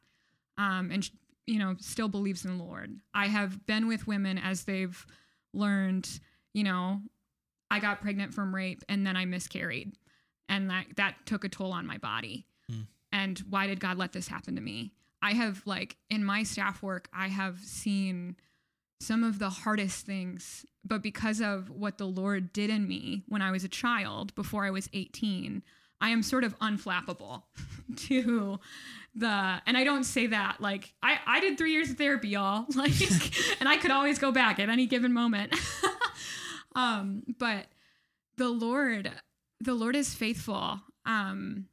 Um, 0.59 0.91
and, 0.91 1.09
you 1.47 1.57
know, 1.57 1.75
still 1.79 2.07
believes 2.07 2.45
in 2.45 2.57
the 2.57 2.63
Lord. 2.63 2.95
I 3.15 3.27
have 3.27 3.65
been 3.65 3.87
with 3.87 4.05
women 4.05 4.37
as 4.37 4.63
they've 4.63 5.05
learned, 5.53 6.07
you 6.53 6.63
know, 6.63 7.01
I 7.71 7.79
got 7.79 7.99
pregnant 7.99 8.33
from 8.35 8.53
rape 8.53 8.83
and 8.87 9.07
then 9.07 9.17
I 9.17 9.25
miscarried. 9.25 9.93
And 10.47 10.69
that, 10.69 10.85
that 10.97 11.15
took 11.25 11.43
a 11.43 11.49
toll 11.49 11.71
on 11.71 11.87
my 11.87 11.97
body. 11.97 12.45
And 13.11 13.39
why 13.49 13.67
did 13.67 13.79
God 13.79 13.97
let 13.97 14.13
this 14.13 14.27
happen 14.27 14.55
to 14.55 14.61
me? 14.61 14.93
I 15.21 15.33
have, 15.33 15.61
like, 15.65 15.97
in 16.09 16.23
my 16.23 16.43
staff 16.43 16.81
work, 16.81 17.09
I 17.13 17.27
have 17.27 17.59
seen 17.59 18.35
some 19.01 19.23
of 19.23 19.39
the 19.39 19.49
hardest 19.49 20.05
things, 20.05 20.65
but 20.85 21.01
because 21.01 21.41
of 21.41 21.69
what 21.69 21.97
the 21.97 22.05
Lord 22.05 22.53
did 22.53 22.69
in 22.69 22.87
me 22.87 23.23
when 23.27 23.41
I 23.41 23.51
was 23.51 23.63
a 23.63 23.69
child, 23.69 24.33
before 24.35 24.63
I 24.63 24.69
was 24.69 24.89
18, 24.93 25.63
I 25.99 26.09
am 26.09 26.23
sort 26.23 26.43
of 26.43 26.57
unflappable 26.59 27.43
to 27.95 28.59
the 29.13 29.61
and 29.65 29.75
I 29.77 29.83
don't 29.83 30.05
say 30.05 30.27
that 30.27 30.61
like 30.61 30.93
I 31.03 31.19
I 31.27 31.39
did 31.41 31.57
3 31.57 31.71
years 31.71 31.89
of 31.89 31.97
therapy 31.97 32.29
y'all 32.29 32.65
like 32.75 32.93
and 33.59 33.67
I 33.67 33.75
could 33.75 33.91
always 33.91 34.17
go 34.17 34.31
back 34.31 34.57
at 34.59 34.69
any 34.69 34.87
given 34.87 35.13
moment. 35.13 35.53
um 36.75 37.23
but 37.37 37.67
the 38.37 38.49
Lord 38.49 39.11
the 39.59 39.73
Lord 39.73 39.95
is 39.95 40.13
faithful. 40.13 40.79
Um 41.05 41.67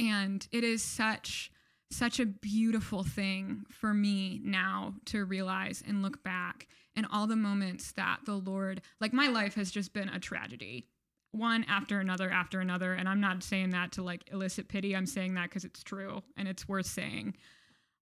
and 0.00 0.48
it 0.50 0.64
is 0.64 0.82
such 0.82 1.52
such 1.92 2.20
a 2.20 2.26
beautiful 2.26 3.02
thing 3.02 3.64
for 3.68 3.92
me 3.92 4.40
now 4.44 4.94
to 5.04 5.24
realize 5.24 5.82
and 5.86 6.02
look 6.02 6.22
back 6.22 6.68
and 6.94 7.04
all 7.12 7.26
the 7.26 7.36
moments 7.36 7.92
that 7.92 8.20
the 8.24 8.34
Lord 8.34 8.80
like 9.00 9.12
my 9.12 9.28
life 9.28 9.54
has 9.54 9.70
just 9.70 9.92
been 9.92 10.08
a 10.08 10.18
tragedy. 10.18 10.86
One 11.32 11.64
after 11.68 12.00
another 12.00 12.30
after 12.30 12.60
another. 12.60 12.92
And 12.94 13.08
i'm 13.08 13.20
not 13.20 13.42
saying 13.42 13.70
that 13.70 13.92
to 13.92 14.02
like 14.02 14.28
elicit 14.32 14.68
pity. 14.68 14.96
I'm 14.96 15.06
saying 15.06 15.34
that 15.34 15.50
because 15.50 15.64
it's 15.64 15.82
true 15.82 16.22
and 16.36 16.48
it's 16.48 16.68
worth 16.68 16.86
saying. 16.86 17.36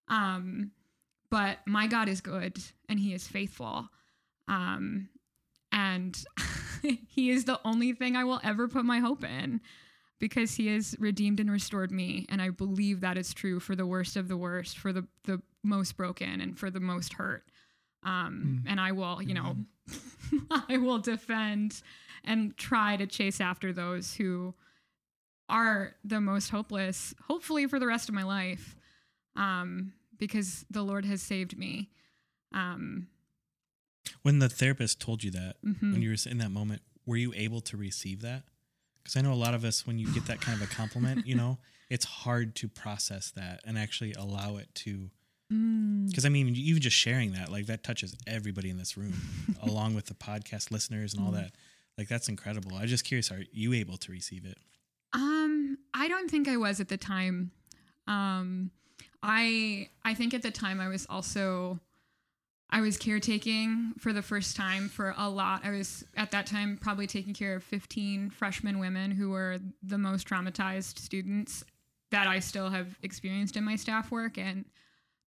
Um 0.08 0.70
but 1.30 1.58
my 1.66 1.86
god 1.86 2.08
is 2.08 2.20
good 2.20 2.58
and 2.88 2.98
he 3.00 3.12
is 3.12 3.26
faithful. 3.26 3.88
Um 4.46 5.08
and 5.72 6.22
he 7.08 7.30
is 7.30 7.44
the 7.44 7.60
only 7.64 7.92
thing 7.92 8.16
i 8.16 8.24
will 8.24 8.40
ever 8.42 8.68
put 8.68 8.84
my 8.84 9.00
hope 9.00 9.22
in 9.22 9.60
because 10.18 10.54
he 10.56 10.66
has 10.68 10.96
redeemed 10.98 11.40
and 11.40 11.50
restored 11.50 11.90
me. 11.92 12.26
And 12.28 12.42
I 12.42 12.50
believe 12.50 13.00
that 13.00 13.16
is 13.16 13.32
true 13.32 13.60
for 13.60 13.76
the 13.76 13.86
worst 13.86 14.16
of 14.16 14.28
the 14.28 14.36
worst, 14.36 14.78
for 14.78 14.92
the, 14.92 15.06
the 15.24 15.40
most 15.62 15.96
broken, 15.96 16.40
and 16.40 16.58
for 16.58 16.70
the 16.70 16.80
most 16.80 17.14
hurt. 17.14 17.44
Um, 18.02 18.64
And 18.66 18.80
I 18.80 18.92
will, 18.92 19.22
you 19.22 19.34
know, 19.34 19.56
I 20.68 20.76
will 20.78 20.98
defend 20.98 21.82
and 22.24 22.56
try 22.56 22.96
to 22.96 23.06
chase 23.06 23.40
after 23.40 23.72
those 23.72 24.14
who 24.14 24.54
are 25.48 25.94
the 26.04 26.20
most 26.20 26.50
hopeless, 26.50 27.14
hopefully 27.26 27.66
for 27.66 27.78
the 27.78 27.86
rest 27.86 28.08
of 28.08 28.14
my 28.14 28.22
life, 28.24 28.76
um, 29.36 29.92
because 30.18 30.64
the 30.70 30.82
Lord 30.82 31.04
has 31.04 31.22
saved 31.22 31.56
me. 31.56 31.88
Um, 32.52 33.08
When 34.22 34.40
the 34.40 34.48
therapist 34.48 35.00
told 35.00 35.24
you 35.24 35.30
that, 35.32 35.56
mhm. 35.64 35.92
when 35.92 36.02
you 36.02 36.10
were 36.10 36.30
in 36.30 36.38
that 36.38 36.50
moment, 36.50 36.82
were 37.06 37.16
you 37.16 37.32
able 37.34 37.60
to 37.62 37.76
receive 37.76 38.20
that? 38.22 38.44
Because 39.08 39.24
I 39.24 39.26
know 39.26 39.32
a 39.32 39.40
lot 39.40 39.54
of 39.54 39.64
us, 39.64 39.86
when 39.86 39.98
you 39.98 40.06
get 40.12 40.26
that 40.26 40.42
kind 40.42 40.60
of 40.60 40.70
a 40.70 40.74
compliment, 40.74 41.26
you 41.26 41.34
know, 41.34 41.56
it's 41.88 42.04
hard 42.04 42.54
to 42.56 42.68
process 42.68 43.30
that 43.30 43.62
and 43.64 43.78
actually 43.78 44.12
allow 44.12 44.58
it 44.58 44.68
to. 44.74 45.08
Mm. 45.50 46.08
Because 46.08 46.26
I 46.26 46.28
mean, 46.28 46.54
even 46.54 46.82
just 46.82 46.94
sharing 46.94 47.32
that, 47.32 47.50
like 47.50 47.64
that 47.66 47.82
touches 47.82 48.14
everybody 48.26 48.68
in 48.68 48.76
this 48.76 48.98
room, 48.98 49.14
along 49.62 49.94
with 49.94 50.04
the 50.04 50.14
podcast 50.14 50.70
listeners 50.70 51.14
and 51.14 51.24
all 51.24 51.32
that. 51.32 51.52
Like 51.96 52.08
that's 52.08 52.28
incredible. 52.28 52.74
I'm 52.74 52.86
just 52.86 53.06
curious, 53.06 53.32
are 53.32 53.42
you 53.50 53.72
able 53.72 53.96
to 53.96 54.12
receive 54.12 54.44
it? 54.44 54.58
Um, 55.14 55.78
I 55.94 56.08
don't 56.08 56.30
think 56.30 56.46
I 56.46 56.58
was 56.58 56.78
at 56.78 56.88
the 56.88 56.98
time. 56.98 57.50
Um, 58.06 58.70
I 59.22 59.88
I 60.04 60.12
think 60.12 60.34
at 60.34 60.42
the 60.42 60.50
time 60.50 60.80
I 60.80 60.88
was 60.88 61.06
also 61.08 61.80
I 62.70 62.80
was 62.80 62.98
caretaking 62.98 63.94
for 63.98 64.12
the 64.12 64.22
first 64.22 64.56
time 64.56 64.88
for 64.88 65.14
a 65.16 65.28
lot. 65.28 65.64
I 65.64 65.70
was 65.70 66.04
at 66.16 66.32
that 66.32 66.46
time 66.46 66.78
probably 66.80 67.06
taking 67.06 67.32
care 67.32 67.56
of 67.56 67.64
15 67.64 68.30
freshman 68.30 68.78
women 68.78 69.10
who 69.10 69.30
were 69.30 69.58
the 69.82 69.98
most 69.98 70.28
traumatized 70.28 70.98
students 70.98 71.64
that 72.10 72.26
I 72.26 72.40
still 72.40 72.70
have 72.70 72.98
experienced 73.02 73.56
in 73.56 73.64
my 73.64 73.76
staff 73.76 74.10
work 74.10 74.36
and 74.38 74.64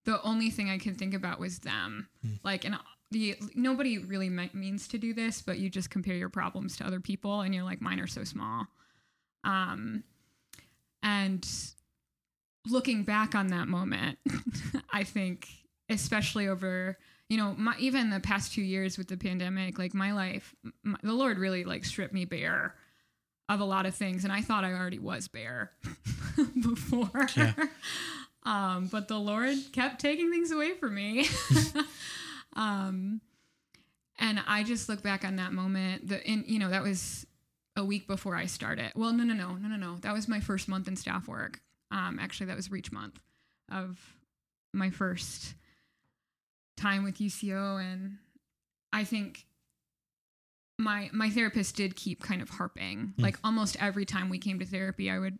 the 0.06 0.22
only 0.24 0.50
thing 0.50 0.70
I 0.70 0.78
could 0.78 0.98
think 0.98 1.14
about 1.14 1.40
was 1.40 1.60
them. 1.60 2.08
Like 2.44 2.66
and 2.66 2.78
the 3.12 3.36
nobody 3.56 3.98
really 3.98 4.30
means 4.30 4.88
to 4.90 4.98
do 4.98 5.14
this, 5.14 5.42
but 5.42 5.60
you 5.60 5.70
just 5.70 5.90
compare 5.90 6.16
your 6.16 6.30
problems 6.30 6.78
to 6.78 6.86
other 6.86 7.00
people 7.00 7.42
and 7.42 7.54
you're 7.54 7.64
like 7.64 7.82
mine 7.82 8.00
are 8.00 8.08
so 8.08 8.24
small. 8.24 8.68
Um, 9.44 10.04
and 11.04 11.48
looking 12.70 13.04
back 13.04 13.36
on 13.36 13.48
that 13.48 13.68
moment, 13.68 14.20
I 14.94 15.04
think, 15.04 15.48
especially 15.90 16.48
over, 16.48 16.98
you 17.32 17.38
know, 17.38 17.56
my, 17.58 17.74
even 17.80 18.10
the 18.10 18.20
past 18.20 18.52
two 18.52 18.62
years 18.62 18.98
with 18.98 19.08
the 19.08 19.16
pandemic, 19.16 19.80
like 19.80 19.94
my 19.94 20.12
life, 20.12 20.54
my, 20.84 20.98
the 21.02 21.14
Lord 21.14 21.40
really 21.40 21.64
like 21.64 21.86
stripped 21.86 22.14
me 22.14 22.26
bare 22.26 22.76
of 23.48 23.62
a 23.62 23.64
lot 23.64 23.86
of 23.86 23.96
things. 23.96 24.26
And 24.26 24.34
I 24.34 24.42
thought 24.42 24.66
I 24.66 24.74
already 24.74 25.00
was 25.00 25.30
bare 25.30 25.72
before. 26.62 27.30
Yeah. 27.38 27.54
um, 28.44 28.90
but 28.92 29.08
the 29.08 29.18
Lord 29.18 29.56
kept 29.72 30.02
taking 30.02 30.30
things 30.30 30.52
away 30.52 30.74
from 30.74 30.94
me. 30.94 31.26
um, 32.58 33.22
and 34.20 34.44
I 34.46 34.64
just 34.64 34.90
look 34.90 35.02
back 35.02 35.24
on 35.24 35.38
that 35.38 35.54
moment. 35.54 36.10
The 36.10 36.22
in 36.30 36.44
you 36.48 36.60
know 36.60 36.70
that 36.70 36.84
was 36.84 37.26
a 37.78 37.86
week 37.86 38.08
before 38.08 38.36
I 38.36 38.46
started. 38.46 38.92
Well, 38.94 39.14
no, 39.14 39.24
no, 39.24 39.34
no, 39.34 39.56
no, 39.56 39.70
no, 39.70 39.78
no. 39.78 39.96
That 40.02 40.14
was 40.14 40.28
my 40.28 40.42
first 40.42 40.68
month 40.68 40.90
in 40.90 40.98
staff 40.98 41.30
work. 41.30 41.62
Um, 41.92 42.20
actually, 42.20 42.48
that 42.48 42.58
was 42.58 42.70
Reach 42.70 42.92
Month 42.92 43.22
of 43.72 43.98
my 44.74 44.90
first 44.90 45.56
time 46.78 47.04
with 47.04 47.16
UCO, 47.20 47.82
and 47.82 48.18
I 48.92 49.04
think 49.04 49.46
my 50.78 51.10
my 51.14 51.30
therapist 51.30 51.76
did 51.76 51.96
keep 51.96 52.22
kind 52.24 52.42
of 52.42 52.50
harping. 52.50 53.14
Like 53.18 53.38
almost 53.44 53.78
every 53.80 54.06
time 54.06 54.30
we 54.30 54.38
came 54.38 54.60
to 54.60 54.66
therapy, 54.66 55.10
I 55.10 55.20
would 55.20 55.40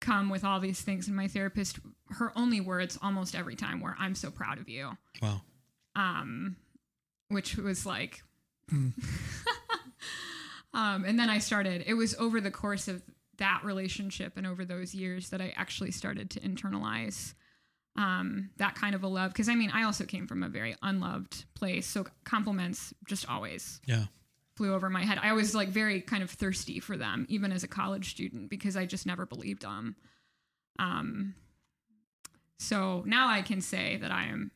come 0.00 0.28
with 0.28 0.44
all 0.44 0.60
these 0.60 0.80
things, 0.80 1.08
and 1.08 1.16
my 1.16 1.28
therapist, 1.28 1.78
her 2.10 2.32
only 2.36 2.60
words 2.60 2.98
almost 3.02 3.34
every 3.34 3.56
time 3.56 3.80
were, 3.80 3.96
"I'm 3.98 4.14
so 4.14 4.30
proud 4.30 4.58
of 4.58 4.68
you." 4.68 4.90
Wow. 5.22 5.40
um, 5.96 6.56
which 7.28 7.56
was 7.56 7.86
like, 7.86 8.22
um, 8.72 8.92
and 10.74 11.18
then 11.18 11.30
I 11.30 11.38
started. 11.38 11.84
It 11.86 11.94
was 11.94 12.14
over 12.16 12.40
the 12.40 12.50
course 12.50 12.88
of 12.88 13.02
that 13.38 13.62
relationship 13.64 14.36
and 14.36 14.46
over 14.46 14.64
those 14.64 14.94
years 14.94 15.30
that 15.30 15.40
I 15.40 15.52
actually 15.56 15.90
started 15.90 16.30
to 16.30 16.40
internalize 16.40 17.34
um, 17.96 18.50
that 18.56 18.74
kind 18.74 18.94
of 18.94 19.02
a 19.04 19.08
love. 19.08 19.32
Because 19.32 19.48
I 19.48 19.54
mean, 19.54 19.70
I 19.72 19.84
also 19.84 20.04
came 20.04 20.26
from 20.26 20.42
a 20.42 20.48
very 20.48 20.74
unloved 20.82 21.44
place, 21.54 21.86
so 21.86 22.04
compliments 22.24 22.92
just 23.06 23.28
always 23.28 23.80
Yeah. 23.86 24.06
flew 24.56 24.74
over 24.74 24.90
my 24.90 25.04
head. 25.04 25.18
I 25.22 25.32
was 25.32 25.54
like 25.54 25.68
very 25.68 26.00
kind 26.00 26.22
of 26.22 26.30
thirsty 26.30 26.80
for 26.80 26.96
them, 26.96 27.26
even 27.28 27.52
as 27.52 27.62
a 27.64 27.68
college 27.68 28.10
student, 28.10 28.50
because 28.50 28.76
I 28.76 28.86
just 28.86 29.06
never 29.06 29.26
believed 29.26 29.62
them. 29.62 29.96
Um, 30.78 31.34
so 32.58 33.02
now 33.06 33.28
I 33.28 33.42
can 33.42 33.60
say 33.60 33.96
that 33.98 34.10
I 34.10 34.24
am 34.26 34.50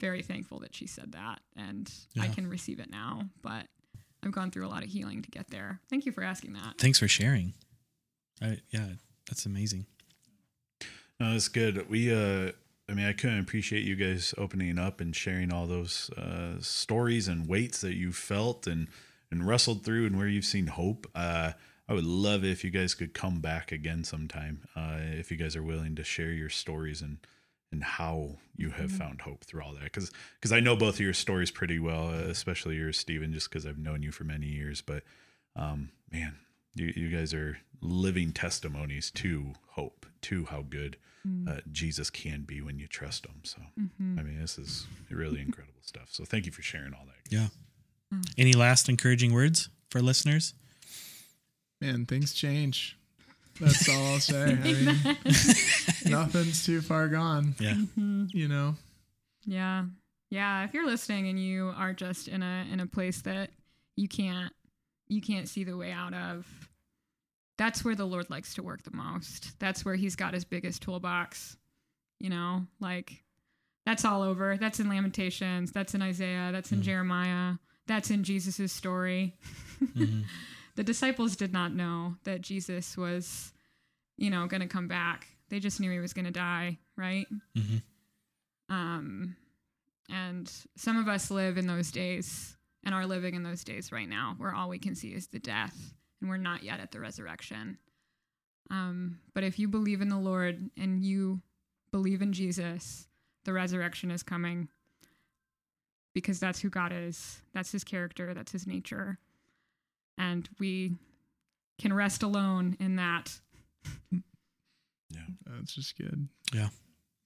very 0.00 0.22
thankful 0.22 0.58
that 0.60 0.74
she 0.74 0.86
said 0.86 1.12
that, 1.12 1.40
and 1.56 1.90
I 2.20 2.28
can 2.28 2.46
receive 2.48 2.80
it 2.80 2.90
now. 2.90 3.22
But 3.42 3.66
I've 4.22 4.32
gone 4.32 4.50
through 4.50 4.66
a 4.66 4.68
lot 4.68 4.82
of 4.82 4.90
healing 4.90 5.22
to 5.22 5.30
get 5.30 5.48
there. 5.50 5.80
Thank 5.88 6.04
you 6.04 6.12
for 6.12 6.22
asking 6.22 6.52
that. 6.54 6.76
Thanks 6.78 6.98
for 6.98 7.08
sharing. 7.08 7.54
I, 8.42 8.58
yeah, 8.70 8.88
that's 9.28 9.46
amazing. 9.46 9.86
No, 11.18 11.32
that's 11.32 11.48
good. 11.48 11.88
We, 11.88 12.12
uh, 12.12 12.52
I 12.88 12.92
mean, 12.92 13.06
I 13.06 13.12
couldn't 13.12 13.40
appreciate 13.40 13.84
you 13.84 13.96
guys 13.96 14.34
opening 14.36 14.78
up 14.78 15.00
and 15.00 15.14
sharing 15.16 15.52
all 15.52 15.66
those 15.66 16.10
uh, 16.10 16.60
stories 16.60 17.26
and 17.26 17.48
weights 17.48 17.80
that 17.80 17.94
you 17.94 18.12
felt 18.12 18.66
and 18.66 18.88
and 19.28 19.46
wrestled 19.46 19.84
through, 19.84 20.06
and 20.06 20.16
where 20.16 20.28
you've 20.28 20.44
seen 20.44 20.68
hope. 20.68 21.10
Uh, 21.12 21.52
I 21.88 21.94
would 21.94 22.04
love 22.04 22.44
it 22.44 22.50
if 22.50 22.62
you 22.62 22.70
guys 22.70 22.94
could 22.94 23.12
come 23.12 23.40
back 23.40 23.72
again 23.72 24.04
sometime. 24.04 24.62
Uh, 24.76 24.98
if 25.00 25.30
you 25.32 25.36
guys 25.36 25.56
are 25.56 25.62
willing 25.64 25.96
to 25.96 26.04
share 26.04 26.30
your 26.30 26.48
stories 26.50 27.02
and 27.02 27.18
and 27.72 27.82
how 27.82 28.36
you 28.56 28.70
have 28.70 28.92
found 28.92 29.22
hope 29.22 29.44
through 29.44 29.62
all 29.62 29.72
that, 29.72 29.84
because 29.84 30.12
because 30.40 30.52
I 30.52 30.60
know 30.60 30.76
both 30.76 30.94
of 30.94 31.00
your 31.00 31.12
stories 31.14 31.50
pretty 31.50 31.78
well, 31.80 32.08
uh, 32.10 32.28
especially 32.28 32.76
yours, 32.76 32.98
Stephen, 32.98 33.32
just 33.32 33.48
because 33.50 33.66
I've 33.66 33.78
known 33.78 34.02
you 34.02 34.12
for 34.12 34.24
many 34.24 34.46
years. 34.46 34.80
But 34.80 35.02
um, 35.56 35.90
man, 36.12 36.36
you, 36.76 36.92
you 36.94 37.08
guys 37.08 37.34
are 37.34 37.58
living 37.80 38.32
testimonies 38.32 39.10
to 39.12 39.52
hope, 39.70 40.06
to 40.22 40.46
how 40.46 40.62
good 40.62 40.96
mm. 41.26 41.48
uh, 41.48 41.60
Jesus 41.70 42.10
can 42.10 42.42
be 42.42 42.60
when 42.60 42.78
you 42.78 42.86
trust 42.86 43.26
him. 43.26 43.40
So, 43.44 43.58
mm-hmm. 43.78 44.18
I 44.18 44.22
mean, 44.22 44.40
this 44.40 44.58
is 44.58 44.86
really 45.10 45.40
incredible 45.40 45.80
stuff. 45.82 46.08
So, 46.10 46.24
thank 46.24 46.46
you 46.46 46.52
for 46.52 46.62
sharing 46.62 46.94
all 46.94 47.04
that. 47.06 47.30
Yeah. 47.30 47.48
Mm. 48.12 48.32
Any 48.38 48.52
last 48.52 48.88
encouraging 48.88 49.32
words 49.32 49.68
for 49.90 50.00
listeners? 50.00 50.54
Man, 51.80 52.06
things 52.06 52.32
change. 52.32 52.96
That's 53.60 53.88
all 53.88 54.06
I'll 54.06 54.20
say. 54.20 54.52
I 54.52 54.54
mean, 54.54 54.86
nothing's 56.06 56.64
too 56.64 56.80
far 56.80 57.08
gone. 57.08 57.54
Yeah. 57.58 57.74
Mm-hmm. 57.74 58.26
You 58.32 58.48
know, 58.48 58.74
Yeah. 59.44 59.84
Yeah, 60.28 60.64
if 60.64 60.74
you're 60.74 60.86
listening 60.86 61.28
and 61.28 61.38
you 61.38 61.72
are 61.76 61.92
just 61.92 62.26
in 62.26 62.42
a 62.42 62.66
in 62.72 62.80
a 62.80 62.86
place 62.86 63.22
that 63.22 63.50
you 63.94 64.08
can't 64.08 64.52
you 65.08 65.20
can't 65.20 65.48
see 65.48 65.62
the 65.62 65.76
way 65.76 65.92
out 65.92 66.14
of, 66.14 66.46
that's 67.58 67.84
where 67.84 67.94
the 67.94 68.04
Lord 68.04 68.28
likes 68.30 68.54
to 68.54 68.62
work 68.62 68.82
the 68.82 68.96
most. 68.96 69.58
That's 69.58 69.84
where 69.84 69.94
he's 69.94 70.16
got 70.16 70.34
his 70.34 70.44
biggest 70.44 70.82
toolbox. 70.82 71.56
You 72.18 72.30
know, 72.30 72.66
like 72.80 73.22
that's 73.84 74.04
all 74.04 74.22
over. 74.22 74.56
That's 74.56 74.80
in 74.80 74.88
Lamentations, 74.88 75.72
that's 75.72 75.94
in 75.94 76.02
Isaiah, 76.02 76.50
that's 76.52 76.72
in 76.72 76.82
Jeremiah, 76.82 77.54
that's 77.86 78.10
in 78.10 78.24
Jesus' 78.24 78.72
story. 78.72 79.36
the 80.76 80.82
disciples 80.82 81.36
did 81.36 81.52
not 81.52 81.72
know 81.72 82.16
that 82.24 82.40
Jesus 82.40 82.96
was, 82.96 83.52
you 84.16 84.30
know, 84.30 84.46
going 84.46 84.62
to 84.62 84.66
come 84.66 84.88
back. 84.88 85.28
They 85.50 85.60
just 85.60 85.80
knew 85.80 85.90
he 85.90 86.00
was 86.00 86.12
going 86.12 86.24
to 86.24 86.30
die, 86.30 86.78
right? 86.96 87.26
Mhm. 87.56 87.82
Um, 88.68 89.36
and 90.10 90.50
some 90.76 90.96
of 90.96 91.06
us 91.06 91.30
live 91.30 91.56
in 91.56 91.66
those 91.66 91.92
days 91.92 92.56
and 92.84 92.94
are 92.94 93.06
living 93.06 93.34
in 93.34 93.42
those 93.42 93.62
days 93.62 93.92
right 93.92 94.08
now 94.08 94.34
where 94.38 94.54
all 94.54 94.68
we 94.68 94.78
can 94.78 94.94
see 94.94 95.08
is 95.08 95.28
the 95.28 95.38
death 95.38 95.94
and 96.20 96.30
we're 96.30 96.36
not 96.36 96.62
yet 96.62 96.80
at 96.80 96.92
the 96.92 97.00
resurrection. 97.00 97.78
Um, 98.70 99.18
but 99.34 99.44
if 99.44 99.58
you 99.58 99.68
believe 99.68 100.00
in 100.00 100.08
the 100.08 100.18
Lord 100.18 100.70
and 100.76 101.02
you 101.04 101.40
believe 101.92 102.20
in 102.22 102.32
Jesus, 102.32 103.06
the 103.44 103.52
resurrection 103.52 104.10
is 104.10 104.22
coming 104.22 104.68
because 106.14 106.40
that's 106.40 106.60
who 106.60 106.70
God 106.70 106.92
is. 106.92 107.40
That's 107.54 107.70
his 107.72 107.84
character, 107.84 108.34
that's 108.34 108.52
his 108.52 108.66
nature. 108.66 109.18
And 110.18 110.48
we 110.58 110.94
can 111.78 111.92
rest 111.92 112.22
alone 112.22 112.76
in 112.80 112.96
that. 112.96 113.38
Yeah. 115.14 115.20
That's 115.46 115.72
just 115.72 115.96
good. 115.96 116.28
Yeah. 116.52 116.68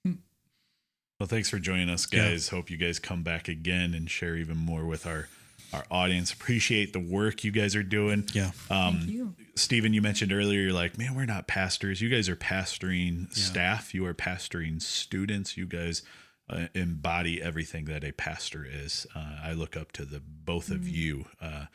Well, 0.05 1.27
thanks 1.27 1.49
for 1.49 1.59
joining 1.59 1.89
us, 1.89 2.07
Yeah. 2.13 2.29
guys. 2.29 2.49
Hope 2.51 2.71
you 2.71 2.77
guys 2.77 2.99
come 2.99 3.23
back 3.23 3.49
again 3.49 3.95
and 3.95 4.09
share 4.11 4.37
even 4.37 4.59
more 4.59 4.85
with 4.85 5.07
our 5.07 5.29
our 5.73 5.85
audience. 5.91 6.33
Appreciate 6.33 6.93
the 6.93 7.01
work 7.01 7.45
you 7.45 7.51
guys 7.51 7.75
are 7.77 7.83
doing. 7.83 8.29
Yeah. 8.33 8.51
Um, 8.71 8.99
Thank 9.01 9.11
you. 9.11 9.35
Stephen, 9.57 9.93
you 9.93 10.01
mentioned 10.03 10.33
earlier, 10.33 10.61
you're 10.61 10.73
like, 10.73 10.97
man, 10.99 11.15
we're 11.15 11.27
not 11.27 11.47
pastors. 11.47 12.01
You 12.01 12.09
guys 12.09 12.29
are 12.29 12.37
pastoring 12.37 13.33
staff. 13.33 13.95
You 13.95 14.07
are 14.07 14.15
pastoring 14.15 14.81
students. 14.81 15.57
You 15.57 15.67
guys 15.67 16.03
uh, 16.49 16.67
embody 16.75 17.41
everything 17.43 17.85
that 17.85 18.03
a 18.05 18.13
pastor 18.13 18.67
is. 18.69 19.07
Uh, 19.15 19.37
I 19.45 19.53
look 19.53 19.77
up 19.77 19.93
to 19.93 20.05
the 20.05 20.21
both 20.21 20.71
of 20.71 20.89
you 20.89 21.27
uh, 21.41 21.67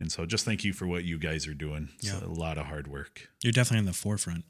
And 0.00 0.10
so 0.10 0.24
just 0.26 0.44
thank 0.44 0.64
you 0.64 0.72
for 0.72 0.86
what 0.86 1.04
you 1.04 1.18
guys 1.18 1.46
are 1.46 1.54
doing. 1.54 1.88
It's 1.98 2.06
Yeah. 2.08 2.24
a 2.24 2.26
lot 2.26 2.58
of 2.58 2.66
hard 2.66 2.86
work. 2.88 3.28
You're 3.42 3.52
definitely 3.52 3.80
in 3.80 3.84
the 3.86 3.92
forefront. 3.92 4.44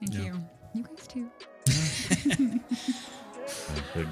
Thank 0.00 0.14
Yeah. 0.14 0.24
you. 0.24 0.48
You 0.74 0.82
guys 0.84 1.06
too. 1.06 1.30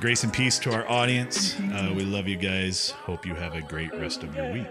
Grace 0.00 0.24
and 0.24 0.32
peace 0.32 0.58
to 0.60 0.72
our 0.72 0.88
audience. 0.88 1.58
Uh, 1.58 1.92
we 1.94 2.04
love 2.04 2.28
you 2.28 2.36
guys. 2.36 2.90
Hope 2.90 3.26
you 3.26 3.34
have 3.34 3.54
a 3.54 3.62
great 3.62 3.92
rest 3.94 4.22
of 4.22 4.34
your 4.34 4.52
week. 4.52 4.66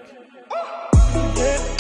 Oh! 0.52 1.71